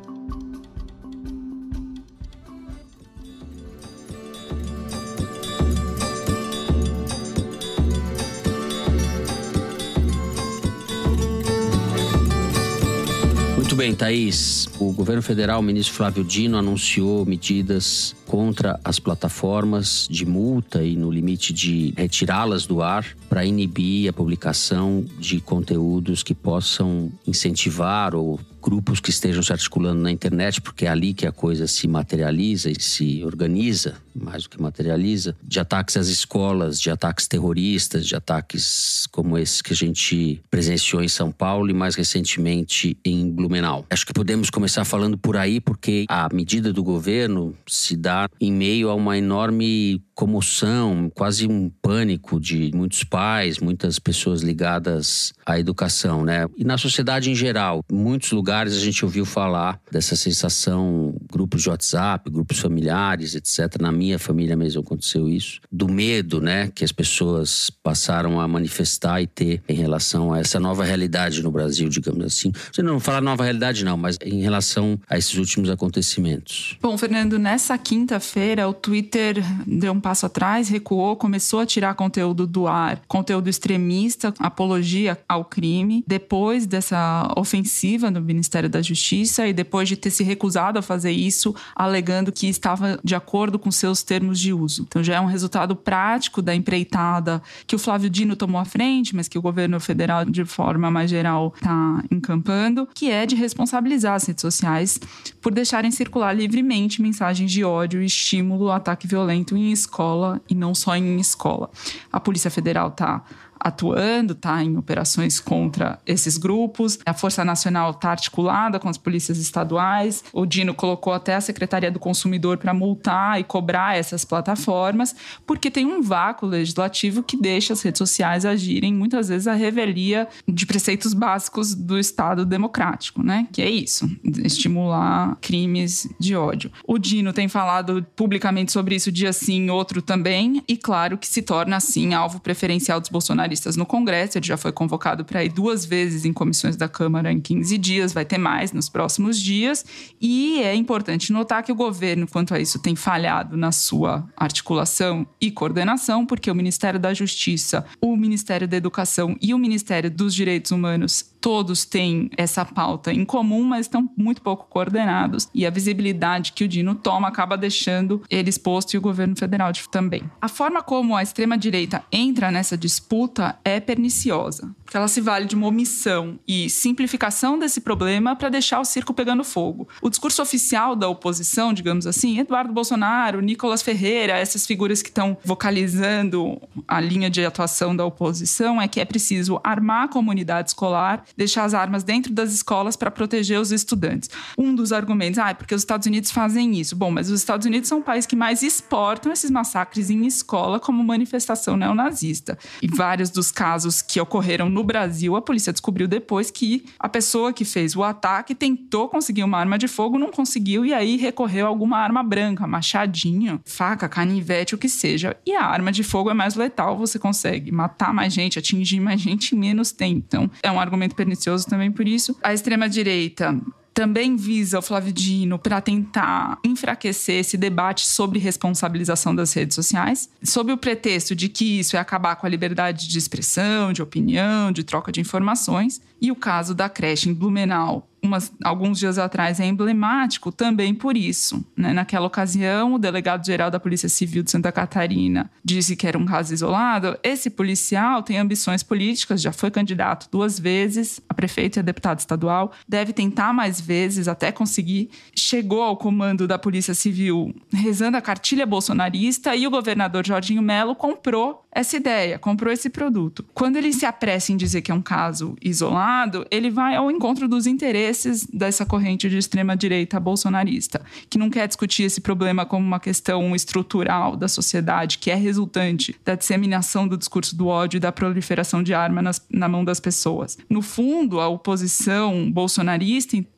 Bem, 13.82 13.96
Thaís. 13.96 14.68
O 14.78 14.92
governo 14.92 15.20
federal, 15.20 15.58
o 15.58 15.62
ministro 15.62 15.96
Flávio 15.96 16.22
Dino, 16.22 16.56
anunciou 16.56 17.26
medidas 17.26 18.14
contra 18.32 18.80
as 18.82 18.98
plataformas 18.98 20.08
de 20.10 20.24
multa 20.24 20.82
e 20.82 20.96
no 20.96 21.10
limite 21.10 21.52
de 21.52 21.92
retirá-las 21.98 22.64
do 22.64 22.80
ar 22.80 23.04
para 23.28 23.44
inibir 23.44 24.08
a 24.08 24.12
publicação 24.14 25.04
de 25.18 25.38
conteúdos 25.38 26.22
que 26.22 26.34
possam 26.34 27.12
incentivar 27.26 28.14
ou 28.14 28.40
grupos 28.62 29.00
que 29.00 29.10
estejam 29.10 29.42
se 29.42 29.52
articulando 29.52 30.00
na 30.00 30.12
internet, 30.12 30.60
porque 30.60 30.86
é 30.86 30.88
ali 30.88 31.12
que 31.12 31.26
a 31.26 31.32
coisa 31.32 31.66
se 31.66 31.88
materializa 31.88 32.70
e 32.70 32.80
se 32.80 33.24
organiza, 33.24 33.96
mais 34.14 34.44
do 34.44 34.50
que 34.50 34.62
materializa, 34.62 35.34
de 35.42 35.58
ataques 35.58 35.96
às 35.96 36.06
escolas, 36.06 36.80
de 36.80 36.88
ataques 36.88 37.26
terroristas, 37.26 38.06
de 38.06 38.14
ataques 38.14 39.08
como 39.10 39.36
esse 39.36 39.62
que 39.62 39.72
a 39.72 39.76
gente 39.76 40.40
presenciou 40.48 41.02
em 41.02 41.08
São 41.08 41.32
Paulo 41.32 41.70
e 41.70 41.74
mais 41.74 41.96
recentemente 41.96 42.96
em 43.04 43.28
Blumenau. 43.28 43.84
Acho 43.90 44.06
que 44.06 44.12
podemos 44.12 44.48
começar 44.48 44.84
falando 44.84 45.18
por 45.18 45.36
aí, 45.36 45.60
porque 45.60 46.04
a 46.08 46.28
medida 46.32 46.72
do 46.72 46.84
governo 46.84 47.54
se 47.66 47.96
dá 47.96 48.21
em 48.40 48.52
meio 48.52 48.88
a 48.90 48.94
uma 48.94 49.16
enorme 49.16 50.02
comoção, 50.14 51.10
quase 51.14 51.46
um 51.46 51.68
pânico 51.68 52.38
de 52.38 52.70
muitos 52.74 53.02
pais, 53.02 53.58
muitas 53.58 53.98
pessoas 53.98 54.42
ligadas 54.42 55.32
à 55.44 55.58
educação, 55.58 56.24
né? 56.24 56.46
E 56.56 56.64
na 56.64 56.76
sociedade 56.76 57.30
em 57.30 57.34
geral, 57.34 57.82
em 57.90 57.96
muitos 57.96 58.30
lugares 58.32 58.76
a 58.76 58.80
gente 58.80 59.04
ouviu 59.04 59.24
falar 59.24 59.80
dessa 59.90 60.14
sensação, 60.14 61.14
grupos 61.30 61.62
de 61.62 61.70
WhatsApp, 61.70 62.30
grupos 62.30 62.58
familiares, 62.58 63.34
etc. 63.34 63.80
Na 63.80 63.90
minha 63.90 64.18
família 64.18 64.56
mesmo 64.56 64.80
aconteceu 64.80 65.28
isso, 65.28 65.60
do 65.70 65.88
medo, 65.88 66.40
né, 66.40 66.70
que 66.74 66.84
as 66.84 66.92
pessoas 66.92 67.70
passaram 67.82 68.38
a 68.40 68.46
manifestar 68.46 69.20
e 69.22 69.26
ter 69.26 69.62
em 69.68 69.74
relação 69.74 70.32
a 70.32 70.40
essa 70.40 70.60
nova 70.60 70.84
realidade 70.84 71.42
no 71.42 71.50
Brasil, 71.50 71.88
digamos 71.88 72.24
assim. 72.24 72.52
Você 72.70 72.82
não 72.82 73.00
falar 73.00 73.20
nova 73.20 73.44
realidade 73.44 73.84
não, 73.84 73.96
mas 73.96 74.18
em 74.24 74.40
relação 74.40 75.00
a 75.08 75.16
esses 75.16 75.36
últimos 75.36 75.70
acontecimentos. 75.70 76.76
Bom, 76.80 76.96
Fernando, 76.98 77.38
nessa 77.38 77.76
quinta-feira 78.12 78.68
o 78.68 78.74
Twitter 78.74 79.42
deu 79.66 79.90
um 79.92 80.00
passo 80.00 80.26
atrás, 80.26 80.68
recuou, 80.68 81.16
começou 81.16 81.60
a 81.60 81.66
tirar 81.66 81.94
conteúdo 81.94 82.46
do 82.46 82.68
ar, 82.68 83.00
conteúdo 83.08 83.48
extremista, 83.48 84.34
apologia 84.38 85.18
ao 85.26 85.46
crime, 85.46 86.04
depois 86.06 86.66
dessa 86.66 87.32
ofensiva 87.36 88.10
do 88.10 88.20
Ministério 88.20 88.68
da 88.68 88.82
Justiça 88.82 89.46
e 89.46 89.52
depois 89.54 89.88
de 89.88 89.96
ter 89.96 90.10
se 90.10 90.22
recusado 90.22 90.78
a 90.78 90.82
fazer 90.82 91.10
isso, 91.10 91.54
alegando 91.74 92.30
que 92.30 92.46
estava 92.48 93.00
de 93.02 93.14
acordo 93.14 93.58
com 93.58 93.70
seus 93.70 94.02
termos 94.02 94.38
de 94.38 94.52
uso. 94.52 94.82
Então 94.86 95.02
já 95.02 95.14
é 95.14 95.20
um 95.20 95.26
resultado 95.26 95.74
prático 95.74 96.42
da 96.42 96.54
empreitada 96.54 97.42
que 97.66 97.74
o 97.74 97.78
Flávio 97.78 98.10
Dino 98.10 98.36
tomou 98.36 98.60
à 98.60 98.66
frente, 98.66 99.16
mas 99.16 99.26
que 99.26 99.38
o 99.38 99.42
governo 99.42 99.80
federal, 99.80 100.26
de 100.26 100.44
forma 100.44 100.90
mais 100.90 101.08
geral, 101.08 101.54
está 101.56 102.04
encampando, 102.10 102.86
que 102.94 103.10
é 103.10 103.24
de 103.24 103.34
responsabilizar 103.34 104.16
as 104.16 104.24
redes 104.24 104.42
sociais 104.42 105.00
por 105.40 105.54
deixarem 105.54 105.90
circular 105.90 106.36
livremente 106.36 107.00
mensagens 107.00 107.50
de 107.50 107.64
ódio 107.64 108.01
e 108.02 108.06
estímulo 108.06 108.68
ao 108.68 108.76
ataque 108.76 109.06
violento 109.06 109.56
em 109.56 109.72
escola 109.72 110.40
e 110.48 110.54
não 110.54 110.74
só 110.74 110.96
em 110.96 111.18
escola. 111.20 111.70
A 112.12 112.20
Polícia 112.20 112.50
Federal 112.50 112.88
está 112.88 113.24
atuando, 113.62 114.32
está 114.32 114.62
em 114.62 114.76
operações 114.76 115.38
contra 115.38 115.98
esses 116.04 116.36
grupos. 116.36 116.98
A 117.06 117.14
Força 117.14 117.44
Nacional 117.44 117.92
está 117.92 118.10
articulada 118.10 118.80
com 118.80 118.88
as 118.88 118.98
polícias 118.98 119.38
estaduais. 119.38 120.24
O 120.32 120.44
Dino 120.44 120.74
colocou 120.74 121.12
até 121.12 121.36
a 121.36 121.40
Secretaria 121.40 121.90
do 121.90 122.00
Consumidor 122.00 122.58
para 122.58 122.74
multar 122.74 123.38
e 123.40 123.44
cobrar 123.44 123.96
essas 123.96 124.24
plataformas, 124.24 125.14
porque 125.46 125.70
tem 125.70 125.86
um 125.86 126.02
vácuo 126.02 126.46
legislativo 126.46 127.22
que 127.22 127.36
deixa 127.36 127.72
as 127.72 127.82
redes 127.82 127.98
sociais 127.98 128.44
agirem 128.44 128.92
muitas 128.92 129.28
vezes 129.28 129.46
a 129.46 129.54
revelia 129.54 130.26
de 130.48 130.66
preceitos 130.66 131.14
básicos 131.14 131.74
do 131.74 131.98
Estado 131.98 132.44
democrático, 132.44 133.22
né? 133.22 133.46
Que 133.52 133.62
é 133.62 133.70
isso, 133.70 134.10
estimular 134.44 135.36
crimes 135.40 136.08
de 136.18 136.34
ódio. 136.34 136.72
O 136.84 136.98
Dino 136.98 137.32
tem 137.32 137.46
falado 137.46 138.04
publicamente 138.16 138.72
sobre 138.72 138.96
isso 138.96 139.12
dia 139.12 139.32
sim, 139.32 139.70
outro 139.70 140.02
também, 140.02 140.62
e 140.66 140.76
claro 140.76 141.16
que 141.16 141.28
se 141.28 141.42
torna 141.42 141.76
assim 141.76 142.14
alvo 142.14 142.40
preferencial 142.40 143.00
dos 143.00 143.08
bolsonaristas 143.08 143.51
bolsonaristas 143.52 143.76
no 143.76 143.86
Congresso. 143.86 144.38
Ele 144.38 144.46
já 144.46 144.56
foi 144.56 144.72
convocado 144.72 145.24
para 145.24 145.44
ir 145.44 145.50
duas 145.50 145.84
vezes 145.84 146.24
em 146.24 146.32
comissões 146.32 146.76
da 146.76 146.88
Câmara 146.88 147.30
em 147.30 147.40
15 147.40 147.78
dias, 147.78 148.12
vai 148.12 148.24
ter 148.24 148.38
mais 148.38 148.72
nos 148.72 148.88
próximos 148.88 149.38
dias. 149.38 149.84
E 150.20 150.60
é 150.62 150.74
importante 150.74 151.32
notar 151.32 151.62
que 151.62 151.70
o 151.70 151.74
governo, 151.74 152.26
quanto 152.26 152.54
a 152.54 152.60
isso, 152.60 152.78
tem 152.78 152.96
falhado 152.96 153.56
na 153.56 153.70
sua 153.70 154.26
articulação 154.36 155.26
e 155.40 155.50
coordenação, 155.50 156.24
porque 156.26 156.50
o 156.50 156.54
Ministério 156.54 156.98
da 156.98 157.12
Justiça, 157.12 157.84
o 158.00 158.16
Ministério 158.16 158.66
da 158.66 158.76
Educação 158.76 159.36
e 159.40 159.52
o 159.52 159.58
Ministério 159.58 160.10
dos 160.10 160.34
Direitos 160.34 160.70
Humanos 160.70 161.31
todos 161.42 161.84
têm 161.84 162.30
essa 162.36 162.64
pauta 162.64 163.12
em 163.12 163.24
comum, 163.24 163.64
mas 163.64 163.86
estão 163.86 164.08
muito 164.16 164.40
pouco 164.40 164.66
coordenados. 164.70 165.48
E 165.52 165.66
a 165.66 165.70
visibilidade 165.70 166.52
que 166.52 166.64
o 166.64 166.68
Dino 166.68 166.94
toma 166.94 167.28
acaba 167.28 167.58
deixando 167.58 168.22
ele 168.30 168.48
exposto 168.48 168.94
e 168.94 168.98
o 168.98 169.00
governo 169.00 169.34
federal 169.36 169.72
também. 169.90 170.22
A 170.40 170.48
forma 170.48 170.82
como 170.82 171.16
a 171.16 171.22
extrema-direita 171.22 172.04
entra 172.12 172.50
nessa 172.50 172.76
disputa 172.76 173.58
é 173.64 173.80
perniciosa, 173.80 174.74
porque 174.92 174.98
ela 174.98 175.08
se 175.08 175.22
vale 175.22 175.46
de 175.46 175.54
uma 175.54 175.68
omissão 175.68 176.38
e 176.46 176.68
simplificação 176.68 177.58
desse 177.58 177.80
problema 177.80 178.36
para 178.36 178.50
deixar 178.50 178.78
o 178.78 178.84
circo 178.84 179.14
pegando 179.14 179.42
fogo. 179.42 179.88
O 180.02 180.10
discurso 180.10 180.42
oficial 180.42 180.94
da 180.94 181.08
oposição, 181.08 181.72
digamos 181.72 182.06
assim, 182.06 182.38
Eduardo 182.38 182.74
Bolsonaro, 182.74 183.40
Nicolas 183.40 183.80
Ferreira, 183.80 184.34
essas 184.34 184.66
figuras 184.66 185.00
que 185.00 185.08
estão 185.08 185.34
vocalizando 185.42 186.60
a 186.86 187.00
linha 187.00 187.30
de 187.30 187.42
atuação 187.42 187.96
da 187.96 188.04
oposição, 188.04 188.82
é 188.82 188.86
que 188.86 189.00
é 189.00 189.06
preciso 189.06 189.58
armar 189.64 190.04
a 190.04 190.08
comunidade 190.08 190.68
escolar 190.68 191.24
deixar 191.38 191.64
as 191.64 191.72
armas 191.72 192.04
dentro 192.04 192.30
das 192.30 192.52
escolas 192.52 192.94
para 192.94 193.10
proteger 193.10 193.58
os 193.58 193.72
estudantes. 193.72 194.28
Um 194.58 194.74
dos 194.74 194.92
argumentos, 194.92 195.38
ah, 195.38 195.48
é 195.48 195.54
porque 195.54 195.74
os 195.74 195.80
Estados 195.80 196.06
Unidos 196.06 196.30
fazem 196.30 196.78
isso. 196.78 196.94
Bom, 196.94 197.10
mas 197.10 197.30
os 197.30 197.40
Estados 197.40 197.66
Unidos 197.66 197.88
são 197.88 198.00
o 198.00 198.02
país 198.02 198.26
que 198.26 198.36
mais 198.36 198.62
exportam 198.62 199.32
esses 199.32 199.50
massacres 199.50 200.10
em 200.10 200.26
escola 200.26 200.78
como 200.78 201.02
manifestação 201.02 201.78
neonazista. 201.78 202.58
E 202.82 202.88
vários 202.88 203.30
dos 203.30 203.50
casos 203.50 204.02
que 204.02 204.20
ocorreram 204.20 204.68
no 204.68 204.81
Brasil, 204.82 205.36
a 205.36 205.42
polícia 205.42 205.72
descobriu 205.72 206.08
depois 206.08 206.50
que 206.50 206.84
a 206.98 207.08
pessoa 207.08 207.52
que 207.52 207.64
fez 207.64 207.94
o 207.96 208.02
ataque 208.02 208.54
tentou 208.54 209.08
conseguir 209.08 209.44
uma 209.44 209.58
arma 209.58 209.78
de 209.78 209.88
fogo, 209.88 210.18
não 210.18 210.30
conseguiu 210.30 210.84
e 210.84 210.92
aí 210.92 211.16
recorreu 211.16 211.66
a 211.66 211.68
alguma 211.68 211.98
arma 211.98 212.22
branca, 212.22 212.66
machadinho, 212.66 213.60
faca, 213.64 214.08
canivete, 214.08 214.74
o 214.74 214.78
que 214.78 214.88
seja. 214.88 215.36
E 215.46 215.54
a 215.54 215.64
arma 215.64 215.92
de 215.92 216.02
fogo 216.02 216.30
é 216.30 216.34
mais 216.34 216.54
letal, 216.54 216.96
você 216.96 217.18
consegue 217.18 217.70
matar 217.70 218.12
mais 218.12 218.32
gente, 218.32 218.58
atingir 218.58 219.00
mais 219.00 219.20
gente 219.22 219.54
em 219.54 219.58
menos 219.58 219.92
tempo. 219.92 220.22
Então, 220.26 220.50
é 220.62 220.70
um 220.70 220.80
argumento 220.80 221.14
pernicioso 221.14 221.66
também 221.66 221.90
por 221.90 222.06
isso. 222.06 222.36
A 222.42 222.52
extrema-direita 222.52 223.58
também 223.94 224.36
visa 224.36 224.78
o 224.78 224.82
Flávio 224.82 225.12
Dino 225.12 225.58
para 225.58 225.80
tentar 225.80 226.58
enfraquecer 226.64 227.36
esse 227.40 227.56
debate 227.56 228.06
sobre 228.06 228.38
responsabilização 228.38 229.34
das 229.34 229.52
redes 229.52 229.74
sociais, 229.74 230.28
sob 230.42 230.72
o 230.72 230.78
pretexto 230.78 231.34
de 231.34 231.48
que 231.48 231.78
isso 231.78 231.96
é 231.96 232.00
acabar 232.00 232.36
com 232.36 232.46
a 232.46 232.50
liberdade 232.50 233.08
de 233.08 233.18
expressão, 233.18 233.92
de 233.92 234.02
opinião, 234.02 234.72
de 234.72 234.82
troca 234.82 235.12
de 235.12 235.20
informações. 235.20 236.00
E 236.22 236.30
o 236.30 236.36
caso 236.36 236.72
da 236.72 236.88
creche 236.88 237.28
em 237.28 237.34
Blumenau, 237.34 238.08
umas, 238.22 238.52
alguns 238.62 238.96
dias 238.96 239.18
atrás, 239.18 239.58
é 239.58 239.66
emblemático 239.66 240.52
também 240.52 240.94
por 240.94 241.16
isso. 241.16 241.66
Né? 241.76 241.92
Naquela 241.92 242.28
ocasião, 242.28 242.94
o 242.94 242.98
delegado-geral 242.98 243.72
da 243.72 243.80
Polícia 243.80 244.08
Civil 244.08 244.44
de 244.44 244.50
Santa 244.52 244.70
Catarina 244.70 245.50
disse 245.64 245.96
que 245.96 246.06
era 246.06 246.16
um 246.16 246.24
caso 246.24 246.54
isolado. 246.54 247.18
Esse 247.24 247.50
policial 247.50 248.22
tem 248.22 248.38
ambições 248.38 248.84
políticas, 248.84 249.42
já 249.42 249.50
foi 249.50 249.68
candidato 249.68 250.28
duas 250.30 250.60
vezes 250.60 251.20
a 251.28 251.34
prefeito 251.34 251.78
e 251.78 251.80
a 251.80 251.82
deputado 251.82 252.20
estadual, 252.20 252.70
deve 252.88 253.12
tentar 253.12 253.52
mais 253.52 253.80
vezes 253.80 254.28
até 254.28 254.52
conseguir. 254.52 255.10
Chegou 255.34 255.82
ao 255.82 255.96
comando 255.96 256.46
da 256.46 256.56
Polícia 256.56 256.94
Civil 256.94 257.52
rezando 257.72 258.16
a 258.16 258.22
cartilha 258.22 258.64
bolsonarista 258.64 259.56
e 259.56 259.66
o 259.66 259.70
governador 259.70 260.24
Jorginho 260.24 260.62
Melo 260.62 260.94
comprou 260.94 261.61
essa 261.72 261.96
ideia, 261.96 262.38
comprou 262.38 262.72
esse 262.72 262.90
produto. 262.90 263.44
Quando 263.54 263.76
ele 263.76 263.92
se 263.92 264.04
apressa 264.04 264.52
em 264.52 264.56
dizer 264.56 264.82
que 264.82 264.92
é 264.92 264.94
um 264.94 265.02
caso 265.02 265.56
isolado, 265.60 266.46
ele 266.50 266.70
vai 266.70 266.94
ao 266.94 267.10
encontro 267.10 267.48
dos 267.48 267.66
interesses 267.66 268.46
dessa 268.46 268.84
corrente 268.84 269.28
de 269.28 269.38
extrema 269.38 269.76
direita 269.76 270.20
bolsonarista, 270.20 271.02
que 271.28 271.38
não 271.38 271.50
quer 271.50 271.66
discutir 271.66 272.04
esse 272.04 272.20
problema 272.20 272.66
como 272.66 272.86
uma 272.86 273.00
questão 273.00 273.54
estrutural 273.54 274.36
da 274.36 274.48
sociedade, 274.48 275.18
que 275.18 275.30
é 275.30 275.34
resultante 275.34 276.14
da 276.24 276.34
disseminação 276.34 277.08
do 277.08 277.16
discurso 277.16 277.56
do 277.56 277.66
ódio 277.66 277.96
e 277.96 278.00
da 278.00 278.12
proliferação 278.12 278.82
de 278.82 278.92
arma 278.92 279.22
nas, 279.22 279.44
na 279.50 279.68
mão 279.68 279.84
das 279.84 279.98
pessoas. 279.98 280.58
No 280.68 280.82
fundo, 280.82 281.40
a 281.40 281.48
oposição 281.48 282.50
bolsonarista 282.50 283.02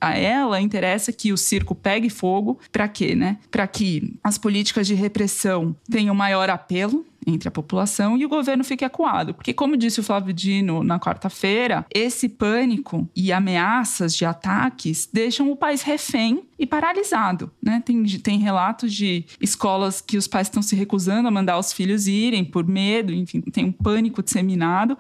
a 0.01 0.17
ela 0.17 0.61
interessa 0.61 1.13
que 1.13 1.33
o 1.33 1.37
circo 1.37 1.75
pegue 1.75 2.09
fogo, 2.09 2.59
para 2.71 2.87
quê, 2.87 3.15
né? 3.15 3.39
Para 3.51 3.67
que 3.67 4.15
as 4.23 4.39
políticas 4.39 4.87
de 4.87 4.95
repressão 4.95 5.75
tenham 5.91 6.15
maior 6.15 6.51
apelo 6.51 7.05
entre 7.27 7.49
a 7.49 7.53
população 7.53 8.17
e 8.17 8.25
o 8.25 8.29
governo 8.29 8.65
fique 8.65 8.85
acuado. 8.85 9.35
Porque, 9.35 9.53
como 9.53 9.77
disse 9.77 10.01
o 10.01 10.03
Flávio 10.03 10.33
Dino 10.33 10.83
na 10.83 10.99
quarta-feira, 10.99 11.87
esse 11.93 12.29
pânico 12.29 13.09
e 13.15 13.33
ameaças 13.33 14.15
de 14.15 14.25
ataques 14.25 15.09
deixam 15.13 15.51
o 15.51 15.57
país 15.57 15.83
refém 15.83 16.43
e 16.59 16.67
paralisado. 16.67 17.51
Né? 17.63 17.83
Tem, 17.85 18.03
tem 18.19 18.39
relatos 18.39 18.93
de 18.93 19.25
escolas 19.41 20.01
que 20.01 20.17
os 20.17 20.27
pais 20.27 20.47
estão 20.47 20.63
se 20.63 20.77
recusando 20.77 21.29
a 21.29 21.31
mandar 21.31 21.59
os 21.59 21.73
filhos 21.73 22.07
irem 22.07 22.45
por 22.45 22.67
medo, 22.67 23.13
enfim, 23.13 23.41
tem 23.41 23.65
um 23.65 23.73
pânico 23.73 24.23
disseminado. 24.23 24.97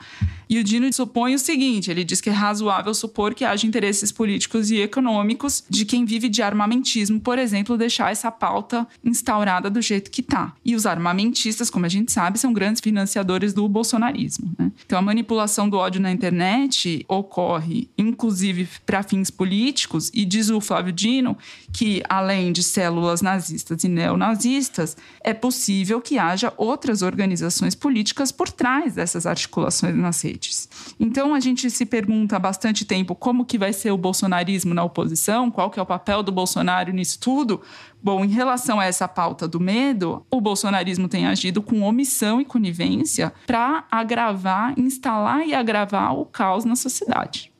E 0.48 0.58
o 0.58 0.64
Dino 0.64 0.90
supõe 0.92 1.34
o 1.34 1.38
seguinte: 1.38 1.90
ele 1.90 2.04
diz 2.04 2.20
que 2.20 2.30
é 2.30 2.32
razoável 2.32 2.94
supor 2.94 3.34
que 3.34 3.44
haja 3.44 3.66
interesses 3.66 4.12
políticos 4.12 4.70
e 4.70 4.80
econômicos 4.80 5.64
de 5.68 5.84
quem 5.84 6.04
vive 6.04 6.28
de 6.28 6.42
armamentismo, 6.42 7.20
por 7.20 7.38
exemplo, 7.38 7.76
deixar 7.76 8.12
essa 8.12 8.30
pauta 8.30 8.86
instaurada 9.04 9.70
do 9.70 9.80
jeito 9.80 10.10
que 10.10 10.20
está. 10.20 10.54
E 10.64 10.74
os 10.74 10.86
armamentistas, 10.86 11.70
como 11.70 11.86
a 11.86 11.88
gente 11.88 12.12
sabe, 12.12 12.38
são 12.38 12.52
grandes 12.52 12.80
financiadores 12.80 13.52
do 13.52 13.68
bolsonarismo. 13.68 14.54
Né? 14.58 14.70
Então, 14.84 14.98
a 14.98 15.02
manipulação 15.02 15.68
do 15.68 15.76
ódio 15.76 16.00
na 16.00 16.10
internet 16.10 17.04
ocorre, 17.08 17.88
inclusive, 17.96 18.68
para 18.84 19.02
fins 19.02 19.30
políticos, 19.30 20.10
e 20.12 20.24
diz 20.24 20.50
o 20.50 20.60
Flávio 20.60 20.92
Dino 20.92 21.36
que, 21.72 22.02
além 22.08 22.52
de 22.52 22.62
células 22.62 23.20
nazistas 23.22 23.84
e 23.84 23.88
neonazistas, 23.88 24.96
é 25.22 25.34
possível 25.34 26.00
que 26.00 26.18
haja 26.18 26.52
outras 26.56 27.02
organizações 27.02 27.74
políticas 27.74 28.30
por 28.30 28.50
trás 28.50 28.94
dessas 28.94 29.26
articulações 29.26 29.94
nas 29.94 30.22
redes. 30.22 30.68
Então, 30.98 31.34
a 31.34 31.40
gente 31.40 31.70
se 31.70 31.84
pergunta 31.84 32.36
há 32.36 32.38
bastante 32.38 32.84
tempo 32.84 33.14
como 33.14 33.44
que 33.44 33.58
vai 33.58 33.72
ser 33.72 33.90
o 33.90 33.98
bolsonarismo 33.98 34.74
na 34.74 34.84
oposição, 34.84 35.50
qual 35.50 35.70
que 35.70 35.78
é 35.78 35.82
o 35.82 35.86
papel 35.86 36.22
do 36.22 36.32
Bolsonaro 36.32 36.92
nisso 36.92 37.18
tudo, 37.18 37.60
Bom, 38.04 38.22
em 38.22 38.28
relação 38.28 38.78
a 38.78 38.84
essa 38.84 39.08
pauta 39.08 39.48
do 39.48 39.58
medo, 39.58 40.26
o 40.30 40.38
bolsonarismo 40.38 41.08
tem 41.08 41.26
agido 41.26 41.62
com 41.62 41.80
omissão 41.80 42.38
e 42.38 42.44
conivência 42.44 43.32
para 43.46 43.86
agravar, 43.90 44.78
instalar 44.78 45.48
e 45.48 45.54
agravar 45.54 46.14
o 46.14 46.26
caos 46.26 46.66
na 46.66 46.76
sociedade. 46.76 47.53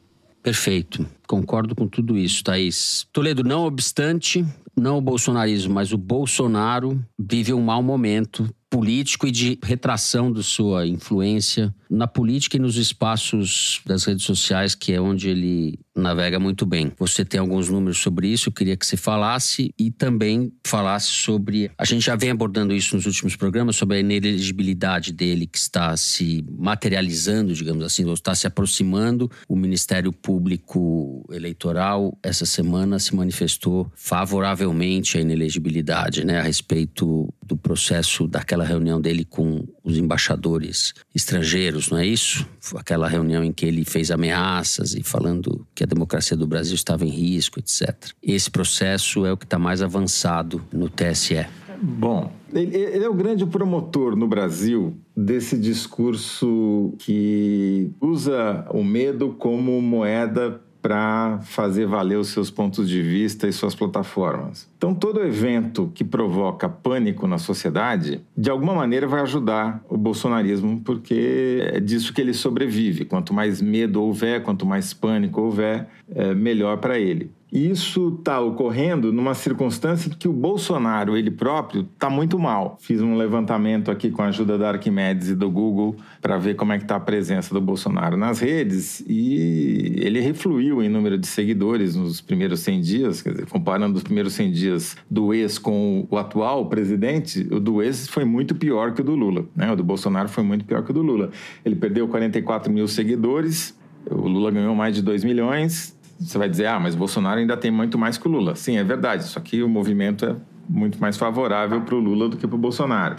Perfeito. 0.45 1.07
Concordo 1.27 1.75
com 1.75 1.89
tudo 1.89 2.19
isso, 2.19 2.45
Thaís. 2.45 3.07
Toledo, 3.11 3.43
não 3.43 3.65
obstante, 3.65 4.45
não 4.77 4.99
o 4.99 5.01
bolsonarismo, 5.01 5.73
mas 5.73 5.91
o 5.91 5.97
Bolsonaro 5.97 7.03
vive 7.19 7.55
um 7.55 7.63
mau 7.63 7.83
momento 7.83 8.47
político 8.69 9.27
e 9.27 9.31
de 9.31 9.59
retração 9.63 10.31
de 10.31 10.43
sua 10.43 10.87
influência 10.87 11.75
na 11.89 12.07
política 12.07 12.59
e 12.59 12.61
nos 12.61 12.77
espaços 12.77 13.81
das 13.87 14.05
redes 14.05 14.27
sociais, 14.27 14.75
que 14.75 14.93
é 14.93 15.01
onde 15.01 15.31
ele 15.31 15.79
navega 15.95 16.39
muito 16.39 16.67
bem. 16.67 16.93
Você 16.99 17.25
tem 17.25 17.39
alguns 17.39 17.69
números 17.69 17.99
sobre 17.99 18.29
isso, 18.29 18.49
eu 18.49 18.53
queria 18.53 18.77
que 18.77 18.87
você 18.87 18.97
falasse 18.97 19.73
e 19.79 19.91
também 19.91 20.53
falasse 20.67 21.09
sobre. 21.09 21.71
A 21.79 21.85
gente 21.85 22.05
já 22.05 22.17
vem 22.17 22.31
abordando 22.31 22.75
isso 22.75 22.97
nos 22.97 23.07
últimos 23.07 23.37
programas, 23.37 23.77
sobre 23.77 23.97
a 23.97 24.01
inelegibilidade 24.01 25.13
dele 25.13 25.47
que 25.47 25.59
está 25.59 25.97
se 25.97 26.45
materializando, 26.51 27.55
digamos 27.55 27.85
assim, 27.85 28.05
ou 28.05 28.15
está 28.15 28.35
se 28.35 28.47
aproximando. 28.47 29.31
O 29.49 29.57
Ministério 29.57 30.13
Público 30.13 31.25
Eleitoral, 31.31 32.17
essa 32.23 32.45
semana, 32.45 32.99
se 32.99 33.15
manifestou 33.15 33.91
favoravelmente 33.95 35.19
à 35.19 35.21
inelegibilidade, 35.21 36.25
né, 36.25 36.39
a 36.39 36.43
respeito 36.43 37.33
do 37.43 37.57
processo 37.57 38.27
daquela 38.27 38.65
reunião 38.65 39.01
dele 39.01 39.25
com 39.25 39.67
os 39.85 39.99
embaixadores 39.99 40.95
estrangeiros, 41.15 41.91
não 41.91 41.99
é 41.99 42.07
isso? 42.07 42.49
Aquela 42.75 43.07
reunião 43.07 43.45
em 43.45 43.53
que 43.53 43.67
ele 43.67 43.85
fez 43.85 44.11
ameaças 44.11 44.95
e 44.95 45.03
falando 45.03 45.67
que 45.75 45.85
a 45.85 45.87
democracia 45.87 46.37
do 46.37 46.47
Brasil 46.47 46.75
estava 46.75 47.05
em 47.05 47.11
risco, 47.11 47.59
etc. 47.59 48.11
Esse 48.23 48.51
processo 48.51 49.27
é 49.27 49.33
o 49.33 49.37
que 49.37 49.45
está 49.45 49.59
mais 49.59 49.83
avançado 49.83 50.63
no 50.73 50.89
TSE. 50.89 51.47
Bom, 51.83 52.33
ele, 52.53 52.77
ele, 52.77 53.05
é 53.05 53.09
o 53.09 53.15
grande 53.15 53.45
promotor 53.45 54.17
no 54.17 54.27
Brasil 54.27 54.97
desse 55.15 55.59
discurso 55.59 56.95
que 56.99 57.91
usa 58.01 58.67
o 58.71 58.83
medo 58.83 59.35
como 59.39 59.83
moeda 59.83 60.63
para 60.85 61.39
fazer 61.41 61.87
valer 61.87 62.19
os 62.19 62.29
seus 62.29 62.51
pontos 62.51 62.87
de 62.87 63.01
vista 63.01 63.49
e 63.49 63.53
suas 63.55 63.75
plataformas. 63.75 64.69
Então, 64.77 64.95
todo 64.95 65.25
evento 65.25 65.91
que 65.95 66.05
provoca 66.05 66.69
pânico 66.69 67.27
na 67.27 67.39
sociedade, 67.39 68.21
de 68.37 68.51
alguma 68.51 68.75
maneira 68.75 69.07
vai 69.07 69.23
ajudar 69.23 69.83
o 69.89 69.97
bolsonarismo, 69.97 70.83
porque 70.85 71.71
é 71.73 71.81
disso 71.81 72.13
que 72.13 72.21
ele 72.21 72.35
sobrevive. 72.35 73.07
Quanto 73.07 73.33
mais 73.33 73.63
medo 73.63 74.03
houver, 74.03 74.43
quanto 74.43 74.67
mais 74.67 74.93
pânico 74.93 75.41
houver, 75.41 75.89
é 76.15 76.35
melhor 76.35 76.77
para 76.77 76.99
ele. 76.99 77.31
Isso 77.55 78.17
está 78.19 78.41
ocorrendo 78.41 79.13
numa 79.13 79.33
circunstância 79.33 80.11
que 80.11 80.27
o 80.27 80.33
Bolsonaro, 80.33 81.17
ele 81.17 81.31
próprio, 81.31 81.83
está 81.95 82.11
muito 82.11 82.37
mal. 82.37 82.77
Fiz 82.81 83.01
um 83.01 83.17
levantamento 83.17 83.93
aqui 83.93 84.11
com 84.11 84.23
a 84.23 84.27
ajuda 84.27 84.59
da 84.59 84.71
Arquimedes 84.71 85.29
e 85.29 85.37
do 85.37 85.49
Google 85.49 85.95
para 86.21 86.37
ver 86.37 86.57
como 86.57 86.73
é 86.73 86.79
que 86.79 86.83
está 86.83 86.97
a 86.97 87.01
presença 87.01 87.55
do 87.55 87.61
Bolsonaro 87.61 88.17
nas 88.17 88.41
redes 88.41 89.05
e 89.07 89.95
ele 90.01 90.19
refluiu 90.19 90.83
em 90.83 90.89
número 90.89 91.17
de 91.17 91.29
seguidores 91.29 91.95
nos 91.95 92.21
primeiros 92.21 92.59
100 92.59 92.81
dias, 92.81 93.23
quer 93.23 93.31
dizer, 93.31 93.47
comparando 93.47 93.97
os 93.97 94.03
primeiros 94.03 94.33
100 94.33 94.51
dias 94.51 94.97
do 95.09 95.33
ex 95.33 95.57
com 95.57 96.09
o 96.11 96.19
atual 96.19 96.67
presidente, 96.67 97.47
o 97.53 97.61
do 97.61 97.81
ex 97.81 98.09
foi 98.09 98.25
muito 98.25 98.57
pior 98.57 98.95
que 98.95 99.01
o 99.01 99.05
do 99.05 99.15
Lula, 99.15 99.47
né? 99.55 99.71
O 99.71 99.77
do 99.77 99.85
Bolsonaro 99.85 100.29
foi 100.29 100.43
muito 100.43 100.65
pior 100.65 100.83
que 100.83 100.91
o 100.91 100.95
do 100.95 101.03
Lula. 101.03 101.31
Ele 101.65 101.77
perdeu 101.77 102.09
44 102.09 102.73
mil 102.73 102.89
seguidores, 102.89 103.79
o 104.11 104.27
Lula 104.29 104.51
ganhou 104.51 104.75
mais 104.75 104.95
de 104.95 105.03
2 105.03 105.23
milhões. 105.23 105.94
Você 106.19 106.39
vai 106.39 106.49
dizer, 106.49 106.67
ah, 106.67 106.79
mas 106.79 106.95
Bolsonaro 106.95 107.41
ainda 107.41 107.57
tem 107.57 107.71
muito 107.71 107.99
mais 107.99 108.17
que 108.17 108.27
o 108.27 108.31
Lula. 108.31 108.55
Sim, 108.55 108.77
é 108.77 108.85
verdade, 108.85 109.25
só 109.25 109.41
que 109.41 109.63
o 109.63 109.69
movimento 109.69 110.25
é 110.25 110.37
muito 110.69 111.01
mais 111.01 111.17
favorável 111.17 111.81
para 111.83 111.95
o 111.95 111.99
Lula 111.99 112.29
do 112.29 112.37
que 112.37 112.47
para 112.47 112.57
o 112.57 112.59
Bolsonaro. 112.59 113.17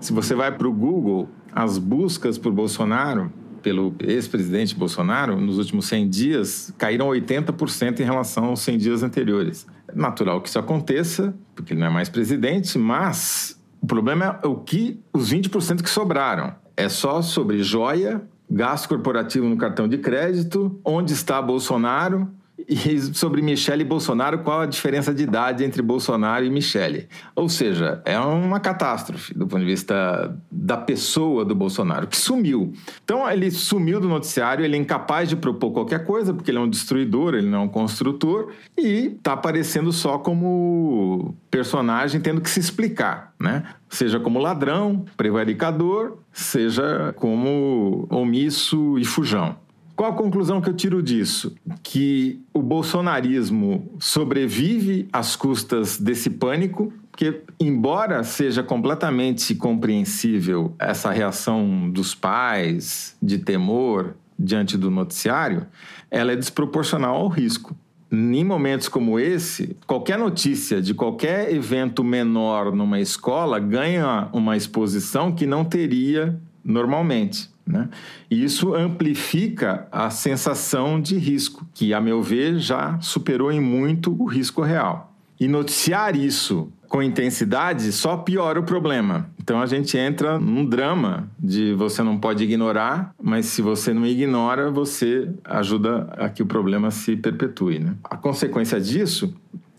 Se 0.00 0.12
você 0.12 0.34
vai 0.34 0.52
para 0.52 0.68
o 0.68 0.72
Google, 0.72 1.28
as 1.52 1.78
buscas 1.78 2.36
por 2.36 2.52
Bolsonaro, 2.52 3.32
pelo 3.62 3.94
ex-presidente 4.00 4.74
Bolsonaro, 4.74 5.40
nos 5.40 5.56
últimos 5.56 5.86
100 5.86 6.08
dias, 6.10 6.74
caíram 6.76 7.08
80% 7.08 8.00
em 8.00 8.04
relação 8.04 8.44
aos 8.44 8.60
100 8.60 8.78
dias 8.78 9.02
anteriores. 9.02 9.66
É 9.88 9.96
natural 9.96 10.40
que 10.42 10.50
isso 10.50 10.58
aconteça, 10.58 11.34
porque 11.54 11.72
ele 11.72 11.80
não 11.80 11.86
é 11.86 11.90
mais 11.90 12.10
presidente, 12.10 12.78
mas 12.78 13.58
o 13.80 13.86
problema 13.86 14.38
é 14.42 14.46
o 14.46 14.56
que 14.56 15.00
os 15.12 15.32
20% 15.32 15.82
que 15.82 15.88
sobraram. 15.88 16.54
É 16.76 16.88
só 16.88 17.22
sobre 17.22 17.62
joia, 17.62 18.22
gasto 18.50 18.88
corporativo 18.88 19.48
no 19.48 19.56
cartão 19.56 19.88
de 19.88 19.98
crédito, 19.98 20.80
onde 20.84 21.12
está 21.12 21.40
Bolsonaro 21.40 22.30
e 22.68 23.00
sobre 23.14 23.42
Michele 23.42 23.84
Bolsonaro, 23.84 24.38
qual 24.38 24.60
a 24.60 24.66
diferença 24.66 25.12
de 25.12 25.22
idade 25.22 25.64
entre 25.64 25.82
Bolsonaro 25.82 26.44
e 26.44 26.50
Michele? 26.50 27.08
Ou 27.34 27.48
seja, 27.48 28.02
é 28.04 28.18
uma 28.18 28.60
catástrofe 28.60 29.34
do 29.34 29.46
ponto 29.46 29.60
de 29.60 29.66
vista 29.66 30.36
da 30.50 30.76
pessoa 30.76 31.44
do 31.44 31.54
Bolsonaro, 31.54 32.06
que 32.06 32.16
sumiu. 32.16 32.72
Então, 33.02 33.28
ele 33.30 33.50
sumiu 33.50 34.00
do 34.00 34.08
noticiário, 34.08 34.64
ele 34.64 34.76
é 34.76 34.78
incapaz 34.78 35.28
de 35.28 35.36
propor 35.36 35.72
qualquer 35.72 36.04
coisa, 36.04 36.32
porque 36.32 36.50
ele 36.50 36.58
é 36.58 36.60
um 36.60 36.68
destruidor, 36.68 37.34
ele 37.34 37.48
não 37.48 37.58
é 37.58 37.62
um 37.62 37.68
construtor, 37.68 38.52
e 38.76 39.14
está 39.16 39.32
aparecendo 39.32 39.92
só 39.92 40.18
como 40.18 41.34
personagem 41.50 42.20
tendo 42.20 42.40
que 42.40 42.50
se 42.50 42.60
explicar, 42.60 43.32
né? 43.38 43.64
Seja 43.88 44.18
como 44.18 44.38
ladrão, 44.38 45.04
prevaricador, 45.16 46.18
seja 46.32 47.14
como 47.16 48.06
omisso 48.10 48.98
e 48.98 49.04
fujão. 49.04 49.63
Qual 49.96 50.10
a 50.10 50.14
conclusão 50.14 50.60
que 50.60 50.68
eu 50.68 50.74
tiro 50.74 51.00
disso? 51.00 51.54
Que 51.82 52.40
o 52.52 52.60
bolsonarismo 52.60 53.92
sobrevive 54.00 55.08
às 55.12 55.36
custas 55.36 55.98
desse 55.98 56.30
pânico, 56.30 56.92
porque, 57.12 57.42
embora 57.60 58.24
seja 58.24 58.60
completamente 58.62 59.54
compreensível 59.54 60.74
essa 60.80 61.12
reação 61.12 61.88
dos 61.90 62.12
pais 62.12 63.16
de 63.22 63.38
temor 63.38 64.16
diante 64.36 64.76
do 64.76 64.90
noticiário, 64.90 65.64
ela 66.10 66.32
é 66.32 66.36
desproporcional 66.36 67.14
ao 67.14 67.28
risco. 67.28 67.76
Em 68.10 68.44
momentos 68.44 68.88
como 68.88 69.18
esse, 69.18 69.76
qualquer 69.86 70.18
notícia 70.18 70.82
de 70.82 70.92
qualquer 70.92 71.52
evento 71.52 72.02
menor 72.02 72.72
numa 72.72 73.00
escola 73.00 73.60
ganha 73.60 74.28
uma 74.32 74.56
exposição 74.56 75.32
que 75.32 75.46
não 75.46 75.64
teria 75.64 76.36
normalmente. 76.64 77.53
Né? 77.66 77.88
E 78.30 78.44
isso 78.44 78.74
amplifica 78.74 79.88
a 79.90 80.10
sensação 80.10 81.00
de 81.00 81.16
risco, 81.16 81.66
que, 81.72 81.94
a 81.94 82.00
meu 82.00 82.22
ver, 82.22 82.58
já 82.58 82.98
superou 83.00 83.50
em 83.50 83.60
muito 83.60 84.14
o 84.20 84.26
risco 84.26 84.62
real. 84.62 85.12
E 85.40 85.48
noticiar 85.48 86.14
isso 86.14 86.70
com 86.88 87.02
intensidade 87.02 87.90
só 87.90 88.16
piora 88.16 88.60
o 88.60 88.62
problema. 88.62 89.28
Então 89.42 89.60
a 89.60 89.66
gente 89.66 89.98
entra 89.98 90.38
num 90.38 90.64
drama 90.64 91.28
de 91.38 91.74
você 91.74 92.04
não 92.04 92.16
pode 92.18 92.44
ignorar, 92.44 93.12
mas 93.20 93.46
se 93.46 93.60
você 93.60 93.92
não 93.92 94.06
ignora, 94.06 94.70
você 94.70 95.28
ajuda 95.44 96.08
a 96.16 96.28
que 96.28 96.40
o 96.40 96.46
problema 96.46 96.92
se 96.92 97.16
perpetue. 97.16 97.80
Né? 97.80 97.94
A 98.04 98.16
consequência 98.16 98.80
disso 98.80 99.34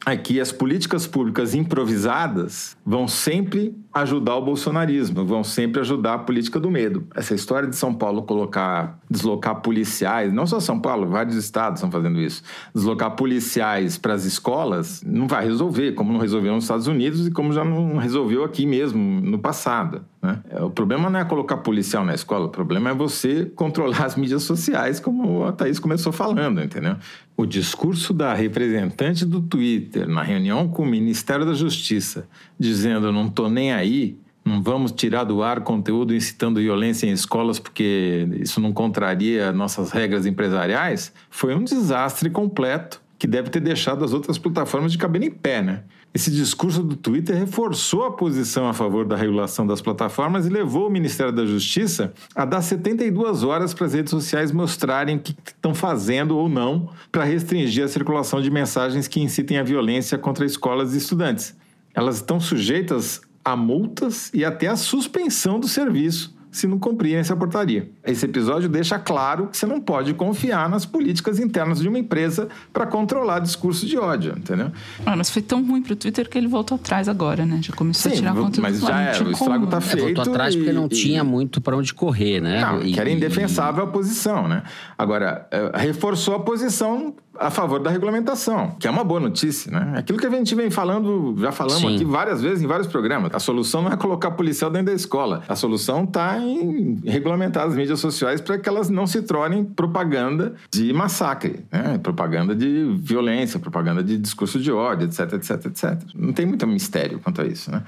é 0.05 0.15
que 0.15 0.39
as 0.39 0.51
políticas 0.51 1.07
públicas 1.07 1.55
improvisadas 1.55 2.77
vão 2.85 3.07
sempre 3.07 3.75
ajudar 3.91 4.35
o 4.35 4.41
bolsonarismo, 4.41 5.25
vão 5.25 5.43
sempre 5.43 5.79
ajudar 5.79 6.15
a 6.15 6.19
política 6.19 6.59
do 6.59 6.69
medo. 6.69 7.07
Essa 7.15 7.33
história 7.33 7.67
de 7.67 7.75
São 7.75 7.93
Paulo 7.93 8.23
colocar, 8.23 8.99
deslocar 9.09 9.61
policiais, 9.61 10.33
não 10.33 10.45
só 10.45 10.59
São 10.59 10.79
Paulo, 10.79 11.07
vários 11.07 11.35
estados 11.35 11.79
estão 11.79 11.89
fazendo 11.89 12.19
isso, 12.19 12.43
deslocar 12.73 13.15
policiais 13.15 13.97
para 13.97 14.13
as 14.13 14.25
escolas, 14.25 15.01
não 15.03 15.27
vai 15.27 15.45
resolver, 15.45 15.93
como 15.93 16.11
não 16.11 16.19
resolveu 16.19 16.53
nos 16.53 16.65
Estados 16.65 16.87
Unidos 16.87 17.25
e 17.25 17.31
como 17.31 17.53
já 17.53 17.63
não 17.63 17.97
resolveu 17.97 18.43
aqui 18.43 18.65
mesmo 18.65 19.21
no 19.21 19.39
passado. 19.39 20.03
Né? 20.21 20.41
O 20.61 20.69
problema 20.69 21.09
não 21.09 21.19
é 21.19 21.25
colocar 21.25 21.57
policial 21.57 22.03
na 22.03 22.13
escola, 22.13 22.47
o 22.47 22.49
problema 22.49 22.89
é 22.89 22.93
você 22.93 23.45
controlar 23.55 24.05
as 24.05 24.15
mídias 24.15 24.43
sociais, 24.43 24.99
como 24.99 25.45
a 25.45 25.53
Thaís 25.53 25.79
começou 25.79 26.11
falando, 26.11 26.61
entendeu? 26.61 26.97
O 27.37 27.45
discurso 27.45 28.13
da 28.13 28.33
representante 28.33 29.25
do 29.25 29.41
Twitter 29.41 30.07
na 30.07 30.23
reunião 30.23 30.67
com 30.69 30.83
o 30.83 30.85
Ministério 30.85 31.45
da 31.45 31.53
Justiça, 31.53 32.27
dizendo 32.57 33.11
não 33.11 33.27
estou 33.27 33.49
nem 33.49 33.73
aí, 33.73 34.17
não 34.45 34.61
vamos 34.61 34.91
tirar 34.91 35.23
do 35.23 35.43
ar 35.43 35.61
conteúdo 35.61 36.15
incitando 36.15 36.61
violência 36.61 37.07
em 37.07 37.11
escolas 37.11 37.59
porque 37.59 38.27
isso 38.39 38.61
não 38.61 38.71
contraria 38.71 39.51
nossas 39.51 39.91
regras 39.91 40.25
empresariais, 40.25 41.11
foi 41.29 41.53
um 41.55 41.63
desastre 41.63 42.29
completo 42.29 43.01
que 43.17 43.27
deve 43.27 43.49
ter 43.49 43.59
deixado 43.59 44.05
as 44.05 44.13
outras 44.13 44.37
plataformas 44.37 44.91
de 44.91 44.97
cabelo 44.97 45.25
em 45.25 45.31
pé, 45.31 45.61
né? 45.61 45.83
Esse 46.15 46.31
discurso 46.31 46.81
do 46.81 46.95
Twitter 46.95 47.35
reforçou 47.35 48.05
a 48.05 48.11
posição 48.11 48.69
a 48.69 48.73
favor 48.73 49.05
da 49.05 49.17
regulação 49.17 49.67
das 49.67 49.81
plataformas 49.81 50.45
e 50.45 50.49
levou 50.49 50.87
o 50.87 50.89
Ministério 50.89 51.33
da 51.33 51.45
Justiça 51.45 52.13
a 52.33 52.45
dar 52.45 52.61
72 52.61 53.43
horas 53.43 53.73
para 53.73 53.85
as 53.85 53.93
redes 53.93 54.11
sociais 54.11 54.49
mostrarem 54.49 55.17
o 55.17 55.19
que 55.19 55.35
estão 55.45 55.75
fazendo 55.75 56.37
ou 56.37 56.47
não 56.47 56.89
para 57.11 57.25
restringir 57.25 57.83
a 57.83 57.89
circulação 57.89 58.41
de 58.41 58.49
mensagens 58.49 59.09
que 59.09 59.19
incitem 59.19 59.57
a 59.57 59.63
violência 59.63 60.17
contra 60.17 60.45
escolas 60.45 60.93
e 60.93 60.99
estudantes. 60.99 61.53
Elas 61.93 62.15
estão 62.15 62.39
sujeitas 62.39 63.19
a 63.43 63.57
multas 63.57 64.31
e 64.33 64.45
até 64.45 64.67
a 64.67 64.77
suspensão 64.77 65.59
do 65.59 65.67
serviço 65.67 66.34
se 66.55 66.67
não 66.67 66.79
cumprirem 66.79 67.17
essa 67.17 67.35
portaria. 67.35 67.89
Esse 68.01 68.25
episódio 68.25 68.69
deixa 68.69 68.97
claro 68.97 69.47
que 69.47 69.57
você 69.57 69.65
não 69.65 69.81
pode 69.81 70.13
confiar 70.13 70.69
nas 70.69 70.85
políticas 70.85 71.37
internas 71.37 71.81
de 71.81 71.89
uma 71.89 71.99
empresa 71.99 72.47
para 72.71 72.85
controlar 72.85 73.39
discurso 73.39 73.85
de 73.85 73.97
ódio, 73.97 74.33
entendeu? 74.37 74.71
Ah, 75.05 75.17
mas 75.17 75.29
foi 75.29 75.41
tão 75.41 75.67
ruim 75.67 75.81
para 75.81 75.91
o 75.91 75.95
Twitter 75.97 76.29
que 76.29 76.37
ele 76.37 76.47
voltou 76.47 76.75
atrás 76.75 77.09
agora, 77.09 77.45
né? 77.45 77.59
Já 77.61 77.73
começou 77.73 78.09
Sim, 78.09 78.17
a 78.17 78.21
tirar 78.21 78.33
conteúdo 78.33 78.61
mas 78.61 78.79
já 78.79 79.01
é, 79.01 79.21
o 79.21 79.31
estrago 79.31 79.65
está 79.65 79.81
feito. 79.81 80.07
É, 80.07 80.13
voltou 80.13 80.33
atrás 80.33 80.55
porque 80.55 80.71
não 80.71 80.85
e, 80.85 80.89
tinha 80.89 81.25
muito 81.25 81.59
para 81.59 81.75
onde 81.75 81.93
correr, 81.93 82.39
né? 82.39 82.61
Não, 82.61 82.81
e, 82.81 82.93
que 82.93 82.99
era 83.01 83.09
indefensável 83.09 83.83
a 83.83 83.87
posição, 83.87 84.47
né? 84.47 84.63
Agora, 84.97 85.45
eh, 85.51 85.71
reforçou 85.75 86.35
a 86.35 86.39
posição 86.39 87.13
a 87.39 87.49
favor 87.49 87.79
da 87.79 87.89
regulamentação, 87.89 88.75
que 88.79 88.87
é 88.87 88.91
uma 88.91 89.03
boa 89.03 89.19
notícia, 89.19 89.71
né? 89.71 89.93
Aquilo 89.97 90.17
que 90.17 90.25
a 90.25 90.29
gente 90.29 90.53
vem 90.55 90.69
falando, 90.69 91.35
já 91.37 91.51
falamos 91.51 91.81
Sim. 91.81 91.95
aqui 91.95 92.05
várias 92.05 92.41
vezes 92.41 92.63
em 92.63 92.67
vários 92.67 92.87
programas. 92.87 93.31
A 93.33 93.39
solução 93.39 93.81
não 93.81 93.91
é 93.91 93.97
colocar 93.97 94.31
policial 94.31 94.69
dentro 94.69 94.87
da 94.87 94.93
escola. 94.93 95.43
A 95.47 95.55
solução 95.55 96.03
está 96.03 96.37
em 96.39 97.01
regulamentar 97.05 97.65
as 97.65 97.75
mídias 97.75 97.99
sociais 97.99 98.41
para 98.41 98.57
que 98.57 98.67
elas 98.67 98.89
não 98.89 99.07
se 99.07 99.21
tornem 99.21 99.63
propaganda 99.63 100.55
de 100.71 100.93
massacre, 100.93 101.65
né? 101.71 101.97
propaganda 101.97 102.55
de 102.55 102.85
violência, 102.99 103.59
propaganda 103.59 104.03
de 104.03 104.17
discurso 104.17 104.59
de 104.59 104.71
ódio, 104.71 105.07
etc, 105.07 105.33
etc, 105.33 105.65
etc. 105.65 106.01
Não 106.15 106.33
tem 106.33 106.45
muito 106.45 106.65
mistério 106.67 107.19
quanto 107.19 107.41
a 107.41 107.45
isso, 107.45 107.71
né? 107.71 107.83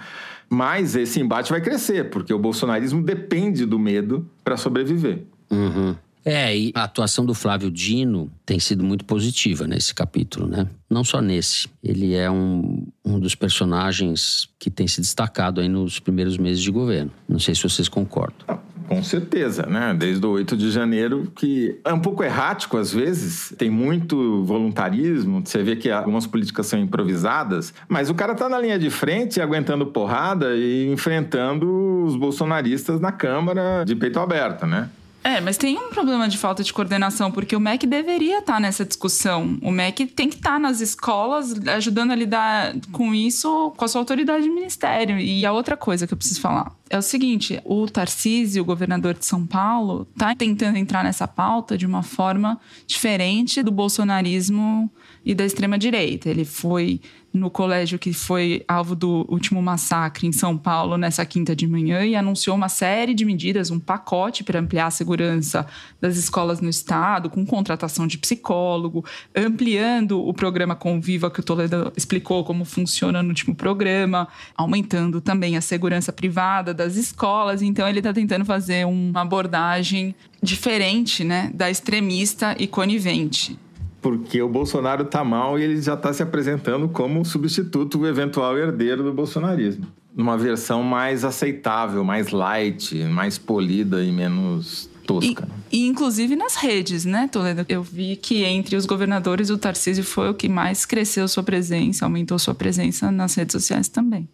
Mas 0.50 0.96
esse 0.96 1.20
embate 1.20 1.52
vai 1.52 1.60
crescer, 1.60 2.10
porque 2.10 2.34
o 2.34 2.40
bolsonarismo 2.40 3.04
depende 3.04 3.66
do 3.66 3.78
medo 3.78 4.26
para 4.44 4.56
sobreviver. 4.56 5.24
Uhum. 5.52 5.96
É, 6.30 6.54
e 6.58 6.74
a 6.76 6.84
atuação 6.84 7.26
do 7.26 7.34
Flávio 7.34 7.72
Dino 7.72 8.30
tem 8.46 8.60
sido 8.60 8.84
muito 8.84 9.06
positiva 9.06 9.66
nesse 9.66 9.96
capítulo, 9.96 10.46
né? 10.46 10.68
Não 10.90 11.02
só 11.02 11.22
nesse. 11.22 11.70
Ele 11.82 12.16
é 12.16 12.30
um, 12.30 12.86
um 13.06 13.18
dos 13.18 13.34
personagens 13.34 14.50
que 14.60 14.70
tem 14.70 14.90
se 14.90 15.00
destacado 15.00 15.62
aí 15.62 15.70
nos 15.70 16.02
primeiros 16.02 16.38
meses 16.38 16.62
de 16.62 16.70
governo. 16.70 17.14
Não 17.30 17.40
sei 17.40 17.56
se 17.56 17.64
vocês 17.64 17.88
concordam. 17.88 18.40
Ah, 18.46 18.58
Com 18.90 19.02
certeza, 19.04 19.68
né? 19.68 19.96
Desde 19.98 20.26
o 20.26 20.32
8 20.32 20.58
de 20.58 20.70
janeiro, 20.70 21.32
que 21.34 21.80
é 21.86 21.94
um 21.94 22.00
pouco 22.02 22.22
errático 22.22 22.76
às 22.76 22.92
vezes, 22.92 23.56
tem 23.58 23.70
muito 23.70 24.44
voluntarismo, 24.44 25.42
você 25.46 25.64
vê 25.64 25.78
que 25.78 25.90
algumas 25.90 26.28
políticas 26.28 26.68
são 26.68 26.78
improvisadas, 26.78 27.74
mas 27.88 28.10
o 28.10 28.14
cara 28.14 28.36
tá 28.36 28.50
na 28.50 28.60
linha 28.60 28.78
de 28.78 28.90
frente, 28.90 29.40
aguentando 29.40 29.86
porrada 29.86 30.58
e 30.58 30.92
enfrentando 30.92 32.04
os 32.04 32.18
bolsonaristas 32.18 33.00
na 33.00 33.14
Câmara 33.14 33.86
de 33.86 33.96
peito 33.96 34.20
aberto, 34.20 34.66
né? 34.66 34.90
É, 35.28 35.42
mas 35.42 35.58
tem 35.58 35.78
um 35.78 35.90
problema 35.90 36.30
de 36.30 36.38
falta 36.38 36.64
de 36.64 36.72
coordenação, 36.72 37.30
porque 37.30 37.54
o 37.54 37.60
MEC 37.60 37.86
deveria 37.86 38.40
estar 38.40 38.62
nessa 38.62 38.86
discussão. 38.86 39.58
O 39.62 39.70
MEC 39.70 40.06
tem 40.06 40.30
que 40.30 40.38
estar 40.38 40.58
nas 40.58 40.80
escolas, 40.80 41.54
ajudando 41.68 42.12
a 42.12 42.16
lidar 42.16 42.74
com 42.94 43.14
isso 43.14 43.74
com 43.76 43.84
a 43.84 43.90
sua 43.90 44.00
autoridade 44.00 44.44
de 44.44 44.50
ministério. 44.50 45.20
E 45.20 45.46
a 45.46 45.52
outra 45.52 45.76
coisa 45.76 46.08
que 46.08 46.14
eu 46.14 46.18
preciso 46.18 46.40
falar. 46.40 46.74
é 46.90 46.98
o 46.98 47.02
seguinte: 47.02 47.60
o 47.66 47.88
Tarcísio, 47.88 48.62
o 48.62 48.66
governador 48.66 49.16
de 49.16 49.26
São 49.26 49.46
Paulo, 49.46 50.08
está 50.14 50.34
tentando 50.34 50.78
entrar 50.78 51.04
nessa 51.04 51.28
pauta 51.28 51.78
de 51.78 51.86
uma 51.86 52.04
forma 52.04 52.58
diferente 52.86 53.62
do 53.62 53.70
bolsonarismo 53.70 54.90
e 55.26 55.36
da 55.36 55.44
extrema-direita. 55.44 56.30
Ele 56.30 56.46
foi 56.46 57.02
no 57.38 57.50
colégio 57.50 57.98
que 58.00 58.12
foi 58.12 58.64
alvo 58.68 58.96
do 58.96 59.26
último 59.30 59.62
massacre 59.62 60.28
em 60.28 60.32
São 60.32 60.58
Paulo 60.58 60.98
nessa 60.98 61.26
quinta 61.26 61.56
de 61.56 61.68
manhã 61.68 62.04
e 62.04 62.16
anunciou 62.16 62.56
uma 62.56 62.68
série 62.68 63.14
de 63.14 63.24
medidas, 63.24 63.72
um 63.72 63.80
pacote 63.80 64.44
para 64.44 64.60
ampliar 64.60 64.88
a 64.88 64.92
segurança 64.92 65.66
das 66.02 66.18
escolas 66.18 66.60
no 66.60 66.70
estado, 66.70 67.30
com 67.30 67.46
contratação 67.46 68.08
de 68.08 68.18
psicólogo, 68.18 69.06
ampliando 69.36 70.20
o 70.20 70.34
programa 70.34 70.76
Conviva 70.76 71.32
que 71.32 71.40
o 71.40 71.44
Toledo 71.44 71.94
explicou 71.96 72.44
como 72.44 72.66
funciona 72.66 73.22
no 73.22 73.30
último 73.30 73.56
programa, 73.56 74.28
aumentando 74.56 75.22
também 75.22 75.56
a 75.56 75.62
segurança 75.62 76.12
privada 76.12 76.74
das 76.74 76.96
escolas. 76.96 77.62
Então 77.62 77.88
ele 77.88 78.00
está 78.00 78.12
tentando 78.12 78.44
fazer 78.44 78.86
uma 78.86 79.22
abordagem 79.22 80.16
diferente, 80.42 81.24
né, 81.24 81.52
da 81.54 81.70
extremista 81.70 82.56
e 82.60 82.68
conivente 82.68 83.58
porque 84.02 84.42
o 84.42 84.50
Bolsonaro 84.50 85.04
está 85.04 85.24
mal 85.24 85.58
e 85.58 85.64
ele 85.64 85.82
já 85.82 85.94
está 85.94 86.14
se 86.14 86.22
apresentando 86.24 86.88
como 86.90 87.24
substituto, 87.26 88.00
o 88.00 88.08
eventual 88.08 88.58
herdeiro 88.58 89.04
do 89.04 89.14
bolsonarismo. 89.14 89.88
Numa 90.16 90.38
versão 90.38 90.82
mais 90.82 91.24
aceitável, 91.24 92.04
mais 92.04 92.30
light, 92.30 92.96
mais 93.06 93.38
polida 93.38 94.04
e 94.04 94.12
menos 94.12 94.90
tosca. 95.06 95.48
E, 95.72 95.84
e, 95.84 95.88
inclusive 95.88 96.36
nas 96.36 96.56
redes, 96.56 97.06
né, 97.06 97.28
Toledo? 97.32 97.66
Eu 97.70 97.82
vi 97.82 98.16
que 98.16 98.44
entre 98.44 98.76
os 98.76 98.86
governadores 98.86 99.50
o 99.50 99.58
Tarcísio 99.58 100.04
foi 100.04 100.30
o 100.30 100.34
que 100.34 100.50
mais 100.50 100.86
cresceu 100.86 101.28
sua 101.28 101.44
presença, 101.44 102.06
aumentou 102.06 102.38
sua 102.38 102.54
presença 102.54 103.12
nas 103.12 103.36
redes 103.36 103.54
sociais 103.54 103.88
também. 103.88 104.28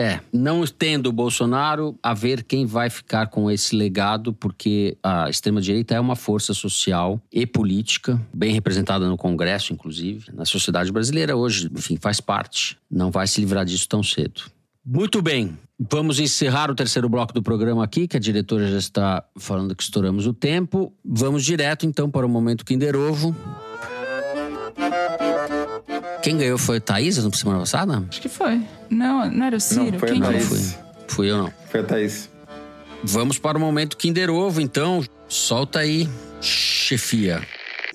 É, 0.00 0.18
não 0.32 0.64
tendo 0.64 1.10
o 1.10 1.12
Bolsonaro, 1.12 1.94
a 2.02 2.14
ver 2.14 2.42
quem 2.42 2.64
vai 2.64 2.88
ficar 2.88 3.26
com 3.26 3.50
esse 3.50 3.76
legado, 3.76 4.32
porque 4.32 4.96
a 5.02 5.28
extrema-direita 5.28 5.94
é 5.94 6.00
uma 6.00 6.16
força 6.16 6.54
social 6.54 7.20
e 7.30 7.46
política, 7.46 8.18
bem 8.32 8.54
representada 8.54 9.06
no 9.06 9.18
Congresso, 9.18 9.74
inclusive, 9.74 10.32
na 10.32 10.46
sociedade 10.46 10.90
brasileira 10.90 11.36
hoje, 11.36 11.70
enfim, 11.70 11.98
faz 12.00 12.18
parte. 12.18 12.78
Não 12.90 13.10
vai 13.10 13.26
se 13.26 13.42
livrar 13.42 13.66
disso 13.66 13.86
tão 13.86 14.02
cedo. 14.02 14.44
Muito 14.82 15.20
bem, 15.20 15.58
vamos 15.78 16.18
encerrar 16.18 16.70
o 16.70 16.74
terceiro 16.74 17.06
bloco 17.06 17.34
do 17.34 17.42
programa 17.42 17.84
aqui, 17.84 18.08
que 18.08 18.16
a 18.16 18.20
diretora 18.20 18.70
já 18.70 18.78
está 18.78 19.22
falando 19.36 19.76
que 19.76 19.82
estouramos 19.82 20.26
o 20.26 20.32
tempo. 20.32 20.94
Vamos 21.04 21.44
direto 21.44 21.84
então 21.84 22.10
para 22.10 22.24
o 22.24 22.28
momento 22.28 22.64
Kinder 22.64 22.96
Ovo. 22.96 23.36
Quem 26.22 26.38
ganhou 26.38 26.56
foi 26.56 26.78
o 26.78 26.80
Thaís 26.80 27.22
na 27.22 27.30
semana 27.32 27.58
passada? 27.58 28.02
Acho 28.08 28.22
que 28.22 28.30
foi. 28.30 28.62
Não, 28.90 29.30
não 29.30 29.46
era 29.46 29.56
o 29.56 29.60
Ciro. 29.60 29.92
Não, 29.92 29.98
foi 29.98 30.08
Quem 30.08 30.18
a 30.18 30.20
Não, 30.20 30.32
Thaís. 30.32 30.46
fui. 30.46 30.58
Fui 31.06 31.30
eu 31.30 31.38
não. 31.38 31.52
Foi 31.70 31.80
a 31.80 31.84
Thaís. 31.84 32.28
Vamos 33.02 33.38
para 33.38 33.56
o 33.56 33.60
momento 33.60 33.96
Kinder 33.96 34.30
Ovo, 34.30 34.60
então. 34.60 35.02
Solta 35.28 35.78
aí, 35.78 36.08
chefia. 36.40 37.40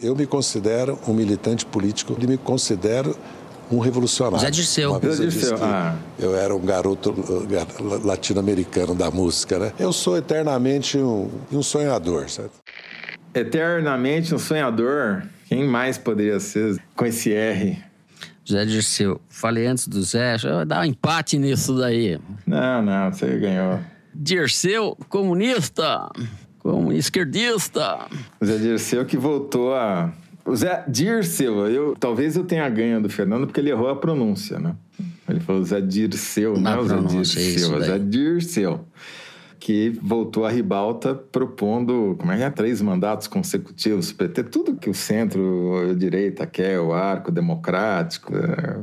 Eu 0.01 0.15
me 0.15 0.25
considero 0.25 0.97
um 1.07 1.13
militante 1.13 1.65
político 1.65 2.17
e 2.19 2.25
me 2.25 2.37
considero 2.37 3.15
um 3.71 3.79
revolucionário. 3.79 4.39
Zé 4.39 4.51
Dirceu. 4.51 4.91
Uma 4.91 4.99
vez 4.99 5.15
Zé 5.15 5.23
eu 5.23 5.29
disse 5.29 5.53
que 5.53 5.63
ah. 5.63 5.95
eu 6.19 6.35
era 6.35 6.55
um 6.55 6.59
garoto 6.59 7.11
uh, 7.11 8.05
latino-americano 8.05 8.93
da 8.95 9.09
música, 9.11 9.59
né? 9.59 9.73
Eu 9.79 9.91
sou 9.91 10.17
eternamente 10.17 10.97
um, 10.97 11.29
um 11.51 11.63
sonhador, 11.63 12.29
certo? 12.29 12.53
Eternamente 13.33 14.33
um 14.33 14.39
sonhador. 14.39 15.23
Quem 15.47 15.65
mais 15.65 15.97
poderia 15.97 16.39
ser 16.39 16.81
com 16.95 17.05
esse 17.05 17.33
R? 17.33 17.77
Zé 18.49 18.65
Dirceu. 18.65 19.19
Falei 19.27 19.65
antes 19.65 19.87
do 19.87 20.01
Zé, 20.03 20.37
já 20.37 20.63
dá 20.63 20.81
um 20.81 20.85
empate 20.85 21.37
nisso 21.37 21.75
daí. 21.77 22.19
Não, 22.45 22.81
não, 22.81 23.11
você 23.11 23.37
ganhou. 23.39 23.79
Dirceu, 24.13 24.97
comunista. 25.09 26.09
Comunista 26.59 27.07
esquerdista. 27.07 28.07
Zé 28.43 28.57
Dirceu 28.57 29.05
que 29.05 29.17
voltou 29.17 29.73
a. 29.73 30.13
O 30.45 30.55
Zé 30.55 30.83
Dirceu, 30.87 31.67
eu, 31.67 31.95
talvez 31.99 32.35
eu 32.35 32.43
tenha 32.43 32.69
ganho 32.69 33.01
do 33.01 33.09
Fernando 33.09 33.47
porque 33.47 33.59
ele 33.59 33.71
errou 33.71 33.89
a 33.89 33.95
pronúncia, 33.95 34.59
né? 34.59 34.75
Ele 35.27 35.39
falou 35.39 35.63
Zé 35.63 35.81
Dirceu, 35.81 36.55
Na 36.59 36.75
não 36.75 36.77
é 36.77 36.81
o 36.81 36.87
Zé 36.87 36.95
é 36.95 37.01
Dirceu, 37.01 37.77
é. 37.77 37.85
Zé 37.85 37.99
Dirceu. 37.99 38.85
Que 39.65 39.89
voltou 39.99 40.45
à 40.45 40.51
ribalta 40.51 41.15
propondo, 41.15 42.15
como 42.19 42.31
é 42.31 42.37
que 42.37 42.43
é? 42.43 42.49
Três 42.51 42.83
mandatos 42.83 43.25
consecutivos 43.25 44.13
PT. 44.13 44.43
Tudo 44.43 44.75
que 44.75 44.87
o 44.87 44.93
centro, 44.93 45.89
a 45.89 45.95
direita 45.95 46.45
quer, 46.45 46.79
o 46.79 46.93
arco 46.93 47.31
democrático. 47.31 48.31
é, 48.37 48.77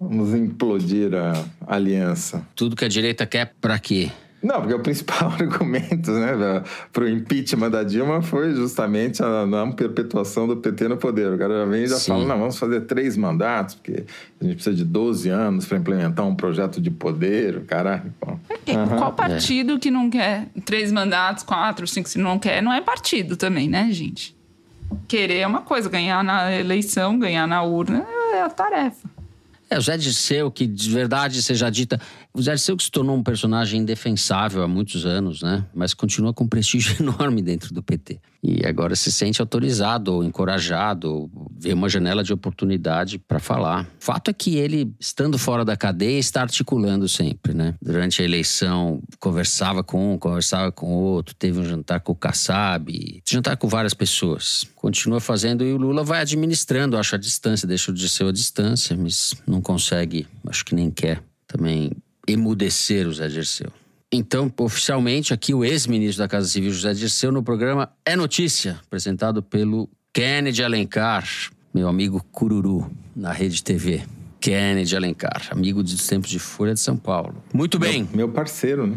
Vamos 0.00 0.32
implodir 0.34 1.10
a 1.12 1.44
aliança. 1.66 2.46
Tudo 2.54 2.76
que 2.76 2.84
a 2.84 2.88
direita 2.88 3.26
quer 3.26 3.52
pra 3.60 3.80
quê? 3.80 4.12
Não, 4.42 4.60
porque 4.60 4.74
o 4.74 4.78
principal 4.78 5.32
argumento 5.38 6.12
né, 6.12 6.62
para 6.92 7.04
o 7.04 7.08
impeachment 7.08 7.70
da 7.70 7.82
Dilma 7.82 8.22
foi 8.22 8.54
justamente 8.54 9.22
a 9.22 9.44
não 9.44 9.72
perpetuação 9.72 10.46
do 10.46 10.56
PT 10.56 10.88
no 10.88 10.96
poder. 10.96 11.32
O 11.32 11.38
cara 11.38 11.60
já 11.60 11.64
vem 11.64 11.82
e 11.82 11.86
já 11.88 11.96
Sim. 11.96 12.12
fala, 12.12 12.24
não, 12.24 12.38
vamos 12.38 12.58
fazer 12.58 12.82
três 12.82 13.16
mandatos, 13.16 13.74
porque 13.74 14.04
a 14.40 14.44
gente 14.44 14.54
precisa 14.54 14.76
de 14.76 14.84
12 14.84 15.28
anos 15.28 15.66
para 15.66 15.78
implementar 15.78 16.26
um 16.26 16.34
projeto 16.34 16.80
de 16.80 16.90
poder, 16.90 17.64
caralho. 17.64 18.14
Bom. 18.20 18.38
E 18.66 18.74
Qual 18.96 19.12
partido 19.12 19.78
que 19.78 19.90
não 19.90 20.08
quer 20.08 20.46
três 20.64 20.92
mandatos, 20.92 21.42
quatro, 21.42 21.86
cinco, 21.86 22.08
se 22.08 22.18
não 22.18 22.38
quer, 22.38 22.62
não 22.62 22.72
é 22.72 22.80
partido 22.80 23.36
também, 23.36 23.68
né, 23.68 23.90
gente? 23.90 24.36
Querer 25.06 25.38
é 25.38 25.46
uma 25.46 25.62
coisa, 25.62 25.88
ganhar 25.88 26.22
na 26.22 26.54
eleição, 26.54 27.18
ganhar 27.18 27.46
na 27.46 27.62
urna 27.62 28.06
é 28.32 28.42
a 28.42 28.48
tarefa. 28.48 29.08
É, 29.70 29.76
o 29.76 29.82
Zé 29.82 29.98
Dirceu, 29.98 30.50
que 30.50 30.66
de 30.66 30.90
verdade 30.90 31.42
seja 31.42 31.68
dita. 31.68 32.00
O 32.34 32.42
Zé 32.42 32.52
Dirceu 32.52 32.76
que 32.76 32.84
se 32.84 32.90
tornou 32.90 33.16
um 33.16 33.22
personagem 33.22 33.80
indefensável 33.80 34.62
há 34.62 34.68
muitos 34.68 35.06
anos, 35.06 35.42
né? 35.42 35.64
Mas 35.74 35.94
continua 35.94 36.32
com 36.32 36.44
um 36.44 36.48
prestígio 36.48 36.96
enorme 37.02 37.42
dentro 37.42 37.72
do 37.74 37.82
PT. 37.82 38.20
E 38.42 38.64
agora 38.64 38.94
se 38.94 39.10
sente 39.10 39.40
autorizado 39.40 40.12
ou 40.12 40.22
encorajado, 40.22 41.12
ou 41.12 41.50
vê 41.58 41.72
uma 41.72 41.88
janela 41.88 42.22
de 42.22 42.32
oportunidade 42.32 43.18
para 43.18 43.40
falar. 43.40 43.88
Fato 43.98 44.30
é 44.30 44.32
que 44.32 44.56
ele, 44.56 44.94
estando 45.00 45.36
fora 45.36 45.64
da 45.64 45.76
cadeia, 45.76 46.18
está 46.18 46.42
articulando 46.42 47.08
sempre, 47.08 47.52
né? 47.52 47.74
Durante 47.82 48.22
a 48.22 48.24
eleição, 48.24 49.02
conversava 49.18 49.82
com 49.82 50.14
um, 50.14 50.18
conversava 50.18 50.70
com 50.70 50.94
outro, 50.94 51.34
teve 51.34 51.58
um 51.58 51.64
jantar 51.64 52.00
com 52.00 52.12
o 52.12 52.16
Kassab, 52.16 53.20
jantar 53.26 53.56
com 53.56 53.66
várias 53.66 53.94
pessoas. 53.94 54.64
Continua 54.76 55.18
fazendo 55.18 55.64
e 55.64 55.72
o 55.72 55.76
Lula 55.76 56.04
vai 56.04 56.20
administrando, 56.20 56.96
acho, 56.96 57.16
a 57.16 57.18
distância, 57.18 57.66
deixa 57.66 57.90
o 57.90 57.94
Dirceu 57.94 58.28
a 58.28 58.32
distância, 58.32 58.96
mas 58.96 59.34
não 59.46 59.60
consegue, 59.60 60.26
acho 60.46 60.64
que 60.64 60.74
nem 60.74 60.90
quer 60.90 61.22
também 61.48 61.90
emudecer 62.28 63.08
o 63.08 63.12
Zé 63.12 63.26
Dirceu. 63.28 63.70
Então, 64.12 64.52
oficialmente, 64.58 65.34
aqui 65.34 65.52
o 65.52 65.64
ex-ministro 65.64 66.22
da 66.24 66.28
Casa 66.28 66.46
Civil, 66.48 66.70
José 66.72 66.94
Dirceu, 66.94 67.30
no 67.32 67.42
programa 67.42 67.90
É 68.06 68.14
Notícia, 68.16 68.78
apresentado 68.86 69.42
pelo 69.42 69.88
Kennedy 70.14 70.62
Alencar, 70.62 71.28
meu 71.74 71.88
amigo 71.88 72.24
Cururu, 72.32 72.90
na 73.14 73.32
Rede 73.32 73.62
TV. 73.62 74.02
Kennedy 74.40 74.96
Alencar, 74.96 75.48
amigo 75.50 75.82
dos 75.82 76.06
tempos 76.06 76.30
de 76.30 76.38
Folha 76.38 76.72
de 76.72 76.80
São 76.80 76.96
Paulo. 76.96 77.42
Muito 77.52 77.78
bem, 77.78 78.08
Meu 78.14 78.28
parceiro, 78.28 78.86
né? 78.86 78.96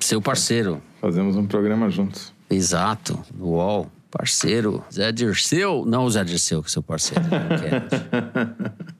seu 0.00 0.22
parceiro. 0.22 0.80
Fazemos 1.00 1.36
um 1.36 1.46
programa 1.46 1.90
juntos. 1.90 2.32
Exato, 2.48 3.20
no 3.36 3.48
UOL. 3.48 3.90
Parceiro, 4.10 4.82
Zé 4.90 5.12
Dirceu. 5.12 5.84
Não 5.86 6.04
o 6.04 6.10
Zé 6.10 6.24
Dirceu, 6.24 6.62
que 6.62 6.68
é 6.70 6.72
seu 6.72 6.82
parceiro. 6.82 7.22
né, 7.24 7.48
Kennedy. 7.60 8.88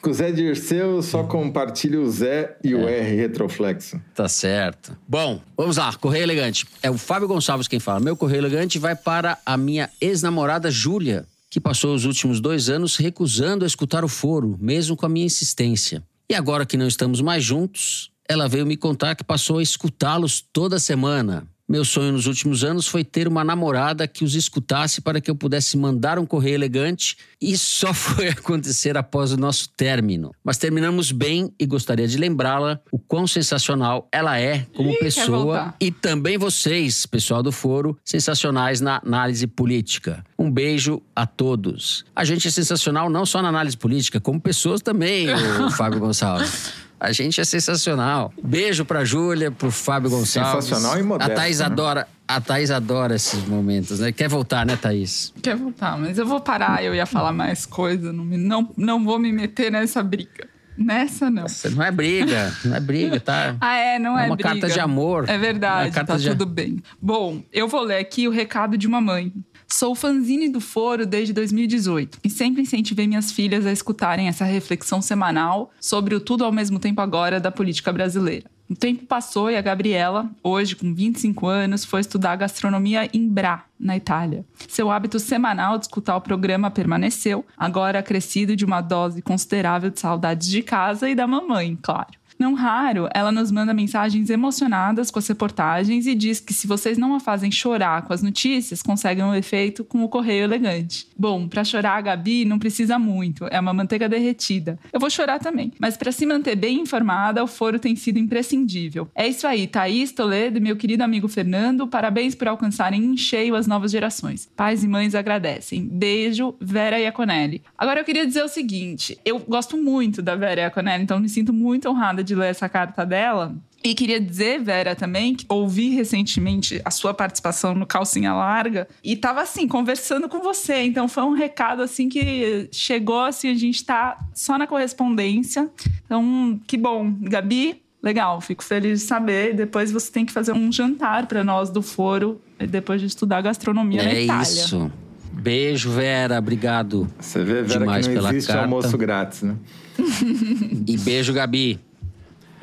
Com 0.00 0.10
o 0.10 0.14
Zé 0.14 0.32
Dirceu, 0.32 0.96
eu 0.96 1.02
só 1.02 1.24
compartilho 1.24 2.02
o 2.02 2.10
Zé 2.10 2.56
e 2.64 2.74
o 2.74 2.88
R 2.88 3.16
retroflexo. 3.16 4.00
Tá 4.14 4.28
certo. 4.28 4.96
Bom, 5.06 5.40
vamos 5.56 5.76
lá. 5.76 5.92
Correio 5.94 6.22
Elegante. 6.22 6.66
É 6.82 6.90
o 6.90 6.98
Fábio 6.98 7.28
Gonçalves 7.28 7.68
quem 7.68 7.78
fala. 7.78 8.00
Meu 8.00 8.16
Correio 8.16 8.40
Elegante 8.40 8.78
vai 8.78 8.96
para 8.96 9.38
a 9.44 9.56
minha 9.56 9.90
ex-namorada 10.00 10.70
Júlia, 10.70 11.26
que 11.50 11.60
passou 11.60 11.94
os 11.94 12.04
últimos 12.04 12.40
dois 12.40 12.68
anos 12.68 12.96
recusando 12.96 13.64
a 13.64 13.66
escutar 13.66 14.04
o 14.04 14.08
foro, 14.08 14.56
mesmo 14.60 14.96
com 14.96 15.06
a 15.06 15.08
minha 15.08 15.26
insistência. 15.26 16.02
E 16.28 16.34
agora 16.34 16.64
que 16.64 16.76
não 16.76 16.86
estamos 16.86 17.20
mais 17.20 17.42
juntos, 17.42 18.10
ela 18.28 18.48
veio 18.48 18.64
me 18.64 18.76
contar 18.76 19.16
que 19.16 19.24
passou 19.24 19.58
a 19.58 19.62
escutá-los 19.62 20.40
toda 20.52 20.78
semana. 20.78 21.44
Meu 21.70 21.84
sonho 21.84 22.10
nos 22.10 22.26
últimos 22.26 22.64
anos 22.64 22.88
foi 22.88 23.04
ter 23.04 23.28
uma 23.28 23.44
namorada 23.44 24.08
que 24.08 24.24
os 24.24 24.34
escutasse 24.34 25.00
para 25.00 25.20
que 25.20 25.30
eu 25.30 25.36
pudesse 25.36 25.78
mandar 25.78 26.18
um 26.18 26.26
correio 26.26 26.56
elegante 26.56 27.16
e 27.40 27.56
só 27.56 27.94
foi 27.94 28.26
acontecer 28.26 28.96
após 28.96 29.30
o 29.30 29.36
nosso 29.36 29.68
término. 29.68 30.32
Mas 30.42 30.58
terminamos 30.58 31.12
bem 31.12 31.54
e 31.60 31.64
gostaria 31.64 32.08
de 32.08 32.18
lembrá-la 32.18 32.80
o 32.90 32.98
quão 32.98 33.24
sensacional 33.24 34.08
ela 34.10 34.36
é 34.36 34.66
como 34.74 34.90
Ih, 34.90 34.98
pessoa 34.98 35.72
e 35.80 35.92
também 35.92 36.36
vocês, 36.36 37.06
pessoal 37.06 37.40
do 37.40 37.52
foro, 37.52 37.96
sensacionais 38.04 38.80
na 38.80 39.00
análise 39.06 39.46
política. 39.46 40.24
Um 40.36 40.50
beijo 40.50 41.00
a 41.14 41.24
todos. 41.24 42.04
A 42.16 42.24
gente 42.24 42.48
é 42.48 42.50
sensacional 42.50 43.08
não 43.08 43.24
só 43.24 43.40
na 43.40 43.48
análise 43.48 43.76
política, 43.76 44.18
como 44.18 44.40
pessoas 44.40 44.80
também, 44.80 45.28
o 45.64 45.70
Fábio 45.78 46.00
Gonçalves. 46.00 46.89
A 47.00 47.12
gente 47.12 47.40
é 47.40 47.44
sensacional. 47.44 48.30
Beijo 48.42 48.84
pra 48.84 49.04
Júlia, 49.04 49.50
pro 49.50 49.70
Fábio 49.70 50.10
Gonçalves. 50.10 50.66
Sensacional 50.66 50.98
e 50.98 51.02
modesto, 51.02 51.32
A 51.32 51.34
Thaís 51.34 51.58
né? 51.60 51.64
adora, 51.66 52.06
a 52.28 52.40
Thaís 52.40 52.70
adora 52.70 53.14
esses 53.16 53.42
momentos, 53.46 54.00
né? 54.00 54.12
Quer 54.12 54.28
voltar, 54.28 54.66
né, 54.66 54.76
Thaís? 54.76 55.32
Quer 55.42 55.56
voltar, 55.56 55.98
mas 55.98 56.18
eu 56.18 56.26
vou 56.26 56.40
parar, 56.40 56.84
eu 56.84 56.94
ia 56.94 57.06
falar 57.06 57.32
mais 57.32 57.64
coisa, 57.64 58.12
não, 58.12 58.24
me- 58.24 58.36
não, 58.36 58.70
não 58.76 59.02
vou 59.02 59.18
me 59.18 59.32
meter 59.32 59.72
nessa 59.72 60.02
briga. 60.02 60.46
Nessa 60.76 61.28
não. 61.30 61.42
Nossa, 61.42 61.68
não 61.70 61.82
é 61.82 61.90
briga, 61.90 62.54
não 62.64 62.76
é 62.76 62.80
briga, 62.80 63.20
tá? 63.20 63.54
Ah, 63.60 63.76
é, 63.76 63.98
não 63.98 64.18
é, 64.18 64.24
É 64.24 64.26
uma 64.26 64.36
briga. 64.36 64.50
carta 64.50 64.68
de 64.68 64.80
amor. 64.80 65.28
É 65.28 65.36
verdade, 65.36 65.82
É 65.82 65.88
uma 65.88 65.94
carta 65.94 66.12
tá 66.14 66.18
de- 66.18 66.28
tudo 66.30 66.46
bem. 66.46 66.82
Bom, 67.00 67.42
eu 67.52 67.66
vou 67.68 67.82
ler 67.82 67.98
aqui 67.98 68.26
o 68.28 68.30
recado 68.30 68.78
de 68.78 68.86
uma 68.86 69.00
mãe. 69.00 69.32
Sou 69.72 69.94
fanzine 69.94 70.48
do 70.48 70.60
Foro 70.60 71.06
desde 71.06 71.32
2018 71.32 72.18
e 72.24 72.28
sempre 72.28 72.62
incentivei 72.62 73.06
minhas 73.06 73.30
filhas 73.30 73.64
a 73.64 73.72
escutarem 73.72 74.26
essa 74.26 74.44
reflexão 74.44 75.00
semanal 75.00 75.70
sobre 75.80 76.14
o 76.14 76.20
tudo 76.20 76.44
ao 76.44 76.50
mesmo 76.50 76.80
tempo 76.80 77.00
agora 77.00 77.38
da 77.38 77.52
política 77.52 77.92
brasileira. 77.92 78.50
O 78.68 78.74
tempo 78.74 79.06
passou 79.06 79.50
e 79.50 79.56
a 79.56 79.60
Gabriela, 79.60 80.30
hoje 80.42 80.76
com 80.76 80.92
25 80.92 81.46
anos, 81.46 81.84
foi 81.84 82.00
estudar 82.00 82.36
gastronomia 82.36 83.08
em 83.12 83.28
Bra, 83.28 83.64
na 83.78 83.96
Itália. 83.96 84.44
Seu 84.68 84.90
hábito 84.90 85.18
semanal 85.18 85.78
de 85.78 85.86
escutar 85.86 86.16
o 86.16 86.20
programa 86.20 86.70
permaneceu, 86.70 87.44
agora 87.56 87.98
acrescido 88.00 88.54
de 88.54 88.64
uma 88.64 88.80
dose 88.80 89.22
considerável 89.22 89.90
de 89.90 89.98
saudades 89.98 90.48
de 90.48 90.62
casa 90.62 91.08
e 91.08 91.14
da 91.14 91.26
mamãe, 91.26 91.78
claro. 91.80 92.19
Não 92.40 92.54
raro, 92.54 93.06
ela 93.12 93.30
nos 93.30 93.52
manda 93.52 93.74
mensagens 93.74 94.30
emocionadas 94.30 95.10
com 95.10 95.18
as 95.18 95.28
reportagens 95.28 96.06
e 96.06 96.14
diz 96.14 96.40
que 96.40 96.54
se 96.54 96.66
vocês 96.66 96.96
não 96.96 97.14
a 97.14 97.20
fazem 97.20 97.52
chorar 97.52 98.00
com 98.00 98.14
as 98.14 98.22
notícias, 98.22 98.82
conseguem 98.82 99.22
um 99.22 99.34
efeito 99.34 99.84
com 99.84 100.02
o 100.02 100.08
correio 100.08 100.44
elegante. 100.44 101.06
Bom, 101.14 101.46
pra 101.46 101.64
chorar 101.64 101.98
a 101.98 102.00
Gabi 102.00 102.46
não 102.46 102.58
precisa 102.58 102.98
muito, 102.98 103.46
é 103.50 103.60
uma 103.60 103.74
manteiga 103.74 104.08
derretida. 104.08 104.78
Eu 104.90 104.98
vou 104.98 105.10
chorar 105.10 105.38
também, 105.38 105.70
mas 105.78 105.98
pra 105.98 106.10
se 106.10 106.24
manter 106.24 106.56
bem 106.56 106.80
informada, 106.80 107.44
o 107.44 107.46
foro 107.46 107.78
tem 107.78 107.94
sido 107.94 108.18
imprescindível. 108.18 109.10
É 109.14 109.28
isso 109.28 109.46
aí, 109.46 109.66
Thaís, 109.66 110.10
Toledo 110.10 110.56
e 110.56 110.62
meu 110.62 110.76
querido 110.76 111.04
amigo 111.04 111.28
Fernando, 111.28 111.86
parabéns 111.86 112.34
por 112.34 112.48
alcançarem 112.48 113.04
em 113.04 113.18
cheio 113.18 113.54
as 113.54 113.66
novas 113.66 113.90
gerações. 113.90 114.48
Pais 114.56 114.82
e 114.82 114.88
mães 114.88 115.14
agradecem. 115.14 115.86
Beijo, 115.86 116.54
Vera 116.58 116.98
Iaconelli. 116.98 117.60
Agora 117.76 118.00
eu 118.00 118.04
queria 118.04 118.26
dizer 118.26 118.42
o 118.42 118.48
seguinte, 118.48 119.18
eu 119.26 119.38
gosto 119.40 119.76
muito 119.76 120.22
da 120.22 120.34
Vera 120.34 120.62
Iaconelli, 120.62 121.02
então 121.02 121.20
me 121.20 121.28
sinto 121.28 121.52
muito 121.52 121.86
honrada 121.86 122.24
de 122.24 122.29
ler 122.34 122.48
essa 122.50 122.68
carta 122.68 123.04
dela. 123.06 123.54
E 123.82 123.94
queria 123.94 124.20
dizer, 124.20 124.62
Vera, 124.62 124.94
também, 124.94 125.34
que 125.34 125.46
ouvi 125.48 125.88
recentemente 125.94 126.82
a 126.84 126.90
sua 126.90 127.14
participação 127.14 127.74
no 127.74 127.86
Calcinha 127.86 128.34
Larga 128.34 128.86
e 129.02 129.16
tava 129.16 129.40
assim, 129.40 129.66
conversando 129.66 130.28
com 130.28 130.40
você. 130.40 130.82
Então 130.82 131.08
foi 131.08 131.22
um 131.22 131.32
recado 131.32 131.80
assim 131.82 132.06
que 132.08 132.68
chegou 132.70 133.20
assim, 133.20 133.48
a 133.50 133.54
gente 133.54 133.82
tá 133.82 134.18
só 134.34 134.58
na 134.58 134.66
correspondência. 134.66 135.70
Então, 136.04 136.60
que 136.66 136.76
bom. 136.76 137.10
Gabi, 137.22 137.80
legal, 138.02 138.38
fico 138.42 138.62
feliz 138.62 139.00
de 139.00 139.06
saber. 139.06 139.54
Depois 139.54 139.90
você 139.90 140.12
tem 140.12 140.26
que 140.26 140.32
fazer 140.32 140.52
um 140.52 140.70
jantar 140.70 141.24
para 141.26 141.42
nós 141.42 141.70
do 141.70 141.80
foro, 141.80 142.38
depois 142.58 143.00
de 143.00 143.06
estudar 143.06 143.40
gastronomia 143.40 144.02
na 144.02 144.10
É 144.10 144.24
Itália. 144.24 144.42
isso. 144.42 144.92
Beijo, 145.32 145.90
Vera. 145.90 146.38
Obrigado. 146.38 147.08
Você 147.18 147.38
vê, 147.42 147.62
Vera, 147.62 147.78
Demais 147.78 148.06
que 148.06 148.12
não 148.14 148.20
pela 148.20 148.34
existe 148.34 148.48
carta. 148.48 148.62
almoço 148.62 148.98
grátis, 148.98 149.40
né? 149.42 149.56
E 150.86 150.98
beijo, 150.98 151.32
Gabi. 151.32 151.80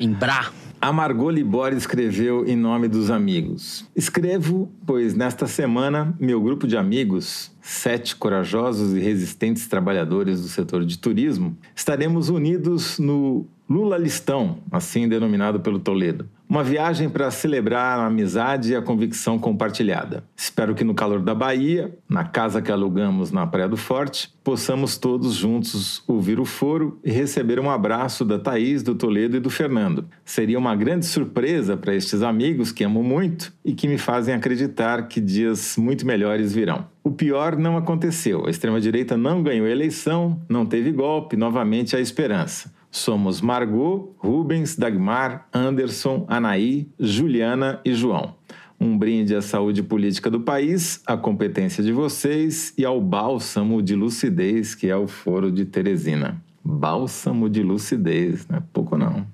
Em 0.00 0.12
Brá. 0.12 0.52
A 0.80 0.92
Margot 0.92 1.28
Libori 1.28 1.76
escreveu 1.76 2.46
em 2.46 2.54
nome 2.54 2.86
dos 2.86 3.10
amigos. 3.10 3.84
Escrevo, 3.96 4.70
pois 4.86 5.12
nesta 5.12 5.48
semana 5.48 6.14
meu 6.20 6.40
grupo 6.40 6.68
de 6.68 6.76
amigos, 6.76 7.50
sete 7.60 8.14
corajosos 8.14 8.94
e 8.94 9.00
resistentes 9.00 9.66
trabalhadores 9.66 10.40
do 10.40 10.46
setor 10.46 10.84
de 10.84 10.96
turismo, 10.96 11.58
estaremos 11.74 12.28
unidos 12.28 12.96
no 13.00 13.44
Lula 13.68 13.98
Listão, 13.98 14.60
assim 14.72 15.06
denominado 15.06 15.60
pelo 15.60 15.78
Toledo. 15.78 16.26
Uma 16.48 16.64
viagem 16.64 17.10
para 17.10 17.30
celebrar 17.30 17.98
a 17.98 18.06
amizade 18.06 18.72
e 18.72 18.74
a 18.74 18.80
convicção 18.80 19.38
compartilhada. 19.38 20.24
Espero 20.34 20.74
que 20.74 20.82
no 20.82 20.94
calor 20.94 21.20
da 21.20 21.34
Bahia, 21.34 21.94
na 22.08 22.24
casa 22.24 22.62
que 22.62 22.72
alugamos 22.72 23.30
na 23.30 23.46
Praia 23.46 23.68
do 23.68 23.76
Forte, 23.76 24.32
possamos 24.42 24.96
todos 24.96 25.34
juntos 25.34 26.02
ouvir 26.08 26.40
o 26.40 26.46
foro 26.46 26.98
e 27.04 27.10
receber 27.10 27.60
um 27.60 27.70
abraço 27.70 28.24
da 28.24 28.38
Thaís, 28.38 28.82
do 28.82 28.94
Toledo 28.94 29.36
e 29.36 29.40
do 29.40 29.50
Fernando. 29.50 30.06
Seria 30.24 30.58
uma 30.58 30.74
grande 30.74 31.04
surpresa 31.04 31.76
para 31.76 31.94
estes 31.94 32.22
amigos 32.22 32.72
que 32.72 32.84
amo 32.84 33.02
muito 33.02 33.52
e 33.62 33.74
que 33.74 33.86
me 33.86 33.98
fazem 33.98 34.34
acreditar 34.34 35.08
que 35.08 35.20
dias 35.20 35.76
muito 35.76 36.06
melhores 36.06 36.54
virão. 36.54 36.86
O 37.04 37.10
pior 37.10 37.58
não 37.58 37.76
aconteceu. 37.76 38.46
A 38.46 38.50
extrema-direita 38.50 39.14
não 39.14 39.42
ganhou 39.42 39.66
a 39.66 39.70
eleição, 39.70 40.40
não 40.48 40.64
teve 40.64 40.90
golpe, 40.90 41.36
novamente 41.36 41.94
a 41.94 42.00
esperança. 42.00 42.77
Somos 42.90 43.40
Margot, 43.40 44.14
Rubens, 44.18 44.76
Dagmar, 44.76 45.46
Anderson, 45.52 46.24
Anaí, 46.28 46.88
Juliana 46.98 47.80
e 47.84 47.92
João. 47.92 48.34
Um 48.80 48.96
brinde 48.96 49.34
à 49.34 49.42
saúde 49.42 49.82
política 49.82 50.30
do 50.30 50.40
país, 50.40 51.02
à 51.06 51.16
competência 51.16 51.82
de 51.82 51.92
vocês 51.92 52.72
e 52.78 52.84
ao 52.84 53.00
bálsamo 53.00 53.82
de 53.82 53.94
lucidez 53.94 54.74
que 54.74 54.88
é 54.88 54.96
o 54.96 55.08
Foro 55.08 55.50
de 55.50 55.64
Teresina. 55.64 56.40
Bálsamo 56.64 57.48
de 57.48 57.62
lucidez, 57.62 58.46
não 58.48 58.58
é 58.58 58.62
pouco 58.72 58.96
não. 58.96 59.26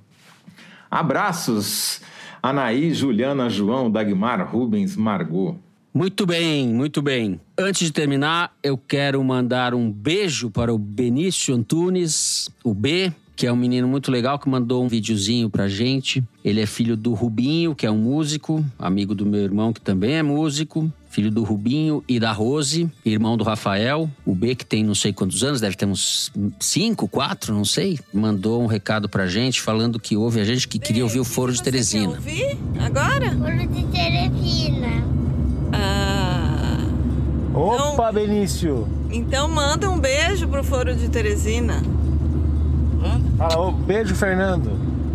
Abraços, 0.91 2.01
Anaí, 2.43 2.93
Juliana, 2.95 3.51
João, 3.51 3.91
Dagmar, 3.91 4.47
Rubens, 4.51 4.97
Margot. 4.97 5.57
Muito 5.93 6.27
bem, 6.27 6.69
muito 6.69 7.01
bem. 7.01 7.41
Antes 7.57 7.87
de 7.87 7.93
terminar, 7.93 8.53
eu 8.63 8.77
quero 8.77 9.23
mandar 9.23 9.75
um 9.75 9.91
beijo 9.91 10.51
para 10.51 10.75
o 10.75 10.79
Benício 10.79 11.55
Antunes, 11.55 12.51
o 12.65 12.75
B, 12.75 13.13
que 13.37 13.47
é 13.47 13.53
um 13.53 13.57
menino 13.57 13.89
muito 13.89 14.11
legal 14.11 14.39
que 14.39 14.49
mandou 14.49 14.85
um 14.85 14.89
videozinho 14.89 15.51
pra 15.51 15.67
gente. 15.69 16.23
Ele 16.45 16.61
é 16.61 16.67
filho 16.67 16.97
do 16.97 17.15
Rubinho, 17.15 17.75
que 17.75 17.87
é 17.87 17.91
um 17.91 17.99
músico, 17.99 18.65
amigo 18.79 19.15
do 19.15 19.27
meu 19.27 19.41
irmão, 19.41 19.73
que 19.73 19.81
também 19.81 20.15
é 20.15 20.23
músico. 20.23 20.91
Filho 21.11 21.31
do 21.31 21.45
Rubinho 21.45 22.03
e 22.09 22.19
da 22.19 22.33
Rose, 22.33 22.91
irmão 23.05 23.37
do 23.37 23.45
Rafael. 23.45 24.11
O 24.27 24.35
B, 24.35 24.57
que 24.57 24.67
tem 24.67 24.83
não 24.83 24.97
sei 24.97 25.13
quantos 25.13 25.45
anos, 25.45 25.61
deve 25.61 25.77
ter 25.77 25.87
uns 25.87 26.33
cinco, 26.59 27.07
quatro, 27.07 27.55
não 27.55 27.65
sei. 27.65 28.01
Mandou 28.13 28.61
um 28.61 28.67
recado 28.67 29.09
pra 29.09 29.27
gente 29.29 29.61
falando 29.61 30.01
que 30.01 30.17
ouve 30.17 30.41
a 30.41 30.45
gente 30.45 30.67
que 30.67 30.79
queria 30.79 31.05
ouvir 31.05 31.21
o 31.21 31.25
Foro 31.25 31.53
de 31.53 31.63
Teresina. 31.63 32.15
ouvir 32.15 32.59
agora? 32.81 33.31
Foro 33.31 33.69
de 33.69 33.85
Teresina. 33.85 35.05
Ah. 35.73 36.85
Opa, 37.55 38.11
Benício! 38.11 38.89
Então 39.11 39.47
manda 39.47 39.89
um 39.89 39.99
beijo 39.99 40.49
pro 40.49 40.65
Foro 40.65 40.97
de 40.97 41.09
Teresina. 41.09 41.81
Fala, 43.37 43.59
ô, 43.59 43.73
beijo, 43.73 44.15
Fernando. 44.15 44.71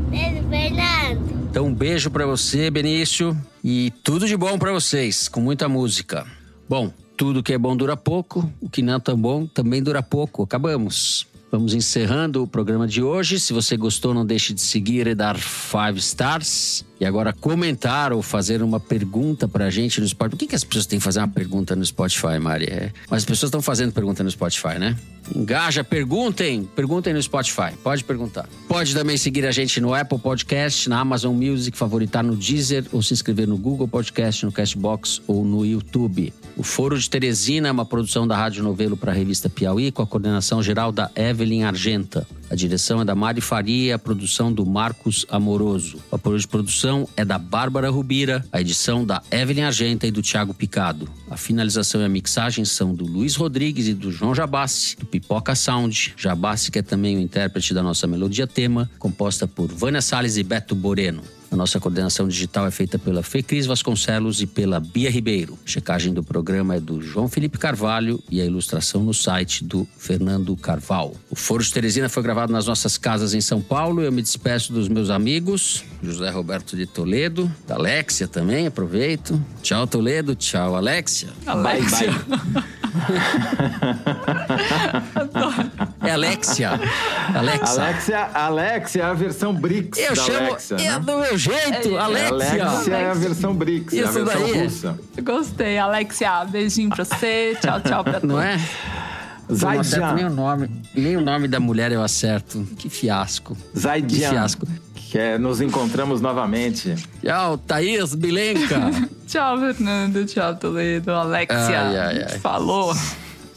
Beijo, 0.09 0.47
Fernando. 0.49 1.47
Então, 1.49 1.65
um 1.65 1.73
beijo 1.73 2.11
pra 2.11 2.25
você, 2.25 2.69
Benício, 2.69 3.35
e 3.63 3.91
tudo 4.03 4.27
de 4.27 4.37
bom 4.37 4.57
pra 4.57 4.71
vocês, 4.71 5.27
com 5.27 5.41
muita 5.41 5.67
música. 5.67 6.25
Bom, 6.67 6.93
tudo 7.17 7.41
que 7.41 7.53
é 7.53 7.57
bom 7.57 7.75
dura 7.75 7.97
pouco, 7.97 8.51
o 8.61 8.69
que 8.69 8.81
não 8.81 8.95
é 8.95 8.99
tão 8.99 9.17
bom 9.17 9.45
também 9.45 9.81
dura 9.81 10.03
pouco. 10.03 10.43
Acabamos. 10.43 11.27
Vamos 11.51 11.73
encerrando 11.73 12.43
o 12.43 12.47
programa 12.47 12.87
de 12.87 13.01
hoje. 13.01 13.39
Se 13.39 13.53
você 13.53 13.75
gostou, 13.75 14.13
não 14.13 14.25
deixe 14.25 14.53
de 14.53 14.61
seguir 14.61 15.07
e 15.07 15.15
dar 15.15 15.35
five 15.37 15.97
stars. 15.97 16.85
E 16.99 17.05
agora 17.05 17.31
comentar 17.31 18.11
ou 18.11 18.21
fazer 18.21 18.61
uma 18.61 18.79
pergunta 18.79 19.47
pra 19.47 19.69
gente 19.69 20.01
no 20.01 20.07
Spotify. 20.07 20.29
Por 20.29 20.37
que, 20.37 20.47
que 20.47 20.55
as 20.55 20.65
pessoas 20.65 20.85
têm 20.85 20.99
que 20.99 21.05
fazer 21.05 21.19
uma 21.19 21.29
pergunta 21.29 21.75
no 21.75 21.85
Spotify, 21.85 22.37
Mari? 22.39 22.65
É, 22.65 22.91
Mas 23.09 23.19
as 23.19 23.25
pessoas 23.25 23.47
estão 23.47 23.61
fazendo 23.61 23.93
pergunta 23.93 24.21
no 24.21 24.29
Spotify, 24.29 24.77
né? 24.77 24.97
Engaja, 25.33 25.83
perguntem. 25.83 26.67
Perguntem 26.75 27.13
no 27.13 27.21
Spotify. 27.21 27.71
Pode 27.81 28.03
perguntar. 28.03 28.49
Pode 28.67 28.93
também 28.93 29.15
seguir 29.15 29.45
a 29.45 29.51
gente 29.51 29.79
no 29.79 29.93
Apple 29.93 30.19
Podcast, 30.19 30.89
na 30.89 30.99
Amazon 30.99 31.33
Music, 31.33 31.77
favoritar 31.77 32.23
no 32.23 32.35
Deezer 32.35 32.85
ou 32.91 33.01
se 33.01 33.13
inscrever 33.13 33.47
no 33.47 33.57
Google 33.57 33.87
Podcast, 33.87 34.45
no 34.45 34.51
Castbox 34.51 35.21
ou 35.25 35.45
no 35.45 35.65
YouTube. 35.65 36.33
O 36.57 36.63
Foro 36.63 36.99
de 36.99 37.09
Teresina 37.09 37.69
é 37.69 37.71
uma 37.71 37.85
produção 37.85 38.27
da 38.27 38.35
Rádio 38.35 38.61
Novelo 38.63 38.97
para 38.97 39.11
a 39.11 39.15
revista 39.15 39.49
Piauí, 39.49 39.91
com 39.91 40.01
a 40.01 40.07
coordenação 40.07 40.61
geral 40.61 40.91
da 40.91 41.09
Evelyn 41.15 41.63
Argenta. 41.63 42.27
A 42.49 42.55
direção 42.55 43.01
é 43.01 43.05
da 43.05 43.13
Mari 43.13 43.41
Faria, 43.41 43.95
a 43.95 43.99
produção 43.99 44.51
do 44.51 44.65
Marcos 44.65 45.25
Amoroso. 45.29 45.99
O 46.11 46.15
apoio 46.15 46.39
de 46.39 46.47
produção 46.47 47.07
é 47.15 47.23
da 47.23 47.37
Bárbara 47.37 47.89
Rubira, 47.89 48.43
a 48.51 48.59
edição 48.59 49.05
da 49.05 49.21
Evelyn 49.29 49.63
Argenta 49.63 50.07
e 50.07 50.11
do 50.11 50.21
Thiago 50.21 50.53
Picado. 50.53 51.07
A 51.29 51.37
finalização 51.37 52.01
e 52.01 52.05
a 52.05 52.09
mixagem 52.09 52.65
são 52.65 52.93
do 52.95 53.05
Luiz 53.05 53.35
Rodrigues 53.35 53.87
e 53.87 53.93
do 53.93 54.11
João 54.11 54.33
Jabassi, 54.33 54.97
do 54.97 55.05
Pipoca 55.05 55.53
Sound. 55.53 56.15
Jabassi, 56.17 56.71
que 56.71 56.79
é 56.79 56.81
também 56.81 57.17
o 57.17 57.21
intérprete 57.21 57.73
da 57.73 57.83
nossa 57.83 58.07
melodia 58.07 58.47
tema, 58.47 58.89
composta 58.97 59.47
por 59.47 59.67
Vânia 59.67 60.01
Salles 60.01 60.35
e 60.35 60.43
Beto 60.43 60.73
Boreno. 60.73 61.21
A 61.51 61.55
nossa 61.55 61.79
coordenação 61.79 62.27
digital 62.27 62.67
é 62.67 62.71
feita 62.71 62.99
pela 62.99 63.23
Fecris 63.23 63.65
Vasconcelos 63.65 64.41
e 64.41 64.45
pela 64.45 64.79
Bia 64.79 65.09
Ribeiro. 65.09 65.57
A 65.65 65.69
checagem 65.69 66.13
do 66.13 66.23
programa 66.23 66.75
é 66.75 66.79
do 66.79 67.01
João 67.01 67.27
Felipe 67.27 67.57
Carvalho 67.57 68.21
e 68.29 68.39
a 68.39 68.45
ilustração 68.45 69.03
no 69.03 69.13
site 69.13 69.63
do 69.63 69.87
Fernando 69.97 70.55
Carval. 70.55 71.15
O 71.29 71.35
Foro 71.35 71.63
de 71.63 71.73
Teresina 71.73 72.07
foi 72.07 72.21
gravado 72.21 72.53
nas 72.53 72.67
nossas 72.67 72.97
casas 72.97 73.33
em 73.33 73.41
São 73.41 73.61
Paulo. 73.61 74.01
Eu 74.01 74.11
me 74.11 74.21
despeço 74.21 74.71
dos 74.71 74.87
meus 74.87 75.09
amigos, 75.09 75.83
José 76.03 76.29
Roberto 76.29 76.77
de 76.77 76.85
Toledo, 76.85 77.51
da 77.67 77.75
Alexia 77.75 78.27
também, 78.27 78.67
aproveito. 78.67 79.41
Tchau, 79.63 79.87
Toledo. 79.87 80.35
Tchau, 80.35 80.75
Alexia. 80.75 81.29
Alexia. 81.47 82.09
É 86.01 86.11
Alexia. 86.11 86.71
Alexa. 87.35 87.81
Alexia, 87.81 88.29
Alexia 88.33 89.03
é 89.03 89.05
a 89.05 89.13
versão 89.13 89.53
BRICS 89.53 89.97
Eu 89.99 90.15
da 90.15 90.15
chamo. 90.23 90.47
Alexia, 90.47 90.75
é 90.77 90.91
né? 90.91 90.99
do 90.99 91.17
meu 91.19 91.37
jeito, 91.37 91.97
Alexia. 91.97 92.65
Alexia 92.65 92.93
é 92.95 93.09
a 93.09 93.13
versão 93.13 93.53
BRICS, 93.53 93.93
é 93.93 93.99
a 93.99 94.03
Isso 94.05 94.13
versão 94.25 94.41
daí. 94.41 94.63
russa. 94.63 94.99
Gostei, 95.21 95.77
Alexia. 95.77 96.45
Beijinho 96.45 96.89
pra 96.89 97.03
você. 97.03 97.57
Tchau, 97.61 97.81
tchau 97.81 98.03
pra 98.03 98.13
todos. 98.13 98.29
Não 98.29 98.41
é? 98.41 98.57
Zaijian. 99.51 100.13
nem 100.13 100.25
o 100.25 100.29
nome. 100.29 100.69
Nem 100.93 101.17
o 101.17 101.21
nome 101.21 101.47
da 101.47 101.59
mulher 101.59 101.91
eu 101.91 102.03
acerto. 102.03 102.65
Que 102.77 102.87
fiasco. 102.89 103.57
Que 103.73 103.79
Zaijian. 103.79 104.29
fiasco. 104.29 104.67
Que 104.93 105.17
é, 105.17 105.37
nos 105.39 105.59
encontramos 105.59 106.21
novamente. 106.21 106.95
Tchau, 107.23 107.57
Thaís 107.57 108.13
Bilenka. 108.13 108.79
Tchau, 109.27 109.59
Fernando. 109.59 110.23
Tchau, 110.25 110.55
Toledo. 110.55 111.11
Alexia. 111.11 111.57
Ai, 111.81 111.97
ai, 111.97 112.23
ai. 112.29 112.39
Falou. 112.39 112.93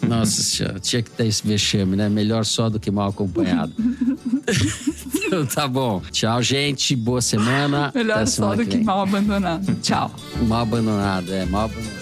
Nossa 0.06 0.42
senhora, 0.42 0.78
tinha 0.80 1.02
que 1.02 1.10
ter 1.10 1.26
esse 1.26 1.46
vexame, 1.46 1.96
né? 1.96 2.08
Melhor 2.08 2.44
só 2.44 2.68
do 2.68 2.80
que 2.80 2.90
mal 2.90 3.10
acompanhado. 3.10 3.72
então 5.26 5.46
tá 5.46 5.68
bom. 5.68 6.02
Tchau, 6.10 6.42
gente. 6.42 6.94
Boa 6.96 7.20
semana. 7.20 7.92
Melhor 7.94 8.16
Até 8.16 8.26
só 8.26 8.42
semana 8.42 8.56
do 8.56 8.68
que 8.68 8.76
vem. 8.76 8.84
mal 8.84 9.00
abandonado. 9.00 9.74
Tchau. 9.80 10.14
Mal 10.46 10.62
abandonado, 10.62 11.32
é, 11.32 11.46
mal 11.46 11.64
abandonado. 11.66 12.01